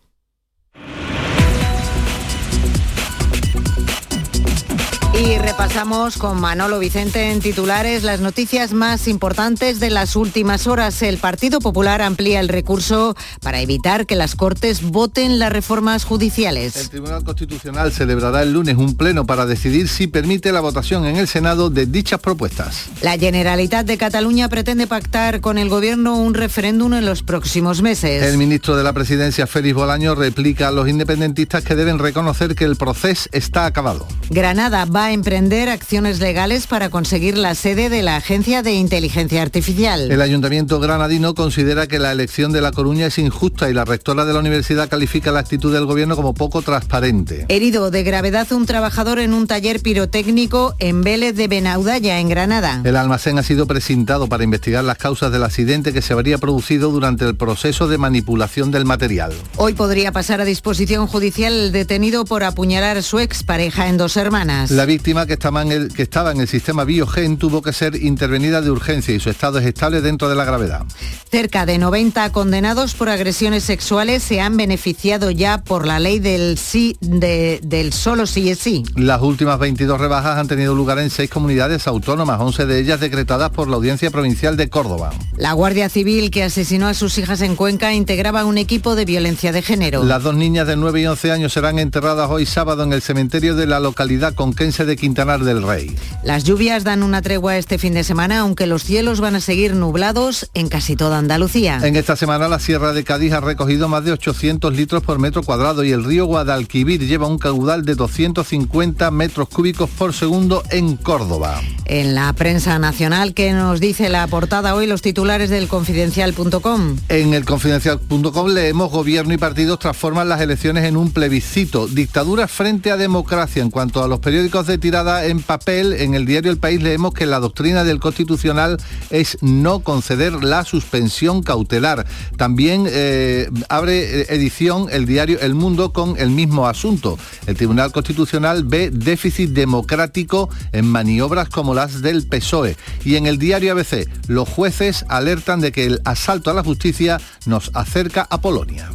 Y 5.21 5.37
repasamos 5.37 6.17
con 6.17 6.41
Manolo 6.41 6.79
Vicente 6.79 7.29
en 7.29 7.41
titulares 7.41 8.01
las 8.01 8.21
noticias 8.21 8.73
más 8.73 9.07
importantes 9.07 9.79
de 9.79 9.91
las 9.91 10.15
últimas 10.15 10.65
horas. 10.65 10.99
El 11.03 11.19
Partido 11.19 11.59
Popular 11.59 12.01
amplía 12.01 12.39
el 12.39 12.49
recurso 12.49 13.15
para 13.43 13.61
evitar 13.61 14.07
que 14.07 14.15
las 14.15 14.33
Cortes 14.35 14.81
voten 14.81 15.37
las 15.37 15.53
reformas 15.53 16.05
judiciales. 16.05 16.75
El 16.75 16.89
Tribunal 16.89 17.23
Constitucional 17.23 17.91
celebrará 17.91 18.41
el 18.41 18.53
lunes 18.53 18.77
un 18.77 18.97
pleno 18.97 19.27
para 19.27 19.45
decidir 19.45 19.89
si 19.89 20.07
permite 20.07 20.51
la 20.51 20.59
votación 20.59 21.05
en 21.05 21.17
el 21.17 21.27
Senado 21.27 21.69
de 21.69 21.85
dichas 21.85 22.19
propuestas. 22.19 22.87
La 23.03 23.15
Generalitat 23.19 23.85
de 23.85 23.99
Cataluña 23.99 24.49
pretende 24.49 24.87
pactar 24.87 25.39
con 25.39 25.59
el 25.59 25.69
Gobierno 25.69 26.17
un 26.17 26.33
referéndum 26.33 26.95
en 26.95 27.05
los 27.05 27.21
próximos 27.21 27.83
meses. 27.83 28.23
El 28.23 28.39
ministro 28.39 28.75
de 28.75 28.83
la 28.83 28.93
Presidencia, 28.93 29.45
Félix 29.45 29.75
Bolaño, 29.75 30.15
replica 30.15 30.69
a 30.69 30.71
los 30.71 30.89
independentistas 30.89 31.63
que 31.63 31.75
deben 31.75 31.99
reconocer 31.99 32.55
que 32.55 32.65
el 32.65 32.75
proceso 32.75 33.29
está 33.31 33.67
acabado. 33.67 34.07
Granada 34.31 34.85
va 34.85 35.10
a 35.11 35.13
emprender 35.13 35.67
acciones 35.67 36.21
legales 36.21 36.67
para 36.67 36.89
conseguir 36.89 37.37
la 37.37 37.53
sede 37.53 37.89
de 37.89 38.01
la 38.01 38.15
Agencia 38.15 38.63
de 38.63 38.71
Inteligencia 38.71 39.41
Artificial. 39.41 40.09
El 40.09 40.21
Ayuntamiento 40.21 40.79
granadino 40.79 41.35
considera 41.35 41.85
que 41.87 41.99
la 41.99 42.13
elección 42.13 42.53
de 42.53 42.61
La 42.61 42.71
Coruña 42.71 43.07
es 43.07 43.17
injusta 43.17 43.69
y 43.69 43.73
la 43.73 43.83
rectora 43.83 44.23
de 44.23 44.31
la 44.31 44.39
universidad 44.39 44.87
califica 44.87 45.33
la 45.33 45.39
actitud 45.39 45.73
del 45.73 45.85
gobierno 45.85 46.15
como 46.15 46.33
poco 46.33 46.61
transparente. 46.61 47.45
Herido 47.49 47.91
de 47.91 48.03
gravedad 48.03 48.49
un 48.53 48.65
trabajador 48.65 49.19
en 49.19 49.33
un 49.33 49.47
taller 49.47 49.81
pirotécnico 49.81 50.75
en 50.79 51.03
Vélez 51.03 51.35
de 51.35 51.49
Benaudalla, 51.49 52.19
en 52.19 52.29
Granada. 52.29 52.79
El 52.85 52.95
almacén 52.95 53.37
ha 53.37 53.43
sido 53.43 53.67
presentado 53.67 54.29
para 54.29 54.45
investigar 54.45 54.85
las 54.85 54.97
causas 54.97 55.29
del 55.33 55.43
accidente 55.43 55.91
que 55.91 56.01
se 56.01 56.13
habría 56.13 56.37
producido 56.37 56.89
durante 56.89 57.25
el 57.25 57.35
proceso 57.35 57.89
de 57.89 57.97
manipulación 57.97 58.71
del 58.71 58.85
material. 58.85 59.33
Hoy 59.57 59.73
podría 59.73 60.13
pasar 60.13 60.39
a 60.39 60.45
disposición 60.45 61.07
judicial 61.07 61.51
el 61.51 61.71
detenido 61.73 62.23
por 62.23 62.45
apuñalar 62.45 62.95
a 62.95 63.01
su 63.01 63.19
expareja 63.19 63.89
en 63.89 63.97
dos 63.97 64.15
hermanas. 64.15 64.71
La 64.71 64.85
víctima 65.01 65.25
que 65.25 65.33
estaba, 65.33 65.63
en 65.63 65.71
el, 65.71 65.91
que 65.91 66.03
estaba 66.03 66.31
en 66.31 66.41
el 66.41 66.47
sistema 66.47 66.83
Biogen 66.83 67.37
tuvo 67.37 67.63
que 67.63 67.73
ser 67.73 67.95
intervenida 67.95 68.61
de 68.61 68.69
urgencia 68.69 69.15
y 69.15 69.19
su 69.19 69.31
estado 69.31 69.57
es 69.57 69.65
estable 69.65 69.99
dentro 69.99 70.29
de 70.29 70.35
la 70.35 70.45
gravedad. 70.45 70.85
Cerca 71.31 71.65
de 71.65 71.79
90 71.79 72.31
condenados 72.31 72.93
por 72.93 73.09
agresiones 73.09 73.63
sexuales 73.63 74.21
se 74.21 74.41
han 74.41 74.57
beneficiado 74.57 75.31
ya 75.31 75.63
por 75.63 75.87
la 75.87 75.97
ley 75.97 76.19
del 76.19 76.59
sí 76.59 76.97
de, 77.01 77.59
del 77.63 77.93
solo 77.93 78.27
sí 78.27 78.51
es 78.51 78.59
sí. 78.59 78.83
Las 78.95 79.23
últimas 79.23 79.57
22 79.57 79.99
rebajas 79.99 80.37
han 80.37 80.47
tenido 80.47 80.75
lugar 80.75 80.99
en 80.99 81.09
seis 81.09 81.31
comunidades 81.31 81.87
autónomas, 81.87 82.39
11 82.39 82.67
de 82.67 82.79
ellas 82.79 82.99
decretadas 82.99 83.49
por 83.49 83.69
la 83.69 83.77
Audiencia 83.77 84.11
Provincial 84.11 84.55
de 84.55 84.69
Córdoba. 84.69 85.13
La 85.35 85.53
Guardia 85.53 85.89
Civil 85.89 86.29
que 86.29 86.43
asesinó 86.43 86.85
a 86.85 86.93
sus 86.93 87.17
hijas 87.17 87.41
en 87.41 87.55
Cuenca 87.55 87.91
integraba 87.95 88.45
un 88.45 88.59
equipo 88.59 88.93
de 88.93 89.05
violencia 89.05 89.51
de 89.51 89.63
género. 89.63 90.03
Las 90.03 90.21
dos 90.21 90.35
niñas 90.35 90.67
de 90.67 90.75
9 90.75 91.01
y 91.01 91.07
11 91.07 91.31
años 91.31 91.53
serán 91.53 91.79
enterradas 91.79 92.29
hoy 92.29 92.45
sábado 92.45 92.83
en 92.83 92.93
el 92.93 93.01
cementerio 93.01 93.55
de 93.55 93.65
la 93.65 93.79
localidad 93.79 94.35
conquense 94.35 94.85
de 94.85 94.90
Quintanar 94.95 95.43
del 95.43 95.63
Rey. 95.63 95.95
Las 96.23 96.43
lluvias 96.43 96.83
dan 96.83 97.03
una 97.03 97.21
tregua 97.21 97.57
este 97.57 97.77
fin 97.77 97.93
de 97.93 98.03
semana, 98.03 98.39
aunque 98.39 98.67
los 98.67 98.83
cielos 98.83 99.19
van 99.19 99.35
a 99.35 99.39
seguir 99.39 99.75
nublados 99.75 100.49
en 100.53 100.69
casi 100.69 100.95
toda 100.95 101.17
Andalucía. 101.17 101.79
En 101.83 101.95
esta 101.95 102.15
semana 102.15 102.47
la 102.47 102.59
Sierra 102.59 102.93
de 102.93 103.03
Cádiz 103.03 103.33
ha 103.33 103.41
recogido 103.41 103.87
más 103.87 104.05
de 104.05 104.11
800 104.11 104.75
litros 104.75 105.03
por 105.03 105.19
metro 105.19 105.43
cuadrado 105.43 105.83
y 105.83 105.91
el 105.91 106.03
río 106.03 106.25
Guadalquivir 106.25 107.05
lleva 107.05 107.27
un 107.27 107.37
caudal 107.37 107.85
de 107.85 107.95
250 107.95 109.11
metros 109.11 109.49
cúbicos 109.49 109.89
por 109.89 110.13
segundo 110.13 110.63
en 110.69 110.97
Córdoba. 110.97 111.61
En 111.91 112.15
la 112.15 112.31
prensa 112.31 112.79
nacional, 112.79 113.33
¿qué 113.33 113.51
nos 113.51 113.81
dice 113.81 114.07
la 114.07 114.25
portada 114.27 114.75
hoy 114.75 114.87
los 114.87 115.01
titulares 115.01 115.49
del 115.49 115.67
confidencial.com? 115.67 116.95
En 117.09 117.33
el 117.33 117.43
confidencial.com 117.43 118.47
leemos 118.47 118.89
gobierno 118.89 119.33
y 119.33 119.37
partidos 119.37 119.77
transforman 119.79 120.29
las 120.29 120.39
elecciones 120.39 120.85
en 120.85 120.95
un 120.95 121.11
plebiscito, 121.11 121.87
dictadura 121.87 122.47
frente 122.47 122.91
a 122.91 122.95
democracia. 122.95 123.61
En 123.61 123.69
cuanto 123.69 124.01
a 124.01 124.07
los 124.07 124.19
periódicos 124.19 124.67
de 124.67 124.77
tirada 124.77 125.25
en 125.25 125.41
papel, 125.41 125.91
en 125.91 126.13
el 126.13 126.25
diario 126.25 126.49
El 126.49 126.59
País 126.59 126.81
leemos 126.81 127.13
que 127.13 127.25
la 127.25 127.41
doctrina 127.41 127.83
del 127.83 127.99
Constitucional 127.99 128.77
es 129.09 129.37
no 129.41 129.81
conceder 129.81 130.45
la 130.45 130.63
suspensión 130.63 131.43
cautelar. 131.43 132.07
También 132.37 132.85
eh, 132.87 133.49
abre 133.67 134.33
edición 134.33 134.87
el 134.93 135.05
diario 135.05 135.41
El 135.41 135.55
Mundo 135.55 135.91
con 135.91 136.17
el 136.17 136.29
mismo 136.29 136.67
asunto. 136.67 137.19
El 137.47 137.57
Tribunal 137.57 137.91
Constitucional 137.91 138.63
ve 138.63 138.91
déficit 138.91 139.49
democrático 139.49 140.49
en 140.71 140.87
maniobras 140.87 141.49
como 141.49 141.80
las 141.81 142.01
del 142.01 142.25
PSOE. 142.27 142.75
Y 143.03 143.15
en 143.15 143.25
el 143.25 143.39
diario 143.39 143.71
ABC, 143.71 144.07
los 144.27 144.47
jueces 144.47 145.03
alertan 145.09 145.61
de 145.61 145.71
que 145.71 145.85
el 145.85 145.99
asalto 146.05 146.51
a 146.51 146.53
la 146.53 146.63
justicia 146.63 147.19
nos 147.45 147.71
acerca 147.73 148.27
a 148.29 148.39
Polonia. 148.39 148.91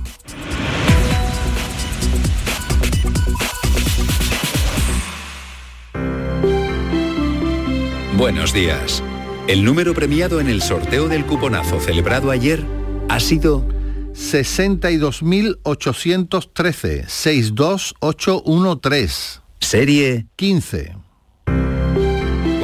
Buenos 8.17 8.53
días. 8.53 9.03
El 9.49 9.65
número 9.65 9.95
premiado 9.95 10.39
en 10.41 10.47
el 10.49 10.63
sorteo 10.63 11.09
del 11.09 11.27
cuponazo 11.27 11.81
celebrado 11.81 12.31
ayer 12.31 12.65
ha 13.09 13.19
sido 13.21 13.67
62.813 14.15 17.07
62813. 17.07 19.41
Serie 19.61 20.27
15. 20.37 21.06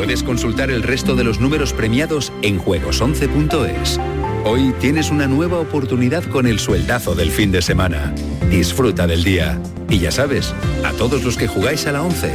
Puedes 0.02 0.24
consultar 0.24 0.72
el 0.72 0.82
resto 0.82 1.14
de 1.14 1.22
los 1.22 1.38
números 1.38 1.72
premiados 1.72 2.32
en 2.42 2.58
juegos11.es. 2.60 4.00
Hoy 4.44 4.74
tienes 4.80 5.12
una 5.12 5.28
nueva 5.28 5.60
oportunidad 5.60 6.24
con 6.24 6.48
el 6.48 6.58
sueldazo 6.58 7.14
del 7.14 7.30
fin 7.30 7.52
de 7.52 7.62
semana. 7.62 8.12
Disfruta 8.50 9.06
del 9.06 9.22
día. 9.22 9.62
Y 9.88 10.00
ya 10.00 10.10
sabes, 10.10 10.52
a 10.84 10.90
todos 10.94 11.22
los 11.22 11.36
que 11.36 11.46
jugáis 11.46 11.86
a 11.86 11.92
la 11.92 12.02
11, 12.02 12.32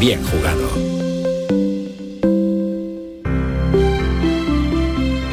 bien 0.00 0.22
jugado. 0.24 0.66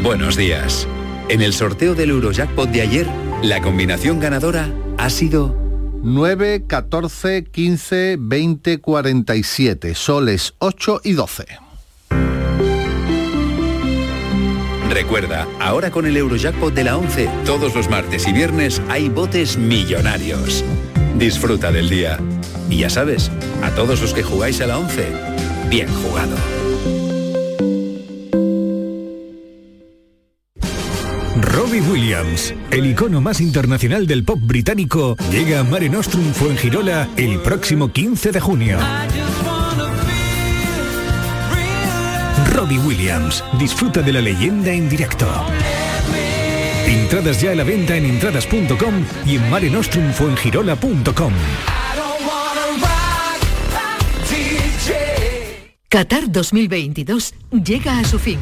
Buenos 0.03 0.35
días. 0.35 0.89
En 1.29 1.41
el 1.41 1.53
sorteo 1.53 1.95
del 1.95 2.09
Eurojackpot 2.09 2.69
de 2.69 2.81
ayer, 2.81 3.07
la 3.43 3.61
combinación 3.61 4.19
ganadora 4.19 4.69
ha 4.97 5.09
sido 5.09 5.55
9, 6.03 6.65
14, 6.67 7.45
15, 7.45 8.17
20, 8.19 8.79
47, 8.79 9.95
soles 9.95 10.53
8 10.59 10.99
y 11.05 11.13
12. 11.13 11.66
Recuerda, 14.89 15.47
ahora 15.59 15.91
con 15.91 16.05
el 16.05 16.15
Eurojackpot 16.15 16.73
de 16.73 16.83
la 16.83 16.97
11, 16.97 17.29
todos 17.45 17.75
los 17.75 17.89
martes 17.89 18.27
y 18.27 18.33
viernes 18.33 18.81
hay 18.89 19.09
botes 19.09 19.57
millonarios. 19.57 20.63
Disfruta 21.17 21.71
del 21.71 21.89
día. 21.89 22.19
Y 22.69 22.77
ya 22.79 22.89
sabes, 22.89 23.31
a 23.63 23.71
todos 23.71 24.01
los 24.01 24.13
que 24.13 24.23
jugáis 24.23 24.61
a 24.61 24.67
la 24.67 24.77
11, 24.77 25.07
bien 25.69 25.87
jugado. 25.87 26.35
Robbie 31.41 31.81
Williams, 31.81 32.53
el 32.71 32.85
icono 32.85 33.19
más 33.19 33.41
internacional 33.41 34.07
del 34.07 34.23
pop 34.23 34.39
británico, 34.41 35.17
llega 35.31 35.59
a 35.59 35.63
Mare 35.63 35.89
Nostrum 35.89 36.33
Fuengirola 36.33 37.09
el 37.17 37.39
próximo 37.39 37.91
15 37.91 38.31
de 38.31 38.39
junio. 38.39 38.77
Robbie 42.57 42.79
Williams, 42.79 43.43
disfruta 43.59 44.01
de 44.01 44.11
la 44.11 44.19
leyenda 44.19 44.71
en 44.71 44.89
directo. 44.89 45.27
Entradas 46.87 47.39
ya 47.39 47.51
a 47.51 47.55
la 47.55 47.63
venta 47.63 47.95
en 47.95 48.05
entradas.com 48.05 49.05
y 49.27 49.35
en 49.35 49.47
marenostrumfuengirola.com. 49.51 51.33
Qatar 55.87 56.31
2022 56.31 57.35
llega 57.63 57.99
a 57.99 58.03
su 58.03 58.17
fin. 58.17 58.39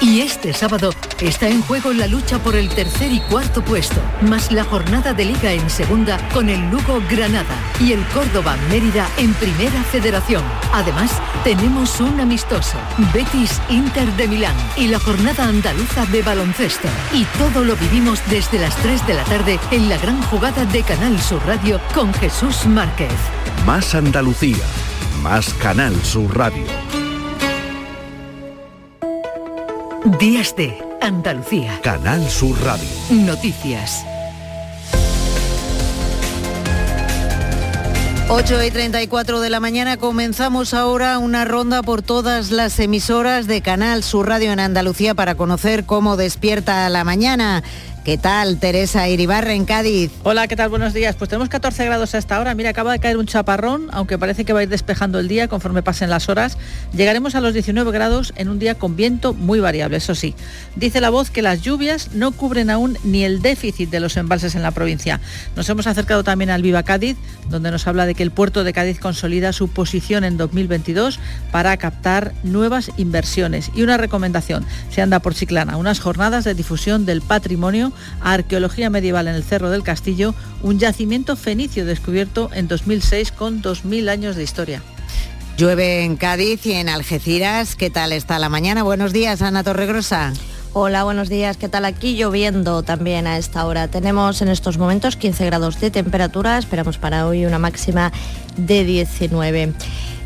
Y 0.00 0.20
este 0.20 0.52
sábado 0.52 0.92
está 1.20 1.48
en 1.48 1.60
juego 1.62 1.92
la 1.92 2.06
lucha 2.06 2.38
por 2.38 2.54
el 2.54 2.68
tercer 2.68 3.10
y 3.10 3.18
cuarto 3.18 3.64
puesto, 3.64 4.00
más 4.22 4.52
la 4.52 4.62
jornada 4.62 5.12
de 5.12 5.24
liga 5.24 5.52
en 5.52 5.68
segunda 5.68 6.18
con 6.32 6.48
el 6.48 6.70
Lugo 6.70 7.02
Granada 7.10 7.56
y 7.80 7.92
el 7.92 8.04
Córdoba 8.14 8.56
Mérida 8.70 9.08
en 9.16 9.34
primera 9.34 9.82
federación. 9.82 10.44
Además, 10.72 11.10
tenemos 11.42 11.98
un 12.00 12.20
amistoso, 12.20 12.78
Betis 13.12 13.60
Inter 13.68 14.06
de 14.12 14.28
Milán 14.28 14.54
y 14.76 14.86
la 14.86 15.00
jornada 15.00 15.46
andaluza 15.46 16.06
de 16.06 16.22
baloncesto. 16.22 16.86
Y 17.12 17.24
todo 17.36 17.64
lo 17.64 17.74
vivimos 17.74 18.20
desde 18.30 18.60
las 18.60 18.76
3 18.76 19.04
de 19.04 19.14
la 19.14 19.24
tarde 19.24 19.58
en 19.72 19.88
la 19.88 19.98
gran 19.98 20.22
jugada 20.22 20.64
de 20.66 20.84
Canal 20.84 21.20
Sur 21.20 21.44
Radio 21.44 21.80
con 21.92 22.14
Jesús 22.14 22.66
Márquez. 22.66 23.12
Más 23.66 23.96
Andalucía, 23.96 24.64
más 25.22 25.52
Canal 25.54 25.96
Sur 26.04 26.38
Radio. 26.38 26.97
Días 30.16 30.56
de 30.56 30.74
Andalucía. 31.02 31.78
Canal 31.82 32.26
Sur 32.30 32.58
Radio. 32.64 32.88
Noticias. 33.10 34.02
8 38.30 38.64
y 38.64 38.70
34 38.70 39.40
de 39.40 39.50
la 39.50 39.60
mañana 39.60 39.98
comenzamos 39.98 40.72
ahora 40.72 41.18
una 41.18 41.44
ronda 41.44 41.82
por 41.82 42.00
todas 42.00 42.50
las 42.50 42.78
emisoras 42.80 43.46
de 43.46 43.60
Canal 43.60 44.02
Sur 44.02 44.28
Radio 44.28 44.50
en 44.52 44.60
Andalucía 44.60 45.14
para 45.14 45.34
conocer 45.34 45.84
cómo 45.84 46.16
despierta 46.16 46.88
la 46.88 47.04
mañana. 47.04 47.62
¿Qué 48.08 48.16
tal, 48.16 48.56
Teresa 48.58 49.06
Iribarra 49.06 49.52
en 49.52 49.66
Cádiz? 49.66 50.10
Hola, 50.22 50.48
¿qué 50.48 50.56
tal? 50.56 50.70
Buenos 50.70 50.94
días. 50.94 51.14
Pues 51.14 51.28
tenemos 51.28 51.50
14 51.50 51.84
grados 51.84 52.14
hasta 52.14 52.38
ahora. 52.38 52.54
Mira, 52.54 52.70
acaba 52.70 52.92
de 52.92 53.00
caer 53.00 53.18
un 53.18 53.26
chaparrón, 53.26 53.88
aunque 53.92 54.16
parece 54.16 54.46
que 54.46 54.54
va 54.54 54.60
a 54.60 54.62
ir 54.62 54.70
despejando 54.70 55.18
el 55.18 55.28
día 55.28 55.46
conforme 55.46 55.82
pasen 55.82 56.08
las 56.08 56.30
horas. 56.30 56.56
Llegaremos 56.94 57.34
a 57.34 57.42
los 57.42 57.52
19 57.52 57.92
grados 57.92 58.32
en 58.36 58.48
un 58.48 58.58
día 58.58 58.76
con 58.76 58.96
viento 58.96 59.34
muy 59.34 59.60
variable, 59.60 59.98
eso 59.98 60.14
sí. 60.14 60.34
Dice 60.74 61.02
la 61.02 61.10
voz 61.10 61.28
que 61.28 61.42
las 61.42 61.60
lluvias 61.60 62.14
no 62.14 62.32
cubren 62.32 62.70
aún 62.70 62.96
ni 63.04 63.24
el 63.24 63.42
déficit 63.42 63.90
de 63.90 64.00
los 64.00 64.16
embalses 64.16 64.54
en 64.54 64.62
la 64.62 64.70
provincia. 64.70 65.20
Nos 65.54 65.68
hemos 65.68 65.86
acercado 65.86 66.24
también 66.24 66.48
al 66.48 66.62
Viva 66.62 66.84
Cádiz, 66.84 67.18
donde 67.50 67.70
nos 67.70 67.86
habla 67.86 68.06
de 68.06 68.14
que 68.14 68.22
el 68.22 68.30
puerto 68.30 68.64
de 68.64 68.72
Cádiz 68.72 68.98
consolida 69.00 69.52
su 69.52 69.68
posición 69.68 70.24
en 70.24 70.38
2022 70.38 71.20
para 71.52 71.76
captar 71.76 72.32
nuevas 72.42 72.90
inversiones. 72.96 73.70
Y 73.74 73.82
una 73.82 73.98
recomendación, 73.98 74.64
se 74.90 75.02
anda 75.02 75.18
por 75.18 75.34
Chiclana, 75.34 75.76
unas 75.76 76.00
jornadas 76.00 76.44
de 76.44 76.54
difusión 76.54 77.04
del 77.04 77.20
patrimonio 77.20 77.92
Arqueología 78.20 78.90
Medieval 78.90 79.28
en 79.28 79.34
el 79.34 79.44
Cerro 79.44 79.70
del 79.70 79.82
Castillo, 79.82 80.34
un 80.62 80.78
yacimiento 80.78 81.36
fenicio 81.36 81.84
descubierto 81.84 82.50
en 82.52 82.68
2006 82.68 83.32
con 83.32 83.62
2.000 83.62 84.08
años 84.08 84.36
de 84.36 84.42
historia. 84.42 84.82
Llueve 85.56 86.04
en 86.04 86.16
Cádiz 86.16 86.64
y 86.66 86.72
en 86.72 86.88
Algeciras. 86.88 87.74
¿Qué 87.74 87.90
tal 87.90 88.12
está 88.12 88.38
la 88.38 88.48
mañana? 88.48 88.84
Buenos 88.84 89.12
días, 89.12 89.42
Ana 89.42 89.64
Torregrosa. 89.64 90.32
Hola, 90.74 91.02
buenos 91.02 91.30
días. 91.30 91.56
¿Qué 91.56 91.68
tal? 91.70 91.86
Aquí 91.86 92.14
lloviendo 92.14 92.82
también 92.82 93.26
a 93.26 93.38
esta 93.38 93.64
hora. 93.64 93.88
Tenemos 93.88 94.42
en 94.42 94.48
estos 94.48 94.76
momentos 94.76 95.16
15 95.16 95.46
grados 95.46 95.80
de 95.80 95.90
temperatura. 95.90 96.58
Esperamos 96.58 96.98
para 96.98 97.26
hoy 97.26 97.46
una 97.46 97.58
máxima 97.58 98.12
de 98.58 98.84
19. 98.84 99.72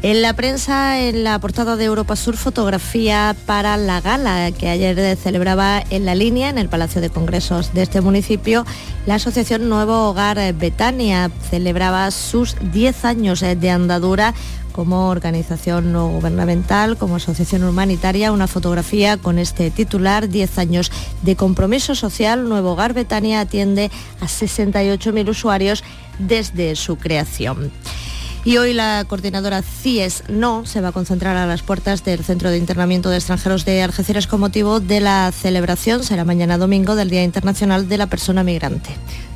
En 0.03 0.21
la 0.21 0.35
prensa, 0.35 0.99
en 1.01 1.23
la 1.23 1.39
portada 1.39 1.77
de 1.77 1.85
Europa 1.85 2.17
Sur, 2.17 2.37
fotografía 2.37 3.37
para 3.47 3.77
la 3.77 4.01
gala 4.01 4.51
que 4.51 4.69
ayer 4.69 5.17
celebraba 5.17 5.81
en 5.91 6.05
la 6.05 6.17
línea, 6.17 6.51
en 6.51 6.59
el 6.59 6.69
Palacio 6.69 7.01
de 7.01 7.09
Congresos 7.09 7.73
de 7.73 7.83
este 7.83 8.01
municipio, 8.01 8.67
la 9.07 9.15
Asociación 9.15 9.69
Nuevo 9.69 10.09
Hogar 10.09 10.55
Betania 10.55 11.31
celebraba 11.51 12.11
sus 12.11 12.57
10 12.73 13.05
años 13.05 13.41
de 13.41 13.71
andadura 13.71 14.35
como 14.73 15.09
organización 15.09 15.93
no 15.93 16.09
gubernamental, 16.09 16.97
como 16.97 17.17
asociación 17.17 17.65
humanitaria, 17.65 18.33
una 18.33 18.47
fotografía 18.47 19.17
con 19.17 19.39
este 19.39 19.71
titular, 19.71 20.29
10 20.29 20.59
años 20.59 20.91
de 21.23 21.37
compromiso 21.37 21.95
social, 21.95 22.49
Nuevo 22.49 22.73
Hogar 22.73 22.95
Betania 22.95 23.41
atiende 23.41 23.91
a 24.21 24.27
68.000 24.27 25.29
usuarios 25.29 25.85
desde 26.19 26.75
su 26.77 26.97
creación. 26.97 27.71
Y 28.45 28.57
hoy 28.57 28.73
la 28.73 29.05
coordinadora 29.07 29.63
CIES 29.63 30.25
No 30.29 30.67
se 30.67 30.81
va 30.81 30.89
a 30.89 30.93
concentrar 30.93 31.37
a 31.37 31.47
las 31.47 31.63
puertas 31.63 32.03
del 32.03 32.25
Centro 32.25 32.51
de 32.51 32.59
Internamiento 32.59 33.09
de 33.09 33.19
Extranjeros 33.19 33.65
de 33.65 33.83
Algeciras 33.83 34.27
con 34.27 34.41
motivo 34.41 34.81
de 34.81 35.01
la 35.01 35.31
celebración, 35.31 36.03
será 36.03 36.25
mañana 36.25 36.59
domingo, 36.59 36.97
del 36.97 37.11
Día 37.11 37.23
Internacional 37.23 37.89
de 37.89 37.99
la 37.99 38.09
Persona 38.09 38.43
Migrante. 38.43 38.91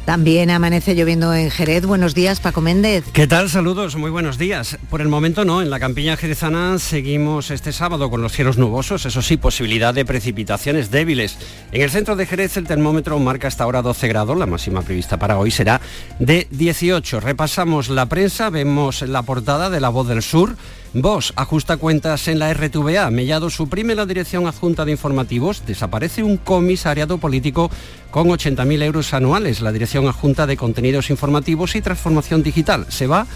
También 0.07 0.53
amanece 0.53 0.95
lloviendo 0.95 1.35
en 1.35 1.51
Jerez. 1.51 1.85
Buenos 1.85 2.15
días, 2.15 2.39
Paco 2.39 2.61
Méndez. 2.61 3.05
¿Qué 3.13 3.27
tal? 3.27 3.51
Saludos, 3.51 3.97
muy 3.97 4.09
buenos 4.09 4.39
días. 4.39 4.79
Por 4.89 5.01
el 5.01 5.09
momento 5.09 5.45
no, 5.45 5.63
en 5.63 5.69
la 5.69 5.81
campiña 5.81 6.17
jerezana 6.17 6.79
seguimos 6.79 7.51
este 7.51 7.73
sábado 7.73 8.09
con 8.09 8.23
los 8.23 8.31
cielos 8.31 8.57
nubosos, 8.57 9.05
eso 9.05 9.21
sí, 9.21 9.37
posibilidad 9.37 9.93
de 9.93 10.05
precipitaciones 10.05 10.93
débiles. 10.93 11.37
En 11.73 11.83
el 11.83 11.91
centro 11.91 12.15
de 12.15 12.25
Jerez 12.25 12.57
el 12.57 12.69
termómetro 12.69 13.19
marca 13.19 13.49
hasta 13.49 13.65
ahora 13.65 13.83
12 13.83 14.07
grados, 14.07 14.39
la 14.39 14.47
máxima 14.47 14.83
prevista 14.83 15.19
para 15.19 15.39
hoy 15.39 15.51
será 15.51 15.81
de 16.21 16.47
18. 16.53 17.19
Repasamos 17.19 17.89
la 17.89 18.07
prensa, 18.07 18.49
vemos 18.49 19.03
la 19.03 19.25
portada 19.25 19.71
de 19.71 19.81
La 19.81 19.89
Voz 19.89 20.07
del 20.07 20.23
Sur. 20.23 20.55
Vos 20.99 21.35
ajusta 21.37 21.77
cuentas 21.77 22.27
en 22.27 22.39
la 22.39 22.55
RTVA. 22.55 23.11
Mellado 23.11 23.51
suprime 23.51 23.95
la 23.95 24.07
dirección 24.07 24.47
adjunta 24.47 24.87
de 24.87 24.93
informativos. 24.93 25.63
Desaparece 25.67 26.23
un 26.23 26.39
comisariado 26.39 27.19
político 27.19 27.71
con 28.11 28.29
80.000 28.29 28.83
euros 28.83 29.13
anuales. 29.13 29.61
La 29.61 29.73
dirección 29.73 30.09
adjunta 30.09 30.47
de 30.47 30.57
contenidos 30.57 31.11
informativos 31.11 31.77
y 31.77 31.83
transformación 31.83 32.43
digital. 32.43 32.87
Se 32.89 33.07
va 33.07 33.27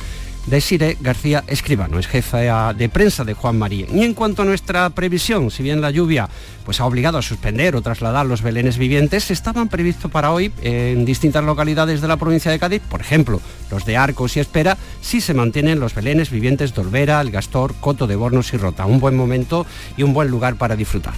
Desiree 0.46 0.96
García 1.00 1.44
Escribano, 1.46 1.98
es 1.98 2.06
jefa 2.06 2.72
de 2.72 2.88
prensa 2.88 3.24
de 3.24 3.34
Juan 3.34 3.58
María. 3.58 3.86
Y 3.92 4.02
en 4.02 4.14
cuanto 4.14 4.42
a 4.42 4.44
nuestra 4.44 4.90
previsión, 4.90 5.50
si 5.50 5.62
bien 5.62 5.80
la 5.80 5.90
lluvia 5.90 6.28
pues, 6.64 6.80
ha 6.80 6.86
obligado 6.86 7.18
a 7.18 7.22
suspender 7.22 7.76
o 7.76 7.82
trasladar 7.82 8.26
los 8.26 8.42
belenes 8.42 8.78
vivientes, 8.78 9.30
estaban 9.30 9.68
previstos 9.68 10.10
para 10.10 10.32
hoy 10.32 10.52
en 10.62 11.04
distintas 11.04 11.44
localidades 11.44 12.00
de 12.00 12.08
la 12.08 12.16
provincia 12.16 12.50
de 12.50 12.58
Cádiz, 12.58 12.82
por 12.88 13.00
ejemplo, 13.00 13.40
los 13.70 13.84
de 13.84 13.96
Arcos 13.96 14.36
y 14.36 14.40
Espera, 14.40 14.76
si 15.00 15.20
se 15.20 15.34
mantienen 15.34 15.80
los 15.80 15.94
belenes 15.94 16.30
vivientes 16.30 16.74
de 16.74 16.80
Olvera, 16.80 17.20
El 17.20 17.30
Gastor, 17.30 17.74
Coto 17.80 18.06
de 18.06 18.16
Bornos 18.16 18.52
y 18.52 18.56
Rota. 18.56 18.86
Un 18.86 19.00
buen 19.00 19.16
momento 19.16 19.66
y 19.96 20.02
un 20.02 20.12
buen 20.12 20.28
lugar 20.28 20.56
para 20.56 20.76
disfrutar. 20.76 21.14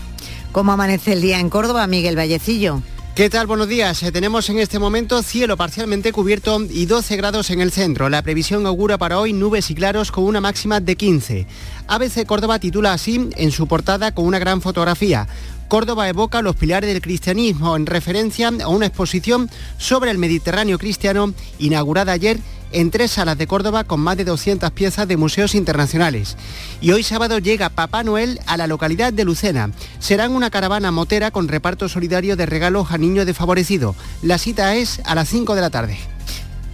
¿Cómo 0.53 0.73
amanece 0.73 1.14
el 1.14 1.23
día 1.23 1.41
en 1.41 1.49
Córdoba, 1.49 1.87
Miguel 1.87 2.16
Vallecillo? 2.16 2.83
¿Qué 3.15 3.29
tal? 3.29 3.47
Buenos 3.47 3.69
días. 3.69 4.03
Eh, 4.03 4.11
tenemos 4.11 4.49
en 4.49 4.59
este 4.59 4.79
momento 4.79 5.23
cielo 5.23 5.59
parcialmente 5.59 6.13
cubierto 6.13 6.59
y 6.71 6.87
12 6.87 7.15
grados 7.19 7.51
en 7.51 7.61
el 7.61 7.71
centro. 7.71 8.09
La 8.09 8.23
previsión 8.23 8.65
augura 8.65 8.97
para 8.97 9.19
hoy 9.19 9.35
nubes 9.35 9.71
y 9.71 9.75
claros 9.75 10.11
con 10.11 10.25
una 10.25 10.41
máxima 10.41 10.81
de 10.81 10.97
15. 10.97 11.47
ABC 11.89 12.25
Córdoba 12.25 12.59
titula 12.59 12.95
así 12.95 13.29
en 13.37 13.51
su 13.51 13.67
portada 13.67 14.15
con 14.15 14.25
una 14.25 14.39
gran 14.39 14.63
fotografía. 14.63 15.29
Córdoba 15.69 16.09
evoca 16.09 16.41
los 16.41 16.57
pilares 16.57 16.91
del 16.91 17.03
cristianismo 17.03 17.77
en 17.77 17.85
referencia 17.85 18.49
a 18.49 18.69
una 18.69 18.87
exposición 18.87 19.51
sobre 19.77 20.11
el 20.11 20.17
Mediterráneo 20.17 20.79
cristiano 20.79 21.35
inaugurada 21.59 22.13
ayer 22.13 22.39
en 22.73 22.91
tres 22.91 23.12
salas 23.12 23.39
de 23.39 23.47
Córdoba 23.47 23.85
con 23.85 24.01
más 24.01 24.16
de 24.16 24.25
200 24.25 24.70
piezas 24.73 25.09
de 25.09 25.16
museos 25.16 25.55
internacionales. 25.55 26.37
Y 26.81 26.93
hoy 26.93 27.03
sábado 27.03 27.39
llega 27.39 27.68
Papá 27.68 28.03
Noel 28.03 28.41
a 28.47 28.57
la 28.57 28.66
localidad 28.66 29.12
de 29.12 29.25
Lucena. 29.25 29.70
Serán 29.99 30.33
una 30.33 30.51
caravana 30.51 30.91
motera 30.91 31.31
con 31.31 31.49
reparto 31.49 31.89
solidario 31.89 32.37
de 32.37 32.47
regalos 32.47 32.91
a 32.91 32.99
niños 32.99 33.27
desfavorecidos. 33.27 33.97
La 34.23 34.39
cita 34.39 34.75
es 34.75 35.01
a 35.05 35.14
las 35.14 35.29
5 35.29 35.55
de 35.55 35.61
la 35.61 35.70
tarde. 35.70 35.99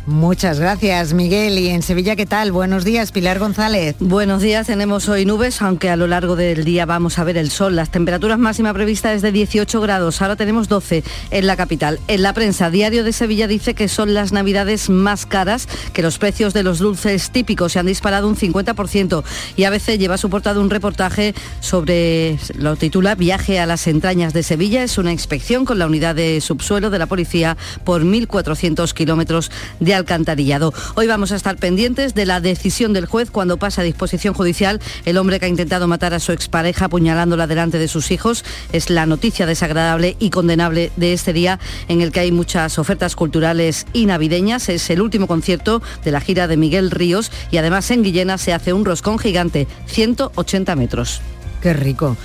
Muchas 0.09 0.59
gracias, 0.59 1.12
Miguel. 1.12 1.59
Y 1.59 1.68
en 1.68 1.82
Sevilla, 1.82 2.16
¿qué 2.16 2.24
tal? 2.24 2.50
Buenos 2.50 2.82
días, 2.82 3.12
Pilar 3.12 3.38
González. 3.38 3.94
Buenos 4.00 4.40
días, 4.40 4.66
tenemos 4.66 5.06
hoy 5.06 5.26
nubes, 5.26 5.61
aunque 5.61 5.90
a 5.90 5.96
lo 5.96 6.06
largo 6.06 6.34
del 6.34 6.64
día 6.64 6.86
vamos 6.86 7.18
a 7.18 7.24
ver 7.24 7.36
el 7.36 7.50
sol. 7.50 7.76
Las 7.76 7.90
temperaturas 7.90 8.38
máximas 8.38 8.72
previstas 8.72 9.16
es 9.16 9.20
de 9.20 9.32
18 9.32 9.82
grados, 9.82 10.22
ahora 10.22 10.34
tenemos 10.34 10.66
12 10.66 11.04
en 11.30 11.46
la 11.46 11.59
capital. 11.59 12.00
En 12.09 12.22
la 12.22 12.32
prensa, 12.32 12.70
Diario 12.70 13.04
de 13.04 13.12
Sevilla 13.12 13.46
dice 13.46 13.74
que 13.74 13.86
son 13.86 14.14
las 14.14 14.32
navidades 14.32 14.88
más 14.88 15.26
caras, 15.26 15.68
que 15.92 16.00
los 16.00 16.16
precios 16.16 16.54
de 16.54 16.62
los 16.62 16.78
dulces 16.78 17.30
típicos 17.30 17.72
se 17.72 17.78
han 17.78 17.84
disparado 17.84 18.28
un 18.28 18.36
50% 18.36 19.22
y 19.56 19.64
a 19.64 19.70
veces 19.70 19.98
lleva 19.98 20.16
portada 20.16 20.59
un 20.59 20.70
reportaje 20.70 21.34
sobre, 21.61 22.38
lo 22.54 22.76
titula 22.76 23.14
Viaje 23.14 23.61
a 23.61 23.66
las 23.66 23.86
entrañas 23.86 24.32
de 24.32 24.42
Sevilla, 24.42 24.82
es 24.84 24.96
una 24.96 25.12
inspección 25.12 25.66
con 25.66 25.78
la 25.78 25.84
unidad 25.84 26.14
de 26.14 26.40
subsuelo 26.40 26.88
de 26.88 26.98
la 26.98 27.04
policía 27.04 27.59
por 27.84 28.04
1.400 28.04 28.94
kilómetros 28.94 29.50
de 29.80 29.97
alcantarillado. 29.99 30.72
Hoy 30.94 31.07
vamos 31.07 31.32
a 31.32 31.36
estar 31.36 31.57
pendientes 31.57 32.14
de 32.14 32.26
la 32.26 32.40
decisión 32.40 32.92
del 32.92 33.07
juez 33.07 33.30
cuando 33.30 33.59
pasa 33.59 33.82
a 33.82 33.84
disposición 33.84 34.34
judicial 34.34 34.80
el 35.05 35.18
hombre 35.18 35.38
que 35.38 35.46
ha 35.46 35.49
intentado 35.49 35.86
matar 35.88 36.14
a 36.14 36.20
su 36.20 36.32
expareja 36.32 36.86
apuñalándola 36.86 37.46
delante 37.46 37.78
de 37.78 37.88
sus 37.88 38.11
hijos. 38.11 38.44
Es 38.72 38.90
la 38.90 39.07
noticia 39.07 39.46
desagradable 39.46 40.16
y 40.18 40.30
condenable 40.30 40.90
de 40.96 41.12
este 41.12 41.32
día 41.32 41.59
en 41.88 42.01
el 42.01 42.12
que 42.12 42.20
hay 42.20 42.32
muchas 42.32 42.78
ofertas 42.78 43.16
culturales 43.16 43.86
y 43.92 44.07
navideñas. 44.07 44.68
Es 44.68 44.88
el 44.90 45.03
último 45.03 45.26
concierto 45.26 45.82
de 46.05 46.12
la 46.12 46.20
gira 46.20 46.49
de 46.49 46.57
Miguel 46.57 46.90
Ríos 46.90 47.30
y 47.51 47.59
además 47.59 47.90
en 47.90 48.03
Guillena 48.03 48.38
se 48.38 48.53
hace 48.53 48.72
un 48.72 48.84
roscón 48.84 49.18
gigante, 49.18 49.66
180 49.86 50.76
metros. 50.76 51.20
Qué 51.62 51.72
rico. 51.72 52.16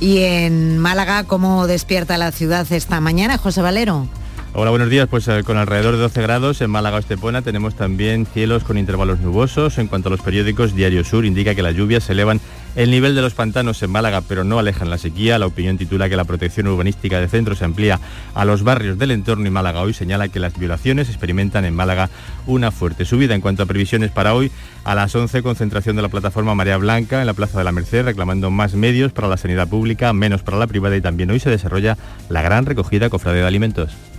Y 0.00 0.18
en 0.18 0.78
Málaga, 0.78 1.24
¿cómo 1.24 1.66
despierta 1.66 2.18
la 2.18 2.32
ciudad 2.32 2.66
esta 2.72 3.00
mañana, 3.00 3.38
José 3.38 3.62
Valero? 3.62 4.08
Hola, 4.54 4.68
buenos 4.68 4.90
días. 4.90 5.08
Pues 5.08 5.26
eh, 5.28 5.42
con 5.44 5.56
alrededor 5.56 5.94
de 5.94 6.02
12 6.02 6.20
grados 6.20 6.60
en 6.60 6.68
Málaga 6.68 6.96
o 6.96 6.98
Estepona 6.98 7.40
tenemos 7.40 7.74
también 7.74 8.26
cielos 8.26 8.64
con 8.64 8.76
intervalos 8.76 9.18
nubosos. 9.20 9.78
En 9.78 9.86
cuanto 9.86 10.10
a 10.10 10.10
los 10.10 10.20
periódicos, 10.20 10.74
Diario 10.74 11.04
Sur 11.04 11.24
indica 11.24 11.54
que 11.54 11.62
las 11.62 11.74
lluvias 11.74 12.10
elevan 12.10 12.38
el 12.76 12.90
nivel 12.90 13.14
de 13.14 13.22
los 13.22 13.32
pantanos 13.32 13.82
en 13.82 13.90
Málaga, 13.90 14.20
pero 14.20 14.44
no 14.44 14.58
alejan 14.58 14.90
la 14.90 14.98
sequía. 14.98 15.38
La 15.38 15.46
opinión 15.46 15.78
titula 15.78 16.10
que 16.10 16.16
la 16.16 16.26
protección 16.26 16.66
urbanística 16.66 17.18
de 17.18 17.28
centro 17.28 17.54
se 17.54 17.64
amplía 17.64 17.98
a 18.34 18.44
los 18.44 18.62
barrios 18.62 18.98
del 18.98 19.12
entorno 19.12 19.46
y 19.46 19.50
Málaga 19.50 19.80
hoy 19.80 19.94
señala 19.94 20.28
que 20.28 20.38
las 20.38 20.58
violaciones 20.58 21.08
experimentan 21.08 21.64
en 21.64 21.74
Málaga 21.74 22.10
una 22.46 22.70
fuerte 22.70 23.06
subida. 23.06 23.34
En 23.34 23.40
cuanto 23.40 23.62
a 23.62 23.66
previsiones 23.66 24.10
para 24.10 24.34
hoy, 24.34 24.52
a 24.84 24.94
las 24.94 25.14
11 25.14 25.42
concentración 25.42 25.96
de 25.96 26.02
la 26.02 26.10
plataforma 26.10 26.54
María 26.54 26.76
Blanca 26.76 27.22
en 27.22 27.26
la 27.26 27.32
Plaza 27.32 27.56
de 27.56 27.64
la 27.64 27.72
Merced 27.72 28.04
reclamando 28.04 28.50
más 28.50 28.74
medios 28.74 29.12
para 29.12 29.28
la 29.28 29.38
sanidad 29.38 29.66
pública, 29.66 30.12
menos 30.12 30.42
para 30.42 30.58
la 30.58 30.66
privada 30.66 30.94
y 30.94 31.00
también 31.00 31.30
hoy 31.30 31.40
se 31.40 31.48
desarrolla 31.48 31.96
la 32.28 32.42
gran 32.42 32.66
recogida 32.66 33.08
cofrade 33.08 33.40
de 33.40 33.46
alimentos. 33.46 34.11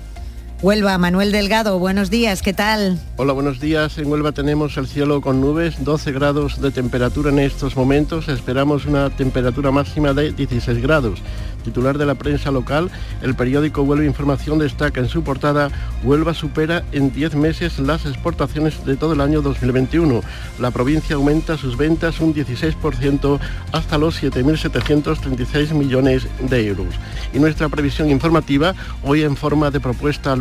Huelva, 0.63 0.97
Manuel 0.97 1.33
Delgado, 1.33 1.77
buenos 1.77 2.09
días, 2.09 2.41
¿qué 2.41 2.53
tal? 2.53 2.97
Hola, 3.17 3.33
buenos 3.33 3.59
días. 3.59 3.97
En 3.97 4.09
Huelva 4.09 4.31
tenemos 4.31 4.77
el 4.77 4.87
cielo 4.87 5.19
con 5.19 5.41
nubes, 5.41 5.83
12 5.83 6.13
grados 6.13 6.61
de 6.61 6.71
temperatura 6.71 7.31
en 7.31 7.39
estos 7.39 7.75
momentos. 7.75 8.29
Esperamos 8.29 8.85
una 8.85 9.09
temperatura 9.09 9.71
máxima 9.71 10.13
de 10.13 10.31
16 10.31 10.81
grados 10.81 11.21
titular 11.63 11.97
de 11.97 12.05
la 12.05 12.15
prensa 12.15 12.51
local, 12.51 12.91
el 13.21 13.35
periódico 13.35 13.81
Huelva 13.81 14.05
Información 14.05 14.59
destaca 14.59 14.99
en 14.99 15.09
su 15.09 15.23
portada, 15.23 15.69
Huelva 16.03 16.33
supera 16.33 16.83
en 16.91 17.11
10 17.11 17.35
meses 17.35 17.79
las 17.79 18.05
exportaciones 18.05 18.85
de 18.85 18.95
todo 18.95 19.13
el 19.13 19.21
año 19.21 19.41
2021. 19.41 20.21
La 20.59 20.71
provincia 20.71 21.15
aumenta 21.15 21.57
sus 21.57 21.77
ventas 21.77 22.19
un 22.19 22.35
16% 22.35 23.39
hasta 23.71 23.97
los 23.97 24.21
7.736 24.21 25.73
millones 25.73 26.27
de 26.41 26.67
euros. 26.67 26.93
Y 27.33 27.39
nuestra 27.39 27.69
previsión 27.69 28.09
informativa, 28.09 28.75
hoy 29.03 29.23
en 29.23 29.35
forma 29.35 29.71
de 29.71 29.79
propuesta 29.79 30.31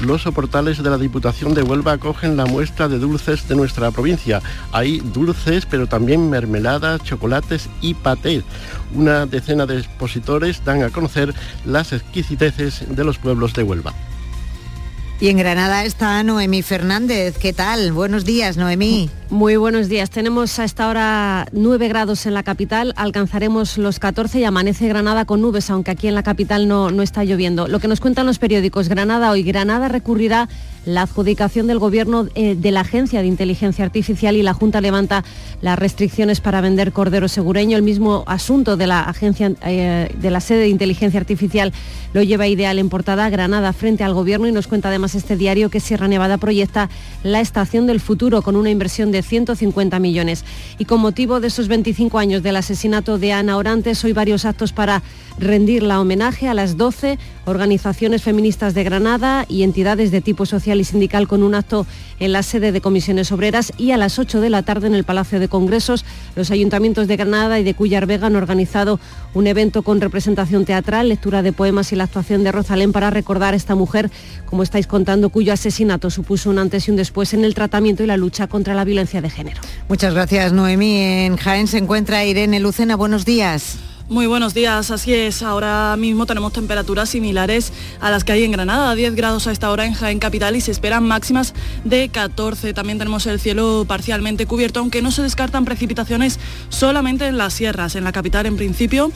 los 0.00 0.22
soportales 0.22 0.82
de 0.82 0.90
la 0.90 0.98
Diputación 0.98 1.54
de 1.54 1.62
Huelva 1.62 1.92
acogen 1.92 2.36
la 2.36 2.44
muestra 2.44 2.88
de 2.88 2.98
dulces 2.98 3.48
de 3.48 3.56
nuestra 3.56 3.90
provincia. 3.90 4.42
Hay 4.72 5.00
dulces, 5.00 5.64
pero 5.64 5.86
también 5.86 6.28
mermeladas, 6.28 7.02
chocolates 7.04 7.70
y 7.80 7.94
patés. 7.94 8.44
Una 8.94 9.24
decena 9.24 9.64
de 9.64 9.78
expositores 9.78 10.62
dan 10.64 10.82
a 10.82 10.90
conocer 10.90 11.34
las 11.64 11.94
exquisiteces 11.94 12.84
de 12.94 13.04
los 13.04 13.16
pueblos 13.16 13.54
de 13.54 13.62
Huelva. 13.62 13.94
Y 15.20 15.28
en 15.28 15.36
Granada 15.36 15.84
está 15.84 16.22
Noemí 16.22 16.62
Fernández. 16.62 17.36
¿Qué 17.36 17.52
tal? 17.52 17.92
Buenos 17.92 18.24
días, 18.24 18.56
Noemí. 18.56 19.10
Muy 19.28 19.56
buenos 19.56 19.90
días. 19.90 20.08
Tenemos 20.08 20.58
a 20.58 20.64
esta 20.64 20.88
hora 20.88 21.46
9 21.52 21.88
grados 21.88 22.24
en 22.24 22.32
la 22.32 22.42
capital, 22.42 22.94
alcanzaremos 22.96 23.76
los 23.76 23.98
14 23.98 24.40
y 24.40 24.44
amanece 24.44 24.88
Granada 24.88 25.26
con 25.26 25.42
nubes, 25.42 25.68
aunque 25.68 25.90
aquí 25.90 26.08
en 26.08 26.14
la 26.14 26.22
capital 26.22 26.68
no, 26.68 26.90
no 26.90 27.02
está 27.02 27.22
lloviendo. 27.22 27.68
Lo 27.68 27.80
que 27.80 27.88
nos 27.88 28.00
cuentan 28.00 28.24
los 28.24 28.38
periódicos, 28.38 28.88
Granada 28.88 29.30
hoy, 29.30 29.42
Granada 29.42 29.88
recurrirá 29.88 30.48
la 30.86 31.02
adjudicación 31.02 31.66
del 31.66 31.78
gobierno 31.78 32.28
eh, 32.34 32.54
de 32.54 32.70
la 32.70 32.80
Agencia 32.80 33.20
de 33.20 33.26
Inteligencia 33.26 33.84
Artificial 33.84 34.36
y 34.36 34.42
la 34.42 34.54
Junta 34.54 34.80
levanta 34.80 35.24
las 35.60 35.78
restricciones 35.78 36.40
para 36.40 36.60
vender 36.60 36.92
cordero 36.92 37.28
segureño. 37.28 37.76
El 37.76 37.82
mismo 37.82 38.24
asunto 38.26 38.76
de 38.76 38.86
la 38.86 39.02
agencia 39.02 39.52
eh, 39.64 40.14
de 40.16 40.30
la 40.30 40.40
sede 40.40 40.60
de 40.60 40.68
inteligencia 40.68 41.20
artificial 41.20 41.72
lo 42.12 42.22
lleva 42.22 42.48
ideal 42.48 42.78
en 42.78 42.88
portada 42.88 43.28
Granada 43.30 43.72
frente 43.72 44.04
al 44.04 44.14
gobierno 44.14 44.48
y 44.48 44.52
nos 44.52 44.66
cuenta 44.66 44.88
además 44.88 45.14
este 45.14 45.36
diario 45.36 45.70
que 45.70 45.80
Sierra 45.80 46.08
Nevada 46.08 46.38
proyecta 46.38 46.88
la 47.22 47.40
estación 47.40 47.86
del 47.86 48.00
futuro 48.00 48.42
con 48.42 48.56
una 48.56 48.70
inversión 48.70 49.12
de 49.12 49.22
150 49.22 49.98
millones. 49.98 50.44
Y 50.78 50.86
con 50.86 51.00
motivo 51.00 51.40
de 51.40 51.48
esos 51.48 51.68
25 51.68 52.18
años 52.18 52.42
del 52.42 52.56
asesinato 52.56 53.18
de 53.18 53.32
Ana 53.32 53.56
Orantes, 53.56 54.02
hoy 54.04 54.12
varios 54.12 54.44
actos 54.44 54.72
para 54.72 55.02
rendir 55.38 55.82
la 55.82 56.00
homenaje 56.00 56.48
a 56.48 56.54
las 56.54 56.76
12 56.76 57.18
organizaciones 57.46 58.22
feministas 58.22 58.74
de 58.74 58.84
Granada 58.84 59.46
y 59.48 59.62
entidades 59.62 60.10
de 60.10 60.20
tipo 60.20 60.46
social 60.46 60.69
y 60.78 60.84
sindical 60.84 61.26
con 61.26 61.42
un 61.42 61.54
acto 61.54 61.86
en 62.20 62.32
la 62.32 62.42
sede 62.42 62.70
de 62.70 62.80
comisiones 62.80 63.32
obreras 63.32 63.72
y 63.78 63.90
a 63.90 63.96
las 63.96 64.18
8 64.18 64.40
de 64.40 64.50
la 64.50 64.62
tarde 64.62 64.86
en 64.86 64.94
el 64.94 65.04
Palacio 65.04 65.40
de 65.40 65.48
Congresos. 65.48 66.04
Los 66.36 66.50
ayuntamientos 66.50 67.08
de 67.08 67.16
Granada 67.16 67.58
y 67.58 67.64
de 67.64 67.74
Cuyar 67.74 68.06
Vega 68.06 68.26
han 68.26 68.36
organizado 68.36 69.00
un 69.34 69.46
evento 69.46 69.82
con 69.82 70.00
representación 70.00 70.64
teatral, 70.64 71.08
lectura 71.08 71.42
de 71.42 71.52
poemas 71.52 71.92
y 71.92 71.96
la 71.96 72.04
actuación 72.04 72.44
de 72.44 72.52
Rosalén 72.52 72.92
para 72.92 73.10
recordar 73.10 73.54
a 73.54 73.56
esta 73.56 73.74
mujer, 73.74 74.10
como 74.46 74.62
estáis 74.62 74.86
contando, 74.86 75.30
cuyo 75.30 75.52
asesinato 75.52 76.10
supuso 76.10 76.50
un 76.50 76.58
antes 76.58 76.86
y 76.86 76.90
un 76.90 76.96
después 76.96 77.34
en 77.34 77.44
el 77.44 77.54
tratamiento 77.54 78.04
y 78.04 78.06
la 78.06 78.16
lucha 78.16 78.46
contra 78.46 78.74
la 78.74 78.84
violencia 78.84 79.20
de 79.20 79.30
género. 79.30 79.60
Muchas 79.88 80.14
gracias, 80.14 80.52
Noemí. 80.52 80.98
En 80.98 81.36
Jaén 81.36 81.66
se 81.66 81.78
encuentra 81.78 82.24
Irene 82.24 82.60
Lucena. 82.60 82.96
Buenos 82.96 83.24
días. 83.24 83.78
Muy 84.10 84.26
buenos 84.26 84.54
días, 84.54 84.90
así 84.90 85.14
es. 85.14 85.40
Ahora 85.40 85.94
mismo 85.96 86.26
tenemos 86.26 86.52
temperaturas 86.52 87.08
similares 87.10 87.72
a 88.00 88.10
las 88.10 88.24
que 88.24 88.32
hay 88.32 88.42
en 88.42 88.50
Granada, 88.50 88.92
10 88.96 89.14
grados 89.14 89.46
a 89.46 89.52
esta 89.52 89.70
hora 89.70 89.86
en 89.86 89.94
Jaén 89.94 90.18
Capital 90.18 90.56
y 90.56 90.60
se 90.60 90.72
esperan 90.72 91.06
máximas 91.06 91.54
de 91.84 92.08
14. 92.08 92.74
También 92.74 92.98
tenemos 92.98 93.26
el 93.26 93.38
cielo 93.38 93.84
parcialmente 93.86 94.46
cubierto, 94.46 94.80
aunque 94.80 95.00
no 95.00 95.12
se 95.12 95.22
descartan 95.22 95.64
precipitaciones 95.64 96.40
solamente 96.70 97.28
en 97.28 97.38
las 97.38 97.54
sierras. 97.54 97.94
En 97.94 98.02
la 98.02 98.10
capital, 98.10 98.46
en 98.46 98.56
principio, 98.56 99.12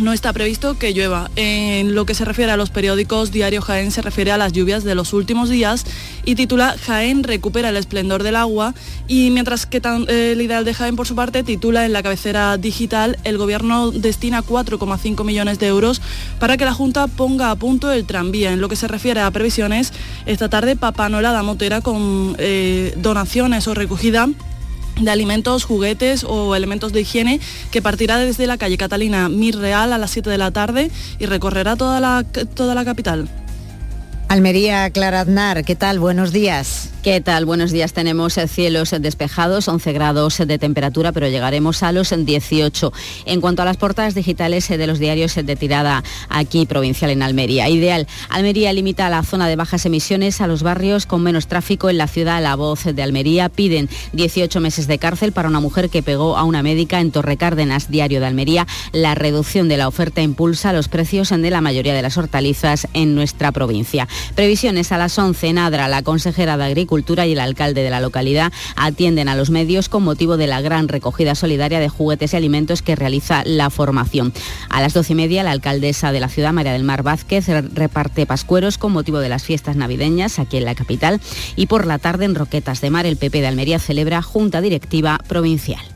no 0.00 0.12
está 0.12 0.32
previsto 0.32 0.78
que 0.78 0.92
llueva. 0.92 1.30
En 1.36 1.94
lo 1.94 2.06
que 2.06 2.14
se 2.14 2.24
refiere 2.24 2.52
a 2.52 2.56
los 2.56 2.70
periódicos, 2.70 3.30
Diario 3.30 3.62
Jaén 3.62 3.90
se 3.90 4.02
refiere 4.02 4.32
a 4.32 4.36
las 4.36 4.52
lluvias 4.52 4.84
de 4.84 4.94
los 4.94 5.12
últimos 5.12 5.48
días 5.48 5.84
y 6.24 6.34
titula 6.34 6.76
Jaén 6.78 7.22
recupera 7.22 7.70
el 7.70 7.76
esplendor 7.76 8.22
del 8.22 8.36
agua 8.36 8.74
y 9.08 9.30
mientras 9.30 9.66
que 9.66 9.80
eh, 10.08 10.32
el 10.32 10.40
ideal 10.40 10.64
de 10.64 10.74
Jaén 10.74 10.96
por 10.96 11.06
su 11.06 11.14
parte 11.14 11.42
titula 11.42 11.86
en 11.86 11.92
la 11.92 12.02
cabecera 12.02 12.56
digital 12.58 13.18
el 13.24 13.38
gobierno 13.38 13.90
destina 13.90 14.42
4,5 14.42 15.24
millones 15.24 15.58
de 15.58 15.66
euros 15.68 16.00
para 16.38 16.56
que 16.56 16.64
la 16.64 16.74
Junta 16.74 17.06
ponga 17.06 17.50
a 17.50 17.56
punto 17.56 17.90
el 17.90 18.04
tranvía. 18.06 18.52
En 18.52 18.60
lo 18.60 18.68
que 18.68 18.76
se 18.76 18.88
refiere 18.88 19.20
a 19.20 19.30
previsiones, 19.30 19.92
esta 20.26 20.48
tarde 20.48 20.76
Papá 20.76 21.08
Noel 21.08 21.26
Motera 21.42 21.80
con 21.80 22.36
eh, 22.38 22.94
donaciones 22.96 23.66
o 23.68 23.74
recogida 23.74 24.28
de 25.00 25.10
alimentos, 25.10 25.64
juguetes 25.64 26.24
o 26.24 26.54
elementos 26.54 26.92
de 26.92 27.02
higiene 27.02 27.40
que 27.70 27.82
partirá 27.82 28.18
desde 28.18 28.46
la 28.46 28.58
calle 28.58 28.78
Catalina 28.78 29.28
Mir 29.28 29.56
Real 29.56 29.92
a 29.92 29.98
las 29.98 30.10
7 30.10 30.30
de 30.30 30.38
la 30.38 30.50
tarde 30.50 30.90
y 31.18 31.26
recorrerá 31.26 31.76
toda 31.76 32.00
la 32.00 32.84
capital. 32.84 33.28
Almería, 34.28 34.90
Clara 34.90 35.20
Aznar, 35.20 35.64
¿qué 35.64 35.76
tal? 35.76 36.00
Buenos 36.00 36.32
días. 36.32 36.90
¿Qué 37.06 37.20
tal? 37.20 37.44
Buenos 37.44 37.70
días. 37.70 37.92
Tenemos 37.92 38.34
cielos 38.48 38.92
despejados, 38.98 39.68
11 39.68 39.92
grados 39.92 40.38
de 40.44 40.58
temperatura, 40.58 41.12
pero 41.12 41.28
llegaremos 41.28 41.84
a 41.84 41.92
los 41.92 42.12
18. 42.12 42.92
En 43.26 43.40
cuanto 43.40 43.62
a 43.62 43.64
las 43.64 43.76
portadas 43.76 44.16
digitales 44.16 44.68
de 44.68 44.86
los 44.88 44.98
diarios 44.98 45.36
de 45.36 45.54
tirada 45.54 46.02
aquí 46.28 46.66
provincial 46.66 47.12
en 47.12 47.22
Almería. 47.22 47.68
Ideal. 47.68 48.08
Almería 48.28 48.72
limita 48.72 49.08
la 49.08 49.22
zona 49.22 49.46
de 49.46 49.54
bajas 49.54 49.86
emisiones 49.86 50.40
a 50.40 50.48
los 50.48 50.64
barrios 50.64 51.06
con 51.06 51.22
menos 51.22 51.46
tráfico 51.46 51.88
en 51.88 51.98
la 51.98 52.08
ciudad. 52.08 52.42
La 52.42 52.56
voz 52.56 52.82
de 52.82 53.02
Almería 53.04 53.48
piden 53.48 53.88
18 54.12 54.60
meses 54.60 54.88
de 54.88 54.98
cárcel 54.98 55.30
para 55.30 55.48
una 55.48 55.60
mujer 55.60 55.88
que 55.88 56.02
pegó 56.02 56.36
a 56.36 56.42
una 56.42 56.64
médica 56.64 56.98
en 56.98 57.12
Torrecárdenas, 57.12 57.88
diario 57.88 58.18
de 58.18 58.26
Almería. 58.26 58.66
La 58.90 59.14
reducción 59.14 59.68
de 59.68 59.76
la 59.76 59.86
oferta 59.86 60.22
impulsa 60.22 60.72
los 60.72 60.88
precios 60.88 61.28
de 61.28 61.50
la 61.50 61.60
mayoría 61.60 61.94
de 61.94 62.02
las 62.02 62.16
hortalizas 62.16 62.88
en 62.94 63.14
nuestra 63.14 63.52
provincia. 63.52 64.08
Previsiones 64.34 64.92
a 64.92 64.98
las 64.98 65.18
11 65.18 65.48
en 65.48 65.58
Adra, 65.58 65.88
la 65.88 66.02
consejera 66.02 66.56
de 66.56 66.64
Agricultura 66.64 66.96
Cultura 66.96 67.26
y 67.26 67.32
el 67.32 67.40
alcalde 67.40 67.82
de 67.82 67.90
la 67.90 68.00
localidad 68.00 68.54
atienden 68.74 69.28
a 69.28 69.36
los 69.36 69.50
medios 69.50 69.90
con 69.90 70.02
motivo 70.02 70.38
de 70.38 70.46
la 70.46 70.62
gran 70.62 70.88
recogida 70.88 71.34
solidaria 71.34 71.78
de 71.78 71.90
juguetes 71.90 72.32
y 72.32 72.36
alimentos 72.36 72.80
que 72.80 72.96
realiza 72.96 73.42
la 73.44 73.68
formación. 73.68 74.32
A 74.70 74.80
las 74.80 74.94
doce 74.94 75.12
y 75.12 75.16
media, 75.16 75.42
la 75.42 75.50
alcaldesa 75.50 76.10
de 76.12 76.20
la 76.20 76.30
ciudad, 76.30 76.54
María 76.54 76.72
del 76.72 76.84
Mar 76.84 77.02
Vázquez, 77.02 77.48
reparte 77.74 78.24
pascueros 78.24 78.78
con 78.78 78.92
motivo 78.92 79.18
de 79.18 79.28
las 79.28 79.44
fiestas 79.44 79.76
navideñas 79.76 80.38
aquí 80.38 80.56
en 80.56 80.64
la 80.64 80.74
capital 80.74 81.20
y 81.54 81.66
por 81.66 81.86
la 81.86 81.98
tarde 81.98 82.24
en 82.24 82.34
Roquetas 82.34 82.80
de 82.80 82.88
Mar 82.88 83.04
el 83.04 83.18
PP 83.18 83.42
de 83.42 83.46
Almería 83.48 83.78
celebra 83.78 84.22
Junta 84.22 84.62
Directiva 84.62 85.18
Provincial. 85.28 85.95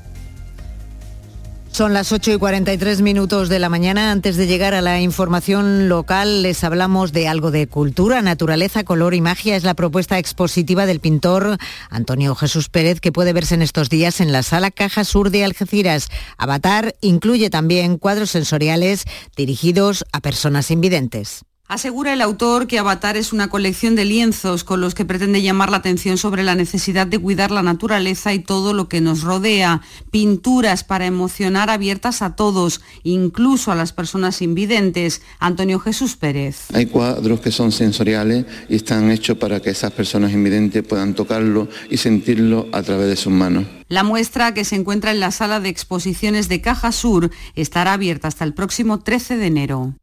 Son 1.80 1.94
las 1.94 2.12
8 2.12 2.32
y 2.32 2.36
43 2.36 3.00
minutos 3.00 3.48
de 3.48 3.58
la 3.58 3.70
mañana. 3.70 4.12
Antes 4.12 4.36
de 4.36 4.46
llegar 4.46 4.74
a 4.74 4.82
la 4.82 5.00
información 5.00 5.88
local, 5.88 6.42
les 6.42 6.62
hablamos 6.62 7.10
de 7.10 7.26
algo 7.26 7.50
de 7.50 7.68
cultura, 7.68 8.20
naturaleza, 8.20 8.84
color 8.84 9.14
y 9.14 9.22
magia. 9.22 9.56
Es 9.56 9.64
la 9.64 9.72
propuesta 9.72 10.18
expositiva 10.18 10.84
del 10.84 11.00
pintor 11.00 11.56
Antonio 11.88 12.34
Jesús 12.34 12.68
Pérez 12.68 13.00
que 13.00 13.12
puede 13.12 13.32
verse 13.32 13.54
en 13.54 13.62
estos 13.62 13.88
días 13.88 14.20
en 14.20 14.30
la 14.30 14.42
Sala 14.42 14.70
Caja 14.70 15.04
Sur 15.04 15.30
de 15.30 15.42
Algeciras. 15.42 16.08
Avatar 16.36 16.96
incluye 17.00 17.48
también 17.48 17.96
cuadros 17.96 18.32
sensoriales 18.32 19.06
dirigidos 19.34 20.04
a 20.12 20.20
personas 20.20 20.70
invidentes. 20.70 21.46
Asegura 21.70 22.12
el 22.12 22.20
autor 22.20 22.66
que 22.66 22.80
Avatar 22.80 23.16
es 23.16 23.32
una 23.32 23.48
colección 23.48 23.94
de 23.94 24.04
lienzos 24.04 24.64
con 24.64 24.80
los 24.80 24.96
que 24.96 25.04
pretende 25.04 25.40
llamar 25.40 25.70
la 25.70 25.76
atención 25.76 26.18
sobre 26.18 26.42
la 26.42 26.56
necesidad 26.56 27.06
de 27.06 27.20
cuidar 27.20 27.52
la 27.52 27.62
naturaleza 27.62 28.34
y 28.34 28.40
todo 28.40 28.74
lo 28.74 28.88
que 28.88 29.00
nos 29.00 29.22
rodea. 29.22 29.80
Pinturas 30.10 30.82
para 30.82 31.06
emocionar 31.06 31.70
abiertas 31.70 32.22
a 32.22 32.34
todos, 32.34 32.80
incluso 33.04 33.70
a 33.70 33.76
las 33.76 33.92
personas 33.92 34.42
invidentes. 34.42 35.22
Antonio 35.38 35.78
Jesús 35.78 36.16
Pérez. 36.16 36.66
Hay 36.74 36.86
cuadros 36.86 37.38
que 37.38 37.52
son 37.52 37.70
sensoriales 37.70 38.46
y 38.68 38.74
están 38.74 39.08
hechos 39.12 39.38
para 39.38 39.60
que 39.60 39.70
esas 39.70 39.92
personas 39.92 40.32
invidentes 40.32 40.82
puedan 40.82 41.14
tocarlo 41.14 41.68
y 41.88 41.98
sentirlo 41.98 42.66
a 42.72 42.82
través 42.82 43.06
de 43.06 43.14
sus 43.14 43.32
manos. 43.32 43.66
La 43.86 44.02
muestra, 44.02 44.54
que 44.54 44.64
se 44.64 44.74
encuentra 44.74 45.12
en 45.12 45.20
la 45.20 45.30
sala 45.30 45.60
de 45.60 45.68
exposiciones 45.68 46.48
de 46.48 46.62
Caja 46.62 46.90
Sur, 46.90 47.30
estará 47.54 47.92
abierta 47.92 48.26
hasta 48.26 48.42
el 48.42 48.54
próximo 48.54 48.98
13 48.98 49.36
de 49.36 49.46
enero. 49.46 49.94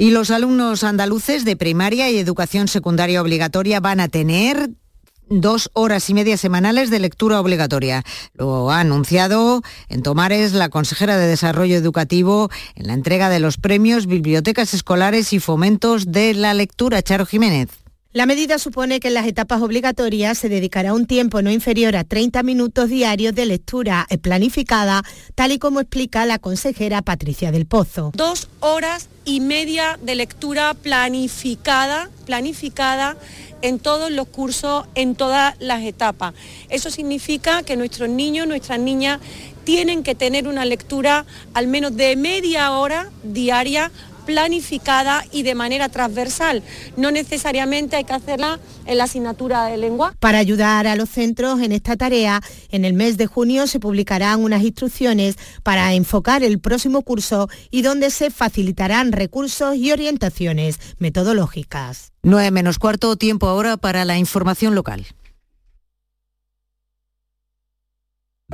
Y 0.00 0.12
los 0.12 0.30
alumnos 0.30 0.84
andaluces 0.84 1.44
de 1.44 1.56
primaria 1.56 2.08
y 2.08 2.18
educación 2.18 2.68
secundaria 2.68 3.20
obligatoria 3.20 3.80
van 3.80 3.98
a 3.98 4.06
tener 4.06 4.70
dos 5.28 5.70
horas 5.72 6.08
y 6.08 6.14
media 6.14 6.36
semanales 6.36 6.88
de 6.90 7.00
lectura 7.00 7.40
obligatoria. 7.40 8.04
Lo 8.34 8.70
ha 8.70 8.78
anunciado 8.78 9.60
en 9.88 10.04
Tomares 10.04 10.52
la 10.52 10.68
consejera 10.68 11.16
de 11.18 11.26
Desarrollo 11.26 11.76
Educativo 11.76 12.48
en 12.76 12.86
la 12.86 12.92
entrega 12.92 13.28
de 13.28 13.40
los 13.40 13.56
premios 13.56 14.06
Bibliotecas 14.06 14.72
Escolares 14.72 15.32
y 15.32 15.40
Fomentos 15.40 16.12
de 16.12 16.32
la 16.32 16.54
Lectura. 16.54 17.02
Charo 17.02 17.26
Jiménez. 17.26 17.68
La 18.18 18.26
medida 18.26 18.58
supone 18.58 18.98
que 18.98 19.06
en 19.06 19.14
las 19.14 19.28
etapas 19.28 19.62
obligatorias 19.62 20.36
se 20.36 20.48
dedicará 20.48 20.92
un 20.92 21.06
tiempo 21.06 21.40
no 21.40 21.52
inferior 21.52 21.94
a 21.94 22.02
30 22.02 22.42
minutos 22.42 22.88
diarios 22.88 23.32
de 23.32 23.46
lectura 23.46 24.08
planificada, 24.22 25.04
tal 25.36 25.52
y 25.52 25.60
como 25.60 25.78
explica 25.78 26.26
la 26.26 26.40
consejera 26.40 27.00
Patricia 27.00 27.52
del 27.52 27.66
Pozo. 27.66 28.10
Dos 28.16 28.48
horas 28.58 29.08
y 29.24 29.38
media 29.38 30.00
de 30.02 30.16
lectura 30.16 30.74
planificada, 30.74 32.10
planificada 32.26 33.16
en 33.62 33.78
todos 33.78 34.10
los 34.10 34.26
cursos, 34.26 34.86
en 34.96 35.14
todas 35.14 35.54
las 35.60 35.84
etapas. 35.84 36.34
Eso 36.70 36.90
significa 36.90 37.62
que 37.62 37.76
nuestros 37.76 38.08
niños, 38.08 38.48
nuestras 38.48 38.80
niñas 38.80 39.20
tienen 39.62 40.02
que 40.02 40.14
tener 40.14 40.48
una 40.48 40.64
lectura 40.64 41.24
al 41.54 41.68
menos 41.68 41.94
de 41.94 42.16
media 42.16 42.72
hora 42.72 43.10
diaria 43.22 43.92
planificada 44.28 45.24
y 45.32 45.42
de 45.42 45.54
manera 45.54 45.88
transversal. 45.88 46.62
No 46.98 47.10
necesariamente 47.10 47.96
hay 47.96 48.04
que 48.04 48.12
hacerla 48.12 48.60
en 48.84 48.98
la 48.98 49.04
asignatura 49.04 49.64
de 49.64 49.78
lengua. 49.78 50.14
Para 50.20 50.36
ayudar 50.36 50.86
a 50.86 50.96
los 50.96 51.08
centros 51.08 51.62
en 51.62 51.72
esta 51.72 51.96
tarea, 51.96 52.42
en 52.70 52.84
el 52.84 52.92
mes 52.92 53.16
de 53.16 53.26
junio 53.26 53.66
se 53.66 53.80
publicarán 53.80 54.44
unas 54.44 54.62
instrucciones 54.62 55.38
para 55.62 55.94
enfocar 55.94 56.42
el 56.42 56.58
próximo 56.60 57.00
curso 57.00 57.48
y 57.70 57.80
donde 57.80 58.10
se 58.10 58.30
facilitarán 58.30 59.12
recursos 59.12 59.76
y 59.76 59.92
orientaciones 59.92 60.78
metodológicas. 60.98 62.12
9 62.22 62.50
menos 62.50 62.78
cuarto, 62.78 63.16
tiempo 63.16 63.48
ahora 63.48 63.78
para 63.78 64.04
la 64.04 64.18
información 64.18 64.74
local. 64.74 65.06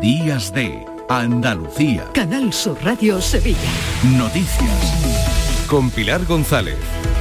Días 0.01 0.55
de 0.55 0.87
Andalucía. 1.09 2.09
Canal 2.13 2.53
Sur 2.53 2.79
Radio 2.85 3.21
Sevilla. 3.21 3.59
Noticias 4.17 5.44
con 5.75 5.91
Pilar 5.91 6.25
González. 6.25 7.14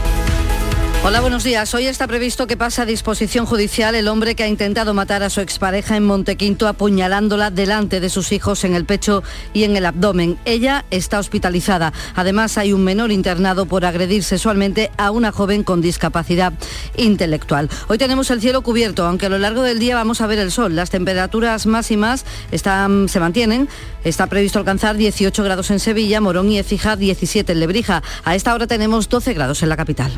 Hola, 1.06 1.20
buenos 1.20 1.44
días. 1.44 1.74
Hoy 1.74 1.88
está 1.88 2.08
previsto 2.08 2.48
que 2.48 2.56
pase 2.56 2.82
a 2.82 2.86
disposición 2.86 3.46
judicial 3.46 3.94
el 3.94 4.08
hombre 4.08 4.36
que 4.36 4.44
ha 4.44 4.48
intentado 4.48 4.94
matar 4.94 5.22
a 5.22 5.30
su 5.30 5.42
expareja 5.42 5.98
en 5.98 6.06
Montequinto 6.06 6.66
apuñalándola 6.66 7.52
delante 7.52 8.00
de 8.00 8.10
sus 8.10 8.32
hijos 8.32 8.64
en 8.64 8.74
el 8.74 8.86
pecho 8.86 9.22
y 9.52 9.66
en 9.66 9.76
el 9.76 9.86
abdomen. 9.86 10.38
Ella 10.46 10.86
está 10.92 11.20
hospitalizada. 11.20 11.92
Además, 12.16 12.58
hay 12.58 12.72
un 12.72 12.86
menor 12.86 13.12
internado 13.12 13.66
por 13.66 13.84
agredir 13.84 14.24
sexualmente 14.24 14.92
a 14.96 15.12
una 15.12 15.34
joven 15.34 15.66
con 15.66 15.82
discapacidad 15.82 16.54
intelectual. 16.96 17.70
Hoy 17.90 17.98
tenemos 17.98 18.32
el 18.32 18.40
cielo 18.40 18.62
cubierto, 18.62 19.06
aunque 19.06 19.26
a 19.26 19.30
lo 19.30 19.40
largo 19.40 19.62
del 19.62 19.80
día 19.80 19.96
vamos 19.96 20.22
a 20.22 20.28
ver 20.28 20.40
el 20.40 20.54
sol. 20.54 20.74
Las 20.74 20.90
temperaturas 20.90 21.66
máximas 21.66 22.24
están, 22.50 23.10
se 23.10 23.20
mantienen. 23.20 23.68
Está 24.06 24.28
previsto 24.28 24.58
alcanzar 24.58 24.96
18 24.96 25.44
grados 25.44 25.70
en 25.70 25.82
Sevilla, 25.82 26.22
Morón 26.22 26.50
y 26.50 26.60
Ecija 26.60 26.96
17 26.96 27.52
en 27.52 27.60
Lebrija. 27.60 28.02
A 28.24 28.36
esta 28.36 28.54
hora 28.56 28.68
tenemos 28.68 29.10
12 29.10 29.34
grados 29.34 29.64
en 29.64 29.68
la 29.68 29.76
capital. 29.76 30.18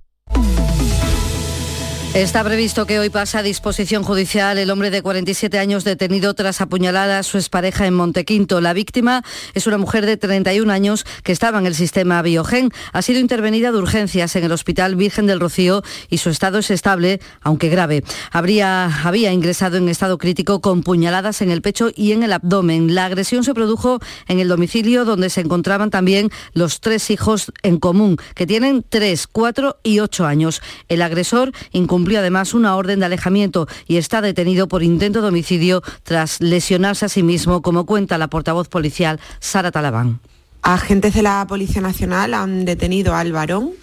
Está 2.13 2.43
previsto 2.43 2.85
que 2.85 2.99
hoy 2.99 3.09
pase 3.09 3.37
a 3.37 3.41
disposición 3.41 4.03
judicial 4.03 4.57
el 4.57 4.69
hombre 4.69 4.91
de 4.91 5.01
47 5.01 5.57
años 5.57 5.85
detenido 5.85 6.33
tras 6.33 6.59
apuñalar 6.59 7.09
a 7.09 7.23
su 7.23 7.37
expareja 7.37 7.87
en 7.87 7.93
Montequinto. 7.93 8.59
La 8.59 8.73
víctima 8.73 9.23
es 9.53 9.65
una 9.65 9.77
mujer 9.77 10.05
de 10.05 10.17
31 10.17 10.73
años 10.73 11.05
que 11.23 11.31
estaba 11.31 11.57
en 11.57 11.67
el 11.67 11.73
sistema 11.73 12.21
Biogen. 12.21 12.69
Ha 12.91 13.01
sido 13.01 13.21
intervenida 13.21 13.71
de 13.71 13.77
urgencias 13.77 14.35
en 14.35 14.43
el 14.43 14.51
Hospital 14.51 14.97
Virgen 14.97 15.25
del 15.25 15.39
Rocío 15.39 15.83
y 16.09 16.17
su 16.17 16.29
estado 16.29 16.57
es 16.57 16.69
estable, 16.69 17.21
aunque 17.43 17.69
grave. 17.69 18.03
Habría, 18.33 18.87
había 19.05 19.31
ingresado 19.31 19.77
en 19.77 19.87
estado 19.87 20.17
crítico 20.17 20.59
con 20.59 20.83
puñaladas 20.83 21.41
en 21.41 21.49
el 21.49 21.61
pecho 21.61 21.91
y 21.95 22.11
en 22.11 22.23
el 22.23 22.33
abdomen. 22.33 22.93
La 22.93 23.05
agresión 23.05 23.45
se 23.45 23.53
produjo 23.53 24.01
en 24.27 24.41
el 24.41 24.49
domicilio 24.49 25.05
donde 25.05 25.29
se 25.29 25.39
encontraban 25.39 25.89
también 25.89 26.29
los 26.51 26.81
tres 26.81 27.09
hijos 27.09 27.53
en 27.63 27.79
común, 27.79 28.17
que 28.35 28.45
tienen 28.45 28.83
3, 28.87 29.27
4 29.27 29.77
y 29.81 29.99
8 29.99 30.25
años. 30.25 30.61
El 30.89 31.03
agresor 31.03 31.53
incumplió 31.71 32.00
cumplió 32.01 32.17
además 32.17 32.55
una 32.55 32.75
orden 32.77 32.99
de 32.99 33.05
alejamiento 33.05 33.67
y 33.87 33.97
está 33.97 34.21
detenido 34.21 34.67
por 34.67 34.81
intento 34.81 35.21
de 35.21 35.27
homicidio 35.27 35.83
tras 36.01 36.41
lesionarse 36.41 37.05
a 37.05 37.09
sí 37.09 37.21
mismo, 37.21 37.61
como 37.61 37.85
cuenta 37.85 38.17
la 38.17 38.27
portavoz 38.27 38.69
policial 38.69 39.19
Sara 39.39 39.69
Talabán. 39.69 40.19
Agentes 40.63 41.13
de 41.13 41.21
la 41.21 41.45
Policía 41.47 41.79
Nacional 41.79 42.33
han 42.33 42.65
detenido 42.65 43.13
al 43.13 43.33
varón 43.33 43.73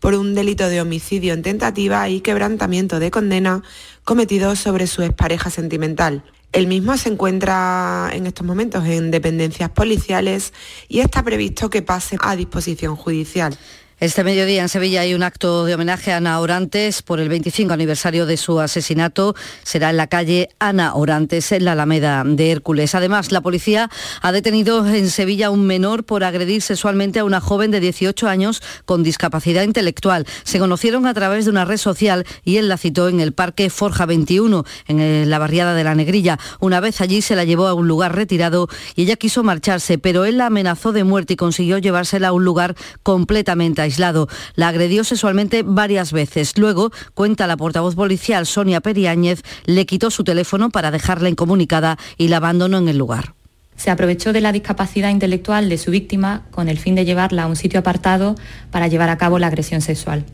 por 0.00 0.14
un 0.14 0.34
delito 0.34 0.68
de 0.68 0.80
homicidio 0.80 1.34
en 1.34 1.42
tentativa 1.42 2.08
y 2.08 2.20
quebrantamiento 2.20 2.98
de 2.98 3.12
condena 3.12 3.62
cometido 4.02 4.56
sobre 4.56 4.88
su 4.88 5.02
expareja 5.02 5.48
sentimental. 5.48 6.24
El 6.50 6.66
mismo 6.66 6.96
se 6.96 7.10
encuentra 7.10 8.10
en 8.12 8.26
estos 8.26 8.44
momentos 8.44 8.84
en 8.86 9.12
dependencias 9.12 9.70
policiales 9.70 10.52
y 10.88 10.98
está 10.98 11.22
previsto 11.22 11.70
que 11.70 11.82
pase 11.82 12.16
a 12.20 12.34
disposición 12.34 12.96
judicial. 12.96 13.56
Este 14.00 14.22
mediodía 14.22 14.62
en 14.62 14.68
Sevilla 14.68 15.00
hay 15.00 15.12
un 15.12 15.24
acto 15.24 15.64
de 15.64 15.74
homenaje 15.74 16.12
a 16.12 16.18
Ana 16.18 16.38
Orantes 16.38 17.02
por 17.02 17.18
el 17.18 17.28
25 17.28 17.72
aniversario 17.72 18.26
de 18.26 18.36
su 18.36 18.60
asesinato. 18.60 19.34
Será 19.64 19.90
en 19.90 19.96
la 19.96 20.06
calle 20.06 20.50
Ana 20.60 20.94
Orantes, 20.94 21.50
en 21.50 21.64
la 21.64 21.72
Alameda 21.72 22.22
de 22.24 22.52
Hércules. 22.52 22.94
Además, 22.94 23.32
la 23.32 23.40
policía 23.40 23.90
ha 24.22 24.30
detenido 24.30 24.86
en 24.86 25.10
Sevilla 25.10 25.48
a 25.48 25.50
un 25.50 25.66
menor 25.66 26.04
por 26.04 26.22
agredir 26.22 26.62
sexualmente 26.62 27.18
a 27.18 27.24
una 27.24 27.40
joven 27.40 27.72
de 27.72 27.80
18 27.80 28.28
años 28.28 28.62
con 28.84 29.02
discapacidad 29.02 29.64
intelectual. 29.64 30.28
Se 30.44 30.60
conocieron 30.60 31.08
a 31.08 31.14
través 31.14 31.46
de 31.46 31.50
una 31.50 31.64
red 31.64 31.78
social 31.78 32.24
y 32.44 32.58
él 32.58 32.68
la 32.68 32.76
citó 32.76 33.08
en 33.08 33.18
el 33.18 33.32
Parque 33.32 33.68
Forja 33.68 34.06
21, 34.06 34.64
en 34.86 35.28
la 35.28 35.40
barriada 35.40 35.74
de 35.74 35.82
la 35.82 35.96
Negrilla. 35.96 36.38
Una 36.60 36.78
vez 36.78 37.00
allí 37.00 37.20
se 37.20 37.34
la 37.34 37.42
llevó 37.42 37.66
a 37.66 37.74
un 37.74 37.88
lugar 37.88 38.14
retirado 38.14 38.68
y 38.94 39.02
ella 39.02 39.16
quiso 39.16 39.42
marcharse, 39.42 39.98
pero 39.98 40.24
él 40.24 40.38
la 40.38 40.46
amenazó 40.46 40.92
de 40.92 41.02
muerte 41.02 41.32
y 41.32 41.36
consiguió 41.36 41.78
llevársela 41.78 42.28
a 42.28 42.32
un 42.32 42.44
lugar 42.44 42.76
completamente 43.02 43.87
aislado. 43.88 44.28
La 44.54 44.68
agredió 44.68 45.04
sexualmente 45.04 45.62
varias 45.64 46.12
veces. 46.12 46.56
Luego, 46.56 46.92
cuenta 47.14 47.46
la 47.46 47.56
portavoz 47.56 47.94
policial 47.94 48.46
Sonia 48.46 48.80
Periáñez, 48.80 49.42
le 49.66 49.86
quitó 49.86 50.10
su 50.10 50.24
teléfono 50.24 50.70
para 50.70 50.90
dejarla 50.90 51.28
incomunicada 51.28 51.98
y 52.16 52.28
la 52.28 52.36
abandonó 52.36 52.78
en 52.78 52.88
el 52.88 52.98
lugar. 52.98 53.34
Se 53.76 53.90
aprovechó 53.90 54.32
de 54.32 54.40
la 54.40 54.52
discapacidad 54.52 55.10
intelectual 55.10 55.68
de 55.68 55.78
su 55.78 55.92
víctima 55.92 56.42
con 56.50 56.68
el 56.68 56.78
fin 56.78 56.96
de 56.96 57.04
llevarla 57.04 57.44
a 57.44 57.46
un 57.46 57.54
sitio 57.54 57.78
apartado 57.80 58.34
para 58.70 58.88
llevar 58.88 59.08
a 59.08 59.18
cabo 59.18 59.38
la 59.38 59.46
agresión 59.46 59.80
sexual. 59.80 60.24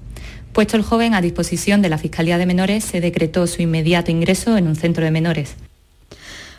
Puesto 0.55 0.77
el 0.77 0.83
joven 0.83 1.15
a 1.15 1.21
disposición 1.21 1.83
de 1.83 1.91
la 1.91 1.99
Fiscalía 1.99 2.39
de 2.39 2.47
Menores, 2.47 2.85
se 2.85 3.01
decretó 3.01 3.47
su 3.47 3.61
inmediato 3.61 4.11
ingreso 4.11 4.57
en 4.57 4.69
un 4.69 4.77
centro 4.77 5.05
de 5.05 5.11
menores. 5.11 5.57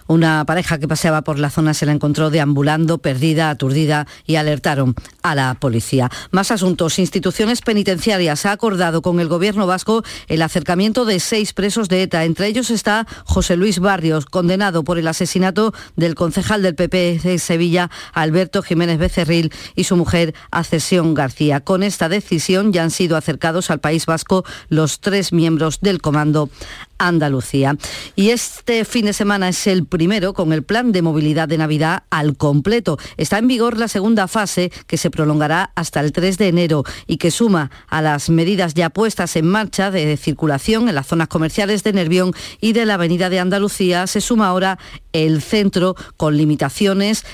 Una 0.08 0.46
pareja 0.46 0.78
que 0.78 0.88
paseaba 0.88 1.24
por 1.24 1.40
la 1.40 1.50
zona 1.50 1.74
se 1.74 1.86
la 1.86 1.92
encontró 1.92 2.30
deambulando, 2.30 3.00
perdida, 3.00 3.50
aturdida 3.50 4.06
y 4.26 4.36
alertaron 4.36 4.94
a 5.24 5.34
la 5.34 5.56
policía. 5.56 6.12
Más 6.32 6.52
asuntos. 6.52 7.00
Instituciones 7.00 7.62
penitenciarias 7.62 8.46
ha 8.46 8.52
acordado 8.52 9.02
con 9.02 9.20
el 9.20 9.28
gobierno 9.28 9.66
vasco 9.66 10.04
el 10.28 10.42
acercamiento 10.44 11.06
de 11.06 11.20
seis 11.20 11.54
presos 11.54 11.90
de 11.90 12.04
ETA. 12.04 12.26
Entre 12.26 12.48
ellos 12.48 12.70
está 12.70 13.08
José 13.26 13.58
Luis 13.58 13.80
Barrios, 13.80 14.26
condenado 14.26 14.84
por 14.84 15.00
el 15.00 15.08
asesinato 15.08 15.74
del 15.96 16.14
concejal 16.14 16.62
del 16.62 16.76
PP 16.76 17.20
de 17.24 17.40
Sevilla, 17.40 17.90
Alberto 18.14 18.62
Jiménez 18.62 19.00
Becerril, 19.00 19.52
y 19.76 19.86
su 19.86 19.96
mujer, 19.96 20.36
Accesión 20.52 21.16
García. 21.16 21.62
Con 21.62 21.82
esta 21.82 22.10
decisión 22.10 22.72
ya 22.72 22.84
han 22.84 22.92
sido 22.92 23.18
acercados 23.18 23.72
al 23.72 23.80
País 23.80 24.06
Vasco 24.06 24.46
los 24.70 25.00
tres 25.00 25.34
miembros 25.34 25.80
del 25.82 26.02
comando 26.02 26.50
Andalucía. 26.98 27.78
Y 28.16 28.30
este 28.30 28.86
fin 28.86 29.06
de 29.06 29.14
semana 29.14 29.50
es 29.50 29.68
el 29.68 29.86
primero 29.86 30.34
con 30.34 30.54
el 30.54 30.64
plan 30.64 30.92
de 30.92 31.02
movilidad 31.02 31.48
de 31.48 31.58
Navidad 31.58 32.04
al 32.10 32.38
completo. 32.38 32.98
Está 33.18 33.38
en 33.38 33.48
vigor 33.48 33.78
la 33.78 33.88
segunda 33.88 34.28
fase 34.28 34.72
que 34.88 34.98
se 34.98 35.10
prolongará 35.10 35.72
hasta 35.76 36.00
el 36.00 36.12
3 36.12 36.38
de 36.38 36.48
enero 36.48 36.84
y 37.08 37.18
que 37.18 37.32
suma 37.32 37.72
a 37.88 38.02
las 38.02 38.30
medidas 38.30 38.74
ya 38.74 38.90
puestas 38.90 39.36
en 39.36 39.48
marcha 39.48 39.92
de 39.92 40.18
circulación 40.18 40.90
en 40.90 40.96
las 40.96 41.08
zonas 41.08 41.28
comerciales 41.28 41.84
de 41.84 41.94
Nervión 41.94 42.32
y 42.62 42.74
de 42.74 42.86
la 42.86 42.96
Avenida 42.96 43.30
de 43.30 43.40
Andalucía. 43.40 44.08
Se 44.08 44.22
suma 44.22 44.48
ahora 44.48 44.80
el 45.14 45.42
centro 45.42 45.96
con 46.18 46.36
limitaciones 46.38 47.26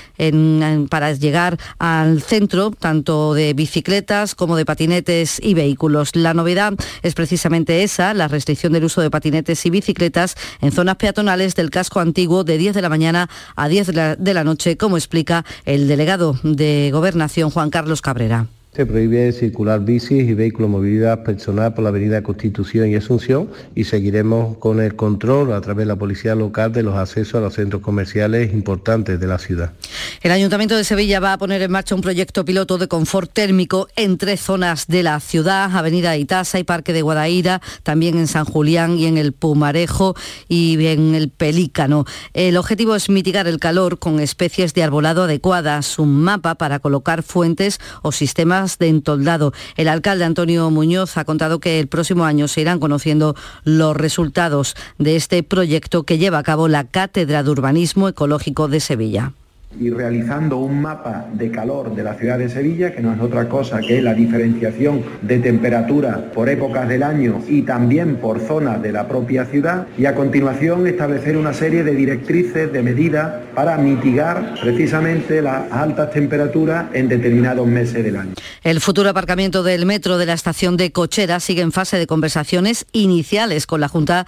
para 0.88 1.12
llegar 1.12 1.58
al 1.78 2.22
centro, 2.22 2.70
tanto 2.70 3.34
de 3.34 3.54
bicicletas 3.54 4.34
como 4.34 4.56
de 4.56 4.64
patinetes 4.64 5.40
y 5.42 5.54
vehículos. 5.54 6.14
La 6.14 6.34
novedad 6.34 6.74
es 7.02 7.14
precisamente 7.14 7.82
esa, 7.82 8.14
la 8.14 8.28
restricción 8.28 8.72
del 8.72 8.84
uso 8.84 9.00
de 9.00 9.10
patinetes 9.10 9.51
y 9.64 9.70
bicicletas 9.70 10.36
en 10.60 10.72
zonas 10.72 10.96
peatonales 10.96 11.54
del 11.54 11.70
casco 11.70 12.00
antiguo 12.00 12.44
de 12.44 12.58
10 12.58 12.74
de 12.74 12.82
la 12.82 12.88
mañana 12.88 13.28
a 13.56 13.68
10 13.68 13.86
de 14.18 14.34
la 14.34 14.44
noche, 14.44 14.76
como 14.76 14.96
explica 14.96 15.44
el 15.64 15.88
delegado 15.88 16.38
de 16.42 16.90
Gobernación 16.92 17.50
Juan 17.50 17.70
Carlos 17.70 18.02
Cabrera. 18.02 18.46
Se 18.74 18.86
prohíbe 18.86 19.30
circular 19.32 19.84
bicis 19.84 20.26
y 20.26 20.32
vehículos 20.32 20.70
de 20.70 20.76
movilidad 20.78 21.24
personal 21.24 21.74
por 21.74 21.84
la 21.84 21.90
avenida 21.90 22.22
Constitución 22.22 22.88
y 22.88 22.94
Asunción 22.94 23.50
y 23.74 23.84
seguiremos 23.84 24.56
con 24.56 24.80
el 24.80 24.96
control 24.96 25.52
a 25.52 25.60
través 25.60 25.82
de 25.82 25.88
la 25.88 25.96
policía 25.96 26.34
local 26.34 26.72
de 26.72 26.82
los 26.82 26.96
accesos 26.96 27.34
a 27.34 27.40
los 27.40 27.52
centros 27.52 27.82
comerciales 27.82 28.50
importantes 28.54 29.20
de 29.20 29.26
la 29.26 29.38
ciudad. 29.38 29.74
El 30.22 30.32
Ayuntamiento 30.32 30.74
de 30.74 30.84
Sevilla 30.84 31.20
va 31.20 31.34
a 31.34 31.38
poner 31.38 31.60
en 31.60 31.70
marcha 31.70 31.94
un 31.94 32.00
proyecto 32.00 32.46
piloto 32.46 32.78
de 32.78 32.88
confort 32.88 33.30
térmico 33.30 33.88
en 33.94 34.16
tres 34.16 34.40
zonas 34.40 34.86
de 34.86 35.02
la 35.02 35.20
ciudad, 35.20 35.76
Avenida 35.76 36.16
Itasa 36.16 36.58
y 36.58 36.64
Parque 36.64 36.94
de 36.94 37.02
Guadaira, 37.02 37.60
también 37.82 38.16
en 38.16 38.26
San 38.26 38.46
Julián 38.46 38.96
y 38.96 39.04
en 39.04 39.18
el 39.18 39.32
Pumarejo 39.32 40.16
y 40.48 40.86
en 40.86 41.14
el 41.14 41.28
Pelícano. 41.28 42.06
El 42.32 42.56
objetivo 42.56 42.96
es 42.96 43.10
mitigar 43.10 43.46
el 43.48 43.58
calor 43.58 43.98
con 43.98 44.18
especies 44.18 44.72
de 44.72 44.82
arbolado 44.82 45.24
adecuadas, 45.24 45.98
un 45.98 46.22
mapa 46.22 46.54
para 46.54 46.78
colocar 46.78 47.22
fuentes 47.22 47.78
o 48.00 48.12
sistemas 48.12 48.61
de 48.78 48.88
entoldado. 48.88 49.52
El 49.76 49.88
alcalde 49.88 50.24
Antonio 50.24 50.70
Muñoz 50.70 51.16
ha 51.16 51.24
contado 51.24 51.58
que 51.58 51.80
el 51.80 51.88
próximo 51.88 52.24
año 52.24 52.48
se 52.48 52.60
irán 52.60 52.80
conociendo 52.80 53.34
los 53.64 53.96
resultados 53.96 54.76
de 54.98 55.16
este 55.16 55.42
proyecto 55.42 56.04
que 56.04 56.18
lleva 56.18 56.38
a 56.38 56.42
cabo 56.42 56.68
la 56.68 56.84
Cátedra 56.84 57.42
de 57.42 57.50
Urbanismo 57.50 58.08
Ecológico 58.08 58.68
de 58.68 58.80
Sevilla 58.80 59.32
y 59.78 59.90
realizando 59.90 60.58
un 60.58 60.80
mapa 60.80 61.26
de 61.32 61.50
calor 61.50 61.94
de 61.94 62.02
la 62.02 62.14
ciudad 62.14 62.38
de 62.38 62.48
Sevilla, 62.48 62.92
que 62.94 63.00
no 63.00 63.12
es 63.12 63.20
otra 63.20 63.48
cosa 63.48 63.80
que 63.80 64.02
la 64.02 64.14
diferenciación 64.14 65.02
de 65.22 65.38
temperatura 65.38 66.30
por 66.32 66.48
épocas 66.48 66.88
del 66.88 67.02
año 67.02 67.40
y 67.48 67.62
también 67.62 68.16
por 68.16 68.40
zonas 68.40 68.82
de 68.82 68.92
la 68.92 69.08
propia 69.08 69.44
ciudad, 69.46 69.86
y 69.96 70.06
a 70.06 70.14
continuación 70.14 70.86
establecer 70.86 71.36
una 71.36 71.54
serie 71.54 71.84
de 71.84 71.94
directrices, 71.94 72.72
de 72.72 72.82
medidas 72.82 73.32
para 73.54 73.76
mitigar 73.78 74.54
precisamente 74.62 75.42
las 75.42 75.70
altas 75.72 76.10
temperaturas 76.10 76.86
en 76.92 77.08
determinados 77.08 77.66
meses 77.66 78.04
del 78.04 78.16
año. 78.16 78.34
El 78.62 78.80
futuro 78.80 79.10
aparcamiento 79.10 79.62
del 79.62 79.86
metro 79.86 80.18
de 80.18 80.26
la 80.26 80.34
estación 80.34 80.76
de 80.76 80.92
Cochera 80.92 81.40
sigue 81.40 81.62
en 81.62 81.72
fase 81.72 81.98
de 81.98 82.06
conversaciones 82.06 82.86
iniciales 82.92 83.66
con 83.66 83.80
la 83.80 83.88
Junta 83.88 84.26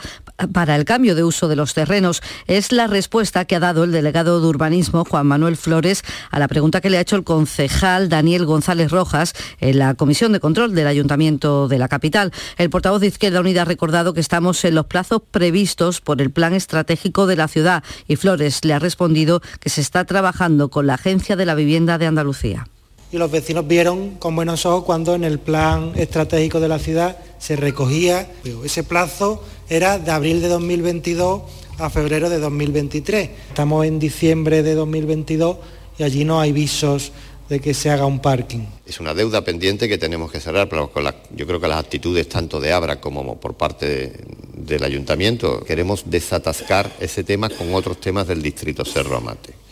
para 0.52 0.76
el 0.76 0.84
cambio 0.84 1.14
de 1.14 1.24
uso 1.24 1.48
de 1.48 1.56
los 1.56 1.74
terrenos. 1.74 2.22
Es 2.46 2.72
la 2.72 2.86
respuesta 2.86 3.44
que 3.44 3.56
ha 3.56 3.60
dado 3.60 3.84
el 3.84 3.92
delegado 3.92 4.40
de 4.40 4.46
urbanismo, 4.46 5.04
Juan 5.04 5.26
Manuel 5.34 5.56
Flores, 5.56 6.04
a 6.30 6.38
la 6.38 6.46
pregunta 6.46 6.80
que 6.80 6.90
le 6.90 6.96
ha 6.96 7.00
hecho 7.00 7.16
el 7.16 7.24
concejal 7.24 8.08
Daniel 8.08 8.46
González 8.46 8.92
Rojas 8.92 9.34
en 9.58 9.80
la 9.80 9.94
Comisión 9.94 10.30
de 10.30 10.38
Control 10.38 10.76
del 10.76 10.86
Ayuntamiento 10.86 11.66
de 11.66 11.78
la 11.78 11.88
capital. 11.88 12.32
El 12.56 12.70
portavoz 12.70 13.00
de 13.00 13.08
Izquierda 13.08 13.40
Unida 13.40 13.62
ha 13.62 13.64
recordado 13.64 14.14
que 14.14 14.20
estamos 14.20 14.64
en 14.64 14.76
los 14.76 14.86
plazos 14.86 15.22
previstos 15.28 16.00
por 16.00 16.22
el 16.22 16.30
Plan 16.30 16.54
Estratégico 16.54 17.26
de 17.26 17.34
la 17.34 17.48
ciudad 17.48 17.82
y 18.06 18.14
Flores 18.14 18.64
le 18.64 18.74
ha 18.74 18.78
respondido 18.78 19.42
que 19.58 19.70
se 19.70 19.80
está 19.80 20.04
trabajando 20.04 20.68
con 20.68 20.86
la 20.86 20.94
Agencia 20.94 21.34
de 21.34 21.46
la 21.46 21.56
Vivienda 21.56 21.98
de 21.98 22.06
Andalucía 22.06 22.68
y 23.12 23.18
los 23.18 23.30
vecinos 23.30 23.68
vieron 23.68 24.16
con 24.16 24.34
buenos 24.34 24.66
ojos 24.66 24.84
cuando 24.84 25.14
en 25.14 25.22
el 25.22 25.38
plan 25.38 25.92
estratégico 25.94 26.58
de 26.58 26.66
la 26.66 26.80
ciudad 26.80 27.16
se 27.38 27.54
recogía 27.54 28.28
ese 28.64 28.82
plazo 28.82 29.44
era 29.68 29.98
de 29.98 30.10
abril 30.10 30.42
de 30.42 30.48
2022 30.48 31.42
a 31.78 31.90
febrero 31.90 32.28
de 32.30 32.38
2023. 32.38 33.30
Estamos 33.48 33.86
en 33.86 33.98
diciembre 33.98 34.62
de 34.62 34.74
2022 34.74 35.56
y 35.98 36.02
allí 36.02 36.24
no 36.24 36.40
hay 36.40 36.52
visos 36.52 37.12
de 37.48 37.60
que 37.60 37.74
se 37.74 37.90
haga 37.90 38.06
un 38.06 38.20
parking. 38.20 38.66
Es 38.86 39.00
una 39.00 39.14
deuda 39.14 39.44
pendiente 39.44 39.88
que 39.88 39.98
tenemos 39.98 40.32
que 40.32 40.40
cerrar, 40.40 40.68
pero 40.68 40.90
yo 41.34 41.46
creo 41.46 41.60
que 41.60 41.68
las 41.68 41.80
actitudes 41.80 42.28
tanto 42.28 42.60
de 42.60 42.72
Abra 42.72 43.00
como 43.00 43.38
por 43.38 43.54
parte 43.54 44.12
del 44.56 44.82
ayuntamiento 44.82 45.62
queremos 45.64 46.04
desatascar 46.06 46.90
ese 47.00 47.24
tema 47.24 47.50
con 47.50 47.74
otros 47.74 48.00
temas 48.00 48.26
del 48.26 48.40
distrito 48.40 48.84
Cerro 48.84 49.16
Amate 49.16 49.63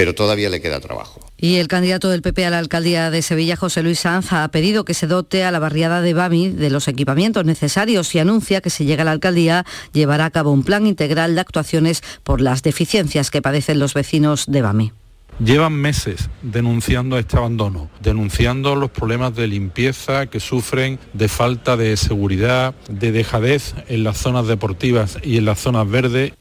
pero 0.00 0.14
todavía 0.14 0.48
le 0.48 0.62
queda 0.62 0.80
trabajo. 0.80 1.20
Y 1.36 1.56
el 1.56 1.68
candidato 1.68 2.08
del 2.08 2.22
PP 2.22 2.46
a 2.46 2.48
la 2.48 2.58
alcaldía 2.58 3.10
de 3.10 3.20
Sevilla, 3.20 3.54
José 3.54 3.82
Luis 3.82 4.00
Sanz, 4.00 4.32
ha 4.32 4.48
pedido 4.48 4.86
que 4.86 4.94
se 4.94 5.06
dote 5.06 5.44
a 5.44 5.50
la 5.50 5.58
barriada 5.58 6.00
de 6.00 6.14
Bami 6.14 6.48
de 6.48 6.70
los 6.70 6.88
equipamientos 6.88 7.44
necesarios 7.44 8.14
y 8.14 8.18
anuncia 8.18 8.62
que 8.62 8.70
si 8.70 8.86
llega 8.86 9.02
a 9.02 9.04
la 9.04 9.10
alcaldía 9.10 9.66
llevará 9.92 10.24
a 10.24 10.30
cabo 10.30 10.52
un 10.52 10.62
plan 10.62 10.86
integral 10.86 11.34
de 11.34 11.42
actuaciones 11.42 12.02
por 12.24 12.40
las 12.40 12.62
deficiencias 12.62 13.30
que 13.30 13.42
padecen 13.42 13.78
los 13.78 13.92
vecinos 13.92 14.46
de 14.46 14.62
Bami. 14.62 14.92
Llevan 15.38 15.74
meses 15.74 16.30
denunciando 16.40 17.18
este 17.18 17.36
abandono, 17.36 17.90
denunciando 18.00 18.76
los 18.76 18.90
problemas 18.90 19.36
de 19.36 19.48
limpieza 19.48 20.28
que 20.28 20.40
sufren, 20.40 20.98
de 21.12 21.28
falta 21.28 21.76
de 21.76 21.98
seguridad, 21.98 22.74
de 22.88 23.12
dejadez 23.12 23.74
en 23.88 24.04
las 24.04 24.16
zonas 24.16 24.46
deportivas 24.46 25.18
y 25.22 25.36
en 25.36 25.44
las 25.44 25.60
zonas 25.60 25.86
verdes. 25.90 26.32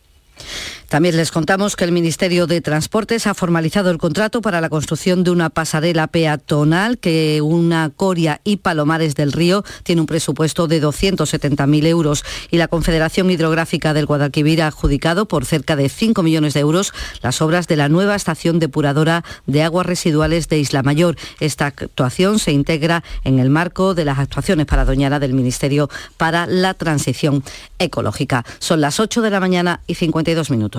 También 0.89 1.17
les 1.17 1.31
contamos 1.31 1.75
que 1.75 1.85
el 1.85 1.91
Ministerio 1.91 2.47
de 2.47 2.61
Transportes 2.61 3.27
ha 3.27 3.35
formalizado 3.35 3.91
el 3.91 3.99
contrato 3.99 4.41
para 4.41 4.59
la 4.59 4.69
construcción 4.69 5.23
de 5.23 5.29
una 5.29 5.51
pasarela 5.51 6.07
peatonal 6.07 6.97
que 6.97 7.41
una 7.43 7.91
Coria 7.95 8.41
y 8.43 8.57
Palomares 8.57 9.13
del 9.13 9.31
Río 9.31 9.63
tiene 9.83 10.01
un 10.01 10.07
presupuesto 10.07 10.67
de 10.67 10.81
270.000 10.81 11.85
euros 11.85 12.25
y 12.49 12.57
la 12.57 12.67
Confederación 12.67 13.29
Hidrográfica 13.29 13.93
del 13.93 14.07
Guadalquivir 14.07 14.63
ha 14.63 14.67
adjudicado 14.67 15.27
por 15.27 15.45
cerca 15.45 15.75
de 15.75 15.89
5 15.89 16.23
millones 16.23 16.55
de 16.55 16.61
euros 16.61 16.91
las 17.21 17.39
obras 17.43 17.67
de 17.67 17.75
la 17.75 17.87
nueva 17.87 18.15
estación 18.15 18.57
depuradora 18.57 19.23
de 19.45 19.61
aguas 19.61 19.85
residuales 19.85 20.49
de 20.49 20.57
Isla 20.57 20.81
Mayor. 20.81 21.17
Esta 21.39 21.67
actuación 21.67 22.39
se 22.39 22.51
integra 22.51 23.03
en 23.23 23.37
el 23.37 23.51
marco 23.51 23.93
de 23.93 24.05
las 24.05 24.17
actuaciones 24.17 24.65
para 24.65 24.85
Doñana 24.85 25.19
del 25.19 25.33
Ministerio 25.33 25.87
para 26.17 26.47
la 26.47 26.73
Transición 26.73 27.43
Ecológica. 27.77 28.43
Son 28.57 28.81
las 28.81 28.99
8 28.99 29.21
de 29.21 29.29
la 29.29 29.39
mañana 29.39 29.81
y 29.85 29.93
52 29.93 30.49
minutos. 30.49 30.78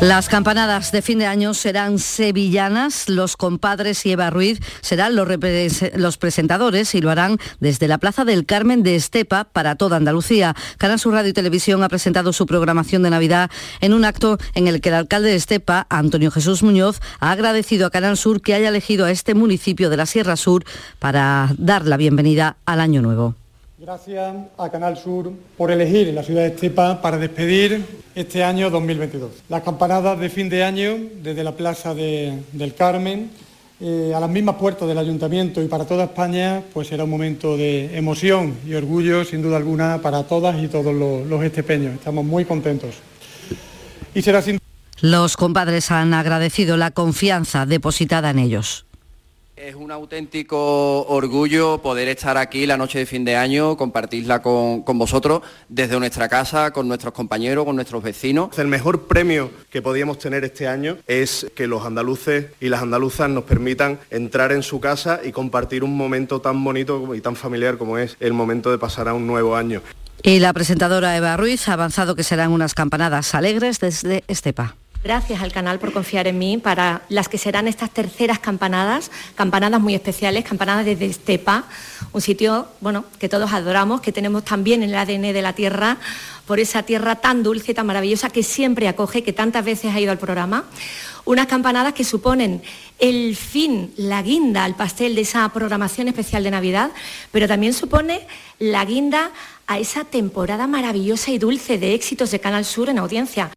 Las 0.00 0.30
campanadas 0.30 0.92
de 0.92 1.02
fin 1.02 1.18
de 1.18 1.26
año 1.26 1.52
serán 1.52 1.98
sevillanas. 1.98 3.10
Los 3.10 3.36
compadres 3.36 4.06
y 4.06 4.12
Eva 4.12 4.30
Ruiz 4.30 4.58
serán 4.80 5.14
los, 5.14 6.16
presentadores 6.16 6.94
y 6.94 7.02
lo 7.02 7.10
harán 7.10 7.36
desde 7.60 7.86
la 7.86 7.98
Plaza 7.98 8.24
del 8.24 8.46
Carmen 8.46 8.82
de 8.82 8.96
Estepa 8.96 9.44
para 9.44 9.74
toda 9.74 9.98
Andalucía. 9.98 10.56
Canal 10.78 10.98
Sur 10.98 11.12
Radio 11.12 11.28
y 11.28 11.34
Televisión 11.34 11.82
ha 11.82 11.90
presentado 11.90 12.32
su 12.32 12.46
programación 12.46 13.02
de 13.02 13.10
Navidad 13.10 13.50
en 13.82 13.92
un 13.92 14.06
acto 14.06 14.38
en 14.54 14.68
el 14.68 14.80
que 14.80 14.88
el 14.88 14.94
alcalde 14.94 15.28
de 15.28 15.36
Estepa, 15.36 15.86
Antonio 15.90 16.30
Jesús 16.30 16.62
Muñoz, 16.62 17.00
ha 17.20 17.32
agradecido 17.32 17.86
a 17.86 17.90
Canal 17.90 18.16
Sur 18.16 18.40
que 18.40 18.54
haya 18.54 18.70
elegido 18.70 19.04
a 19.04 19.10
este 19.10 19.34
municipio 19.34 19.90
de 19.90 19.98
la 19.98 20.06
Sierra 20.06 20.36
Sur 20.36 20.64
para 20.98 21.50
dar 21.58 21.86
la 21.86 21.98
bienvenida 21.98 22.56
al 22.64 22.80
Año 22.80 23.02
Nuevo. 23.02 23.39
Gracias 23.90 24.36
a 24.56 24.70
Canal 24.70 24.96
Sur 24.96 25.32
por 25.58 25.72
elegir 25.72 26.14
la 26.14 26.22
ciudad 26.22 26.42
de 26.42 26.50
Estepa 26.50 27.02
para 27.02 27.18
despedir 27.18 27.84
este 28.14 28.44
año 28.44 28.70
2022. 28.70 29.32
Las 29.48 29.64
campanadas 29.64 30.16
de 30.20 30.30
fin 30.30 30.48
de 30.48 30.62
año 30.62 30.96
desde 31.20 31.42
la 31.42 31.56
Plaza 31.56 31.92
del 31.92 32.74
Carmen 32.78 33.32
eh, 33.80 34.12
a 34.14 34.20
las 34.20 34.30
mismas 34.30 34.54
puertas 34.54 34.86
del 34.86 34.96
Ayuntamiento 34.96 35.60
y 35.60 35.66
para 35.66 35.86
toda 35.86 36.04
España, 36.04 36.62
pues 36.72 36.86
será 36.86 37.02
un 37.02 37.10
momento 37.10 37.56
de 37.56 37.98
emoción 37.98 38.54
y 38.64 38.74
orgullo, 38.74 39.24
sin 39.24 39.42
duda 39.42 39.56
alguna, 39.56 39.98
para 40.00 40.22
todas 40.22 40.62
y 40.62 40.68
todos 40.68 40.94
los, 40.94 41.42
estepeños. 41.42 41.94
Estamos 41.94 42.24
muy 42.24 42.44
contentos. 42.44 42.94
Los 45.00 45.36
compadres 45.36 45.90
han 45.90 46.14
agradecido 46.14 46.76
la 46.76 46.92
confianza 46.92 47.66
depositada 47.66 48.30
en 48.30 48.38
ellos. 48.38 48.86
Es 49.62 49.74
un 49.74 49.92
auténtico 49.92 51.02
orgullo 51.06 51.82
poder 51.82 52.08
estar 52.08 52.38
aquí 52.38 52.64
la 52.64 52.78
noche 52.78 53.00
de 53.00 53.04
fin 53.04 53.26
de 53.26 53.36
año, 53.36 53.76
compartirla 53.76 54.40
con, 54.40 54.82
vosotros 54.86 55.42
desde 55.68 55.98
nuestra 55.98 56.30
casa, 56.30 56.70
con 56.70 56.88
nuestros 56.88 57.12
compañeros, 57.12 57.66
con 57.66 57.76
nuestros 57.76 58.02
vecinos. 58.02 58.58
El 58.58 58.68
mejor 58.68 59.06
premio 59.06 59.50
que 59.68 59.82
podíamos 59.82 60.18
tener 60.18 60.44
este 60.44 60.66
año 60.66 60.96
es 61.06 61.46
que 61.54 61.66
los 61.66 61.84
andaluces 61.84 62.46
y 62.58 62.70
las 62.70 62.80
andaluzas 62.80 63.28
nos 63.28 63.44
permitan 63.44 63.98
entrar 64.10 64.50
en 64.52 64.62
su 64.62 64.80
casa 64.80 65.20
y 65.22 65.30
compartir 65.30 65.84
un 65.84 65.94
momento 65.94 66.40
tan 66.40 66.64
bonito 66.64 67.14
y 67.14 67.20
tan 67.20 67.36
familiar 67.36 67.76
como 67.76 67.98
es 67.98 68.16
el 68.18 68.32
momento 68.32 68.70
de 68.70 68.78
pasar 68.78 69.08
a 69.08 69.14
un 69.14 69.26
nuevo 69.26 69.56
año. 69.56 69.82
Y 70.22 70.38
la 70.38 70.54
presentadora 70.54 71.14
Eva 71.18 71.36
Ruiz 71.36 71.68
ha 71.68 71.74
avanzado 71.74 72.16
que 72.16 72.22
serán 72.22 72.52
unas 72.52 72.72
campanadas 72.72 73.34
alegres 73.34 73.78
desde 73.78 74.24
Estepa. 74.26 74.76
Gracias 75.02 75.40
al 75.40 75.50
canal 75.50 75.78
por 75.78 75.94
confiar 75.94 76.26
en 76.26 76.38
mí 76.38 76.58
para 76.58 77.00
las 77.08 77.30
que 77.30 77.38
serán 77.38 77.66
estas 77.66 77.90
terceras 77.90 78.38
campanadas, 78.38 79.10
campanadas 79.34 79.80
muy 79.80 79.94
especiales, 79.94 80.44
campanadas 80.44 80.84
desde 80.84 81.06
Estepa, 81.06 81.64
un 82.12 82.20
sitio 82.20 82.68
bueno, 82.82 83.06
que 83.18 83.30
todos 83.30 83.50
adoramos, 83.50 84.02
que 84.02 84.12
tenemos 84.12 84.44
también 84.44 84.82
en 84.82 84.90
el 84.90 84.96
ADN 84.96 85.32
de 85.32 85.40
la 85.40 85.54
tierra, 85.54 85.96
por 86.46 86.60
esa 86.60 86.82
tierra 86.82 87.16
tan 87.16 87.42
dulce, 87.42 87.72
tan 87.72 87.86
maravillosa 87.86 88.28
que 88.28 88.42
siempre 88.42 88.88
acoge, 88.88 89.22
que 89.22 89.32
tantas 89.32 89.64
veces 89.64 89.94
ha 89.94 90.00
ido 90.00 90.12
al 90.12 90.18
programa. 90.18 90.64
Unas 91.24 91.46
campanadas 91.46 91.94
que 91.94 92.04
suponen 92.04 92.60
el 92.98 93.36
fin, 93.36 93.94
la 93.96 94.20
guinda 94.20 94.64
al 94.64 94.74
pastel 94.74 95.14
de 95.14 95.22
esa 95.22 95.48
programación 95.48 96.08
especial 96.08 96.44
de 96.44 96.50
Navidad, 96.50 96.90
pero 97.32 97.48
también 97.48 97.72
supone 97.72 98.26
la 98.58 98.84
guinda 98.84 99.30
a 99.66 99.78
esa 99.78 100.04
temporada 100.04 100.66
maravillosa 100.66 101.30
y 101.30 101.38
dulce 101.38 101.78
de 101.78 101.94
éxitos 101.94 102.30
de 102.32 102.40
Canal 102.40 102.66
Sur 102.66 102.90
en 102.90 102.98
audiencia. 102.98 103.50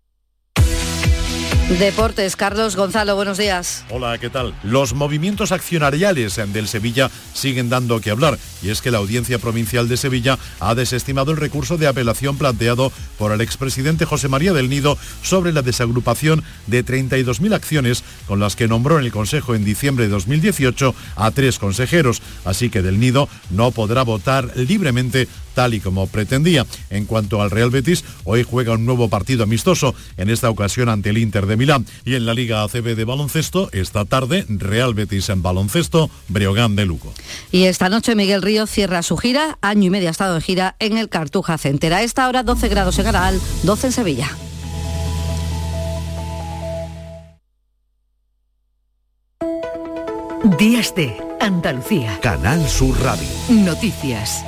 Deportes, 1.70 2.36
Carlos 2.36 2.76
Gonzalo, 2.76 3.16
buenos 3.16 3.38
días. 3.38 3.86
Hola, 3.90 4.18
¿qué 4.18 4.30
tal? 4.30 4.54
Los 4.64 4.94
movimientos 4.94 5.54
accionariales 5.54 6.36
del 6.52 6.68
Sevilla 6.68 7.10
siguen 7.34 7.70
dando 7.70 8.02
que 8.02 8.12
hablar 8.12 8.38
y 8.62 8.70
es 8.70 8.82
que 8.82 8.92
la 8.92 8.98
Audiencia 9.00 9.40
Provincial 9.40 9.88
de 9.88 9.96
Sevilla 9.98 10.38
ha 10.60 10.76
desestimado 10.76 11.32
el 11.32 11.38
recurso 11.38 11.78
de 11.78 11.88
apelación 11.88 12.38
planteado 12.38 12.92
por 13.18 13.32
el 13.32 13.42
expresidente 13.42 14.06
José 14.06 14.28
María 14.28 14.52
del 14.54 14.70
Nido 14.70 14.98
sobre 15.24 15.54
la 15.54 15.62
desagrupación 15.62 16.44
de 16.68 16.86
32.000 16.86 17.56
acciones 17.56 18.04
con 18.28 18.40
las 18.40 18.56
que 18.56 18.68
nombró 18.68 19.00
en 19.00 19.06
el 19.06 19.12
Consejo 19.12 19.56
en 19.56 19.66
diciembre 19.66 20.06
de 20.06 20.12
2018 20.12 20.94
a 21.16 21.32
tres 21.32 21.60
consejeros, 21.60 22.22
así 22.46 22.70
que 22.70 22.82
del 22.82 23.00
Nido 23.00 23.30
no 23.50 23.72
podrá 23.72 24.04
votar 24.04 24.52
libremente 24.56 25.28
tal 25.54 25.74
y 25.74 25.80
como 25.80 26.08
pretendía. 26.08 26.66
En 26.90 27.06
cuanto 27.06 27.42
al 27.42 27.52
Real 27.52 27.70
Betis, 27.70 28.04
hoy 28.24 28.44
juega 28.44 28.74
un 28.74 28.86
nuevo 28.86 29.10
partido 29.10 29.44
amistoso, 29.44 29.96
en 30.18 30.30
esta 30.30 30.50
ocasión 30.50 30.90
ante 30.90 31.10
el 31.10 31.18
Inter 31.18 31.46
de 31.46 31.58
Milán. 31.58 31.86
Y 32.06 32.16
en 32.16 32.26
la 32.26 32.34
Liga 32.34 32.64
ACB 32.64 32.96
de 32.96 33.06
baloncesto, 33.06 33.70
esta 33.72 34.06
tarde, 34.06 34.46
Real 34.50 34.94
Betis 34.94 35.30
en 35.30 35.42
baloncesto, 35.42 36.10
Breogán 36.28 36.76
de 36.76 36.86
Lugo. 36.86 37.14
Y 37.52 37.64
esta 37.64 37.90
noche 37.90 38.16
Miguel 38.16 38.42
Río 38.42 38.68
cierra 38.68 39.04
su 39.04 39.18
gira, 39.18 39.58
año 39.62 39.88
y 39.88 39.90
medio 39.90 40.08
ha 40.08 40.12
estado 40.12 40.36
de 40.36 40.42
gira 40.42 40.76
en 40.80 40.98
el 40.98 41.10
Cartuja 41.10 41.58
Center. 41.58 41.94
A 41.94 42.04
esta 42.04 42.28
hora 42.28 42.44
12 42.44 42.68
grados 42.70 43.00
en 43.00 43.08
Aral, 43.08 43.40
12 43.64 43.88
en 43.88 43.94
Sevilla. 43.94 44.38
Días 50.58 50.94
de 50.94 51.16
Andalucía. 51.40 52.20
Canal 52.22 52.68
Sur 52.68 53.02
Radio. 53.02 53.28
Noticias. 53.50 54.44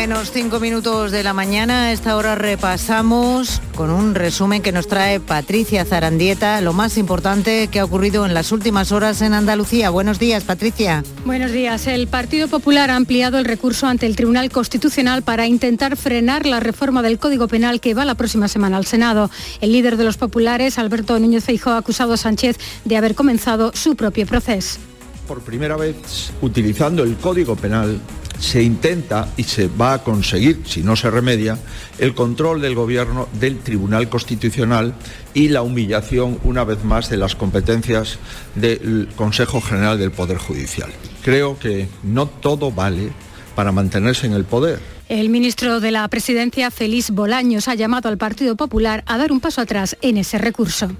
Menos 0.00 0.30
5 0.32 0.60
minutos 0.60 1.12
de 1.12 1.22
la 1.22 1.34
mañana. 1.34 1.82
A 1.82 1.92
esta 1.92 2.16
hora 2.16 2.34
repasamos 2.34 3.60
con 3.74 3.90
un 3.90 4.14
resumen 4.14 4.62
que 4.62 4.72
nos 4.72 4.88
trae 4.88 5.20
Patricia 5.20 5.84
Zarandieta 5.84 6.62
lo 6.62 6.72
más 6.72 6.96
importante 6.96 7.68
que 7.68 7.80
ha 7.80 7.84
ocurrido 7.84 8.24
en 8.24 8.32
las 8.32 8.50
últimas 8.50 8.92
horas 8.92 9.20
en 9.20 9.34
Andalucía. 9.34 9.90
Buenos 9.90 10.18
días, 10.18 10.44
Patricia. 10.44 11.04
Buenos 11.26 11.52
días. 11.52 11.86
El 11.86 12.08
Partido 12.08 12.48
Popular 12.48 12.88
ha 12.88 12.96
ampliado 12.96 13.36
el 13.38 13.44
recurso 13.44 13.88
ante 13.88 14.06
el 14.06 14.16
Tribunal 14.16 14.50
Constitucional 14.50 15.20
para 15.22 15.46
intentar 15.46 15.98
frenar 15.98 16.46
la 16.46 16.60
reforma 16.60 17.02
del 17.02 17.18
Código 17.18 17.46
Penal 17.46 17.78
que 17.82 17.92
va 17.92 18.06
la 18.06 18.14
próxima 18.14 18.48
semana 18.48 18.78
al 18.78 18.86
Senado. 18.86 19.30
El 19.60 19.72
líder 19.72 19.98
de 19.98 20.04
los 20.04 20.16
populares, 20.16 20.78
Alberto 20.78 21.18
Núñez 21.18 21.44
Feijóo, 21.44 21.74
ha 21.74 21.76
acusado 21.76 22.14
a 22.14 22.16
Sánchez 22.16 22.56
de 22.86 22.96
haber 22.96 23.14
comenzado 23.14 23.70
su 23.74 23.96
propio 23.96 24.26
proceso. 24.26 24.80
Por 25.28 25.42
primera 25.42 25.76
vez, 25.76 26.32
utilizando 26.40 27.02
el 27.02 27.16
Código 27.18 27.54
Penal, 27.54 28.00
se 28.40 28.62
intenta 28.62 29.28
y 29.36 29.44
se 29.44 29.68
va 29.68 29.94
a 29.94 30.02
conseguir, 30.02 30.62
si 30.66 30.82
no 30.82 30.96
se 30.96 31.10
remedia, 31.10 31.58
el 31.98 32.14
control 32.14 32.60
del 32.60 32.74
gobierno 32.74 33.28
del 33.38 33.58
Tribunal 33.58 34.08
Constitucional 34.08 34.94
y 35.34 35.48
la 35.48 35.62
humillación, 35.62 36.40
una 36.42 36.64
vez 36.64 36.82
más, 36.82 37.10
de 37.10 37.18
las 37.18 37.36
competencias 37.36 38.18
del 38.54 39.08
Consejo 39.14 39.60
General 39.60 39.98
del 39.98 40.10
Poder 40.10 40.38
Judicial. 40.38 40.90
Creo 41.22 41.58
que 41.58 41.88
no 42.02 42.26
todo 42.26 42.72
vale 42.72 43.10
para 43.54 43.72
mantenerse 43.72 44.26
en 44.26 44.32
el 44.32 44.44
poder. 44.44 44.80
El 45.08 45.28
ministro 45.28 45.80
de 45.80 45.90
la 45.90 46.08
Presidencia, 46.08 46.70
Félix 46.70 47.10
Bolaños, 47.10 47.68
ha 47.68 47.74
llamado 47.74 48.08
al 48.08 48.16
Partido 48.16 48.56
Popular 48.56 49.02
a 49.06 49.18
dar 49.18 49.32
un 49.32 49.40
paso 49.40 49.60
atrás 49.60 49.96
en 50.00 50.16
ese 50.16 50.38
recurso. 50.38 50.90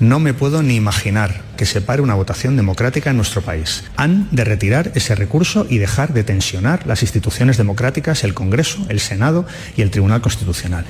No 0.00 0.18
me 0.18 0.34
puedo 0.34 0.62
ni 0.62 0.74
imaginar 0.74 1.42
que 1.56 1.66
se 1.66 1.80
pare 1.80 2.02
una 2.02 2.14
votación 2.14 2.56
democrática 2.56 3.10
en 3.10 3.16
nuestro 3.16 3.42
país. 3.42 3.84
Han 3.96 4.28
de 4.32 4.44
retirar 4.44 4.92
ese 4.94 5.14
recurso 5.14 5.66
y 5.68 5.78
dejar 5.78 6.12
de 6.12 6.24
tensionar 6.24 6.86
las 6.86 7.02
instituciones 7.02 7.56
democráticas, 7.56 8.24
el 8.24 8.34
Congreso, 8.34 8.84
el 8.88 9.00
Senado 9.00 9.46
y 9.76 9.82
el 9.82 9.90
Tribunal 9.90 10.20
Constitucional. 10.20 10.84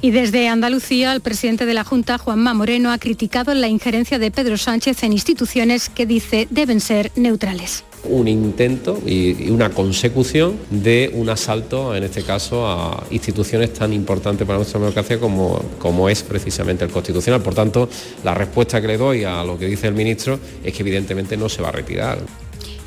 Y 0.00 0.12
desde 0.12 0.48
Andalucía, 0.48 1.12
el 1.12 1.20
presidente 1.20 1.66
de 1.66 1.74
la 1.74 1.82
Junta, 1.82 2.18
Juanma 2.18 2.54
Moreno, 2.54 2.92
ha 2.92 2.98
criticado 2.98 3.52
la 3.54 3.66
injerencia 3.66 4.18
de 4.18 4.30
Pedro 4.30 4.56
Sánchez 4.56 5.02
en 5.02 5.12
instituciones 5.12 5.88
que 5.88 6.06
dice 6.06 6.46
deben 6.50 6.80
ser 6.80 7.10
neutrales 7.16 7.84
un 8.04 8.28
intento 8.28 9.00
y 9.04 9.50
una 9.50 9.70
consecución 9.70 10.56
de 10.70 11.10
un 11.14 11.28
asalto, 11.28 11.94
en 11.94 12.04
este 12.04 12.22
caso, 12.22 12.66
a 12.66 13.04
instituciones 13.10 13.72
tan 13.74 13.92
importantes 13.92 14.46
para 14.46 14.58
nuestra 14.58 14.80
democracia 14.80 15.18
como, 15.18 15.62
como 15.78 16.08
es 16.08 16.22
precisamente 16.22 16.84
el 16.84 16.90
Constitucional. 16.90 17.42
Por 17.42 17.54
tanto, 17.54 17.88
la 18.24 18.34
respuesta 18.34 18.80
que 18.80 18.86
le 18.86 18.96
doy 18.96 19.24
a 19.24 19.44
lo 19.44 19.58
que 19.58 19.66
dice 19.66 19.88
el 19.88 19.94
ministro 19.94 20.38
es 20.64 20.72
que 20.72 20.82
evidentemente 20.82 21.36
no 21.36 21.48
se 21.48 21.62
va 21.62 21.68
a 21.68 21.72
retirar. 21.72 22.18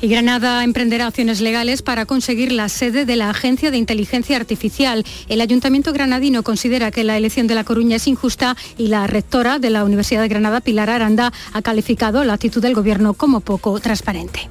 Y 0.02 0.08
Granada 0.08 0.64
emprenderá 0.64 1.06
acciones 1.06 1.40
legales 1.40 1.80
para 1.80 2.06
conseguir 2.06 2.50
la 2.50 2.68
sede 2.68 3.04
de 3.04 3.14
la 3.14 3.30
Agencia 3.30 3.70
de 3.70 3.76
Inteligencia 3.76 4.36
Artificial. 4.36 5.04
El 5.28 5.40
Ayuntamiento 5.40 5.92
granadino 5.92 6.42
considera 6.42 6.90
que 6.90 7.04
la 7.04 7.16
elección 7.16 7.46
de 7.46 7.54
La 7.54 7.62
Coruña 7.62 7.96
es 7.96 8.08
injusta 8.08 8.56
y 8.76 8.88
la 8.88 9.06
rectora 9.06 9.60
de 9.60 9.70
la 9.70 9.84
Universidad 9.84 10.22
de 10.22 10.28
Granada, 10.28 10.60
Pilar 10.60 10.90
Aranda, 10.90 11.32
ha 11.52 11.62
calificado 11.62 12.24
la 12.24 12.32
actitud 12.32 12.60
del 12.60 12.74
Gobierno 12.74 13.14
como 13.14 13.38
poco 13.42 13.78
transparente. 13.78 14.48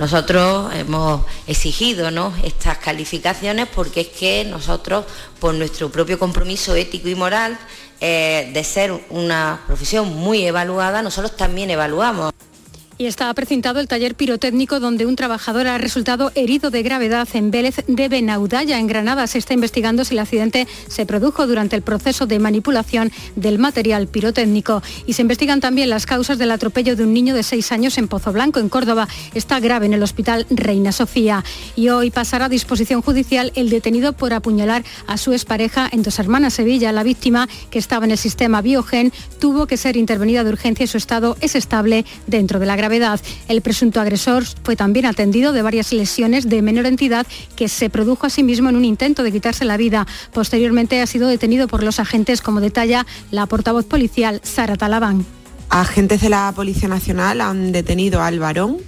Nosotros 0.00 0.72
hemos 0.74 1.26
exigido 1.46 2.08
estas 2.42 2.78
calificaciones 2.78 3.68
porque 3.68 4.00
es 4.00 4.08
que 4.08 4.46
nosotros, 4.46 5.04
por 5.38 5.52
nuestro 5.52 5.90
propio 5.90 6.18
compromiso 6.18 6.74
ético 6.74 7.10
y 7.10 7.14
moral, 7.14 7.58
eh, 8.00 8.50
de 8.54 8.64
ser 8.64 8.98
una 9.10 9.60
profesión 9.66 10.08
muy 10.08 10.46
evaluada, 10.46 11.02
nosotros 11.02 11.36
también 11.36 11.68
evaluamos. 11.68 12.32
Y 13.00 13.06
está 13.06 13.32
precintado 13.32 13.80
el 13.80 13.88
taller 13.88 14.14
pirotécnico 14.14 14.78
donde 14.78 15.06
un 15.06 15.16
trabajador 15.16 15.66
ha 15.68 15.78
resultado 15.78 16.32
herido 16.34 16.70
de 16.70 16.82
gravedad 16.82 17.26
en 17.32 17.50
Vélez 17.50 17.76
de 17.86 18.08
Benaudalla, 18.10 18.78
en 18.78 18.86
Granada. 18.86 19.26
Se 19.26 19.38
está 19.38 19.54
investigando 19.54 20.04
si 20.04 20.12
el 20.12 20.18
accidente 20.18 20.68
se 20.86 21.06
produjo 21.06 21.46
durante 21.46 21.76
el 21.76 21.80
proceso 21.80 22.26
de 22.26 22.38
manipulación 22.38 23.10
del 23.36 23.58
material 23.58 24.06
pirotécnico. 24.06 24.82
Y 25.06 25.14
se 25.14 25.22
investigan 25.22 25.62
también 25.62 25.88
las 25.88 26.04
causas 26.04 26.36
del 26.36 26.50
atropello 26.50 26.94
de 26.94 27.04
un 27.04 27.14
niño 27.14 27.34
de 27.34 27.42
seis 27.42 27.72
años 27.72 27.96
en 27.96 28.06
Pozo 28.06 28.34
Blanco, 28.34 28.60
en 28.60 28.68
Córdoba. 28.68 29.08
Está 29.32 29.60
grave 29.60 29.86
en 29.86 29.94
el 29.94 30.02
hospital 30.02 30.46
Reina 30.50 30.92
Sofía. 30.92 31.42
Y 31.76 31.88
hoy 31.88 32.10
pasará 32.10 32.44
a 32.44 32.48
disposición 32.50 33.00
judicial 33.00 33.50
el 33.54 33.70
detenido 33.70 34.12
por 34.12 34.34
apuñalar 34.34 34.84
a 35.06 35.16
su 35.16 35.32
expareja 35.32 35.88
en 35.90 36.02
Dos 36.02 36.18
Hermanas 36.18 36.52
Sevilla. 36.52 36.92
La 36.92 37.02
víctima, 37.02 37.48
que 37.70 37.78
estaba 37.78 38.04
en 38.04 38.10
el 38.10 38.18
sistema 38.18 38.60
Biogen, 38.60 39.10
tuvo 39.38 39.66
que 39.66 39.78
ser 39.78 39.96
intervenida 39.96 40.44
de 40.44 40.50
urgencia 40.50 40.84
y 40.84 40.86
su 40.86 40.98
estado 40.98 41.38
es 41.40 41.54
estable 41.54 42.04
dentro 42.26 42.60
de 42.60 42.66
la 42.66 42.76
gravedad 42.76 42.89
el 43.48 43.62
presunto 43.62 44.00
agresor 44.00 44.44
fue 44.62 44.76
también 44.76 45.06
atendido 45.06 45.52
de 45.52 45.62
varias 45.62 45.92
lesiones 45.92 46.48
de 46.48 46.62
menor 46.62 46.86
entidad 46.86 47.26
que 47.56 47.68
se 47.68 47.88
produjo 47.88 48.26
a 48.26 48.30
sí 48.30 48.40
en 48.40 48.76
un 48.76 48.84
intento 48.84 49.22
de 49.22 49.32
quitarse 49.32 49.64
la 49.64 49.76
vida. 49.76 50.06
Posteriormente 50.32 51.00
ha 51.00 51.06
sido 51.06 51.28
detenido 51.28 51.68
por 51.68 51.82
los 51.82 52.00
agentes, 52.00 52.42
como 52.42 52.60
detalla 52.60 53.06
la 53.30 53.46
portavoz 53.46 53.84
policial 53.84 54.40
Sara 54.42 54.76
Talabán. 54.76 55.24
Agentes 55.68 56.20
de 56.20 56.30
la 56.30 56.52
Policía 56.54 56.88
Nacional 56.88 57.40
han 57.40 57.70
detenido 57.70 58.22
al 58.22 58.40
varón 58.40 58.78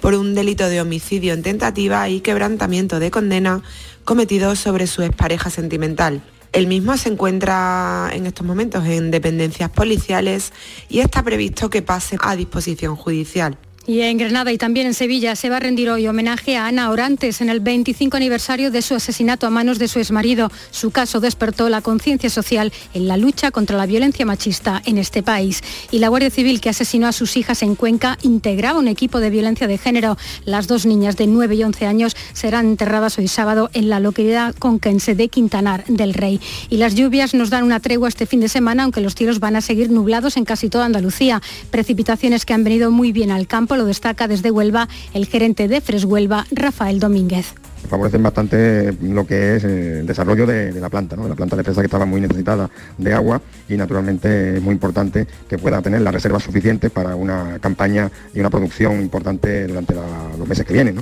por 0.00 0.14
un 0.14 0.34
delito 0.34 0.68
de 0.68 0.80
homicidio 0.80 1.34
en 1.34 1.42
tentativa 1.42 2.08
y 2.08 2.20
quebrantamiento 2.20 2.98
de 2.98 3.10
condena 3.10 3.62
cometido 4.04 4.56
sobre 4.56 4.86
su 4.86 5.02
expareja 5.02 5.50
sentimental. 5.50 6.22
El 6.52 6.66
mismo 6.66 6.96
se 6.96 7.10
encuentra 7.10 8.10
en 8.12 8.26
estos 8.26 8.44
momentos 8.44 8.84
en 8.84 9.12
dependencias 9.12 9.70
policiales 9.70 10.52
y 10.88 10.98
está 10.98 11.22
previsto 11.22 11.70
que 11.70 11.80
pase 11.80 12.16
a 12.20 12.34
disposición 12.34 12.96
judicial. 12.96 13.56
Y 13.86 14.02
en 14.02 14.18
Granada 14.18 14.52
y 14.52 14.58
también 14.58 14.86
en 14.86 14.94
Sevilla 14.94 15.34
se 15.34 15.48
va 15.48 15.56
a 15.56 15.60
rendir 15.60 15.88
hoy 15.88 16.06
homenaje 16.06 16.54
a 16.56 16.66
Ana 16.66 16.90
Orantes 16.90 17.40
en 17.40 17.48
el 17.48 17.60
25 17.60 18.14
aniversario 18.14 18.70
de 18.70 18.82
su 18.82 18.94
asesinato 18.94 19.46
a 19.46 19.50
manos 19.50 19.78
de 19.78 19.88
su 19.88 19.98
exmarido. 19.98 20.52
Su 20.70 20.90
caso 20.90 21.18
despertó 21.18 21.70
la 21.70 21.80
conciencia 21.80 22.28
social 22.28 22.72
en 22.92 23.08
la 23.08 23.16
lucha 23.16 23.50
contra 23.50 23.78
la 23.78 23.86
violencia 23.86 24.26
machista 24.26 24.82
en 24.84 24.98
este 24.98 25.22
país. 25.22 25.62
Y 25.90 25.98
la 25.98 26.08
Guardia 26.08 26.30
Civil 26.30 26.60
que 26.60 26.68
asesinó 26.68 27.08
a 27.08 27.12
sus 27.12 27.38
hijas 27.38 27.62
en 27.62 27.74
Cuenca 27.74 28.18
integraba 28.22 28.78
un 28.78 28.86
equipo 28.86 29.18
de 29.18 29.30
violencia 29.30 29.66
de 29.66 29.78
género. 29.78 30.18
Las 30.44 30.66
dos 30.66 30.84
niñas 30.84 31.16
de 31.16 31.26
9 31.26 31.54
y 31.54 31.64
11 31.64 31.86
años 31.86 32.16
serán 32.34 32.66
enterradas 32.66 33.16
hoy 33.18 33.28
sábado 33.28 33.70
en 33.72 33.88
la 33.88 33.98
localidad 33.98 34.54
conquense 34.56 35.14
de 35.14 35.28
Quintanar 35.28 35.86
del 35.86 36.12
Rey. 36.12 36.38
Y 36.68 36.76
las 36.76 36.94
lluvias 36.96 37.32
nos 37.32 37.48
dan 37.48 37.64
una 37.64 37.80
tregua 37.80 38.10
este 38.10 38.26
fin 38.26 38.40
de 38.40 38.48
semana, 38.48 38.82
aunque 38.82 39.00
los 39.00 39.14
cielos 39.14 39.40
van 39.40 39.56
a 39.56 39.62
seguir 39.62 39.90
nublados 39.90 40.36
en 40.36 40.44
casi 40.44 40.68
toda 40.68 40.84
Andalucía. 40.84 41.40
Precipitaciones 41.70 42.44
que 42.44 42.52
han 42.52 42.62
venido 42.62 42.90
muy 42.90 43.10
bien 43.10 43.30
al 43.30 43.46
campo 43.46 43.69
lo 43.76 43.84
destaca 43.84 44.28
desde 44.28 44.50
Huelva 44.50 44.88
el 45.14 45.26
gerente 45.26 45.68
de 45.68 45.80
Fres 45.80 46.04
Huelva, 46.04 46.46
Rafael 46.50 47.00
Domínguez 47.00 47.54
favorecen 47.88 48.22
bastante 48.22 48.94
lo 49.02 49.26
que 49.26 49.56
es 49.56 49.64
eh, 49.64 50.00
el 50.00 50.06
desarrollo 50.06 50.46
de, 50.46 50.72
la 50.80 50.88
planta, 50.88 51.16
¿no? 51.16 51.24
de 51.24 51.30
la 51.30 51.34
planta 51.34 51.56
de 51.56 51.64
fresa 51.64 51.80
que 51.80 51.86
estaba 51.86 52.06
muy 52.06 52.20
necesitada 52.20 52.70
de 52.98 53.12
agua 53.12 53.42
y 53.68 53.76
naturalmente 53.76 54.56
es 54.56 54.62
muy 54.62 54.72
importante 54.72 55.26
que 55.48 55.58
pueda 55.58 55.82
tener 55.82 56.00
las 56.02 56.14
reservas 56.14 56.42
suficientes 56.42 56.90
para 56.90 57.16
una 57.16 57.58
campaña 57.58 58.10
y 58.32 58.40
una 58.40 58.50
producción 58.50 59.00
importante 59.00 59.66
durante 59.66 59.94
los 60.38 60.48
meses 60.48 60.64
que 60.64 60.72
vienen. 60.72 61.00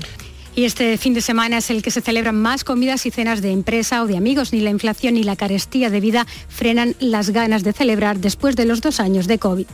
Y 0.54 0.64
este 0.64 0.96
fin 0.96 1.14
de 1.14 1.20
semana 1.20 1.58
es 1.58 1.70
el 1.70 1.82
que 1.82 1.92
se 1.92 2.00
celebran 2.00 2.34
más 2.34 2.64
comidas 2.64 3.06
y 3.06 3.12
cenas 3.12 3.42
de 3.42 3.52
empresa 3.52 4.02
o 4.02 4.08
de 4.08 4.16
amigos. 4.16 4.52
Ni 4.52 4.60
la 4.60 4.70
inflación 4.70 5.14
ni 5.14 5.22
la 5.22 5.36
carestía 5.36 5.88
de 5.88 6.00
vida 6.00 6.26
frenan 6.48 6.96
las 6.98 7.30
ganas 7.30 7.62
de 7.62 7.72
celebrar 7.72 8.18
después 8.18 8.56
de 8.56 8.64
los 8.64 8.80
dos 8.80 8.98
años 8.98 9.28
de 9.28 9.38
COVID. 9.38 9.66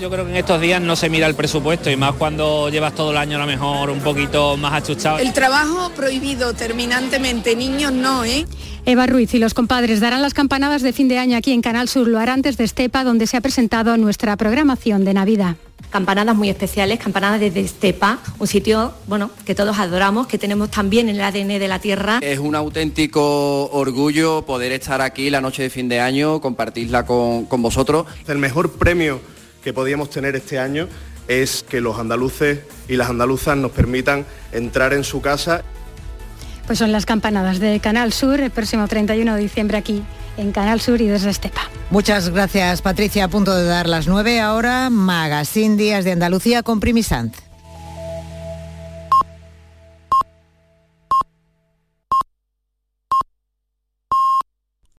Yo 0.00 0.10
creo 0.10 0.24
que 0.24 0.30
en 0.30 0.36
estos 0.36 0.60
días 0.60 0.82
no 0.82 0.96
se 0.96 1.08
mira 1.08 1.26
el 1.26 1.34
presupuesto 1.34 1.90
y 1.90 1.96
más 1.96 2.14
cuando 2.14 2.68
llevas 2.68 2.94
todo 2.94 3.10
el 3.12 3.16
año 3.16 3.36
a 3.36 3.40
lo 3.40 3.46
mejor 3.46 3.90
un 3.90 4.00
poquito 4.00 4.56
más 4.56 4.74
achuchado. 4.74 5.18
El 5.18 5.32
trabajo 5.32 5.90
prohibido 5.90 6.52
terminantemente, 6.52 7.56
niños 7.56 7.92
no, 7.92 8.24
¿eh? 8.24 8.46
Eva 8.84 9.06
Ruiz 9.06 9.32
y 9.34 9.38
los 9.38 9.54
compadres 9.54 10.00
darán 10.00 10.22
las 10.22 10.34
campanadas 10.34 10.82
de 10.82 10.92
fin 10.92 11.08
de 11.08 11.18
año 11.18 11.36
aquí 11.36 11.52
en 11.52 11.62
Canal 11.62 11.88
Sur, 11.88 12.08
lo 12.08 12.18
harán 12.18 12.42
desde 12.42 12.64
Estepa, 12.64 13.04
donde 13.04 13.26
se 13.26 13.36
ha 13.36 13.40
presentado 13.40 13.96
nuestra 13.96 14.36
programación 14.36 15.04
de 15.04 15.14
Navidad 15.14 15.56
campanadas 15.90 16.36
muy 16.36 16.50
especiales, 16.50 16.98
campanadas 16.98 17.40
desde 17.40 17.60
Estepa, 17.60 18.18
un 18.38 18.46
sitio, 18.46 18.92
bueno, 19.06 19.30
que 19.46 19.54
todos 19.54 19.78
adoramos, 19.78 20.26
que 20.26 20.36
tenemos 20.36 20.70
también 20.70 21.08
en 21.08 21.16
el 21.16 21.22
ADN 21.22 21.58
de 21.58 21.66
la 21.66 21.78
tierra. 21.78 22.18
Es 22.20 22.38
un 22.38 22.54
auténtico 22.54 23.70
orgullo 23.70 24.42
poder 24.42 24.72
estar 24.72 25.00
aquí 25.00 25.30
la 25.30 25.40
noche 25.40 25.62
de 25.62 25.70
fin 25.70 25.88
de 25.88 26.00
año, 26.00 26.42
compartirla 26.42 27.06
con, 27.06 27.46
con 27.46 27.62
vosotros. 27.62 28.06
El 28.26 28.36
mejor 28.36 28.72
premio 28.72 29.20
que 29.68 29.74
podíamos 29.74 30.08
tener 30.08 30.34
este 30.34 30.58
año 30.58 30.88
es 31.28 31.62
que 31.62 31.82
los 31.82 31.98
andaluces 31.98 32.60
y 32.88 32.96
las 32.96 33.10
andaluzas 33.10 33.54
nos 33.58 33.70
permitan 33.70 34.24
entrar 34.50 34.94
en 34.94 35.04
su 35.04 35.20
casa. 35.20 35.62
Pues 36.66 36.78
son 36.78 36.90
las 36.90 37.04
campanadas 37.04 37.58
de 37.58 37.78
Canal 37.78 38.14
Sur 38.14 38.40
el 38.40 38.50
próximo 38.50 38.88
31 38.88 39.34
de 39.34 39.40
diciembre 39.42 39.76
aquí 39.76 40.02
en 40.38 40.52
Canal 40.52 40.80
Sur 40.80 41.02
y 41.02 41.06
desde 41.06 41.28
Estepa. 41.28 41.68
Muchas 41.90 42.30
gracias 42.30 42.80
Patricia, 42.80 43.24
a 43.24 43.28
punto 43.28 43.54
de 43.54 43.64
dar 43.64 43.86
las 43.90 44.08
9 44.08 44.40
ahora, 44.40 44.88
Magazine 44.88 45.76
Días 45.76 46.06
de 46.06 46.12
Andalucía 46.12 46.62
con 46.62 46.80
Primisanz. 46.80 47.47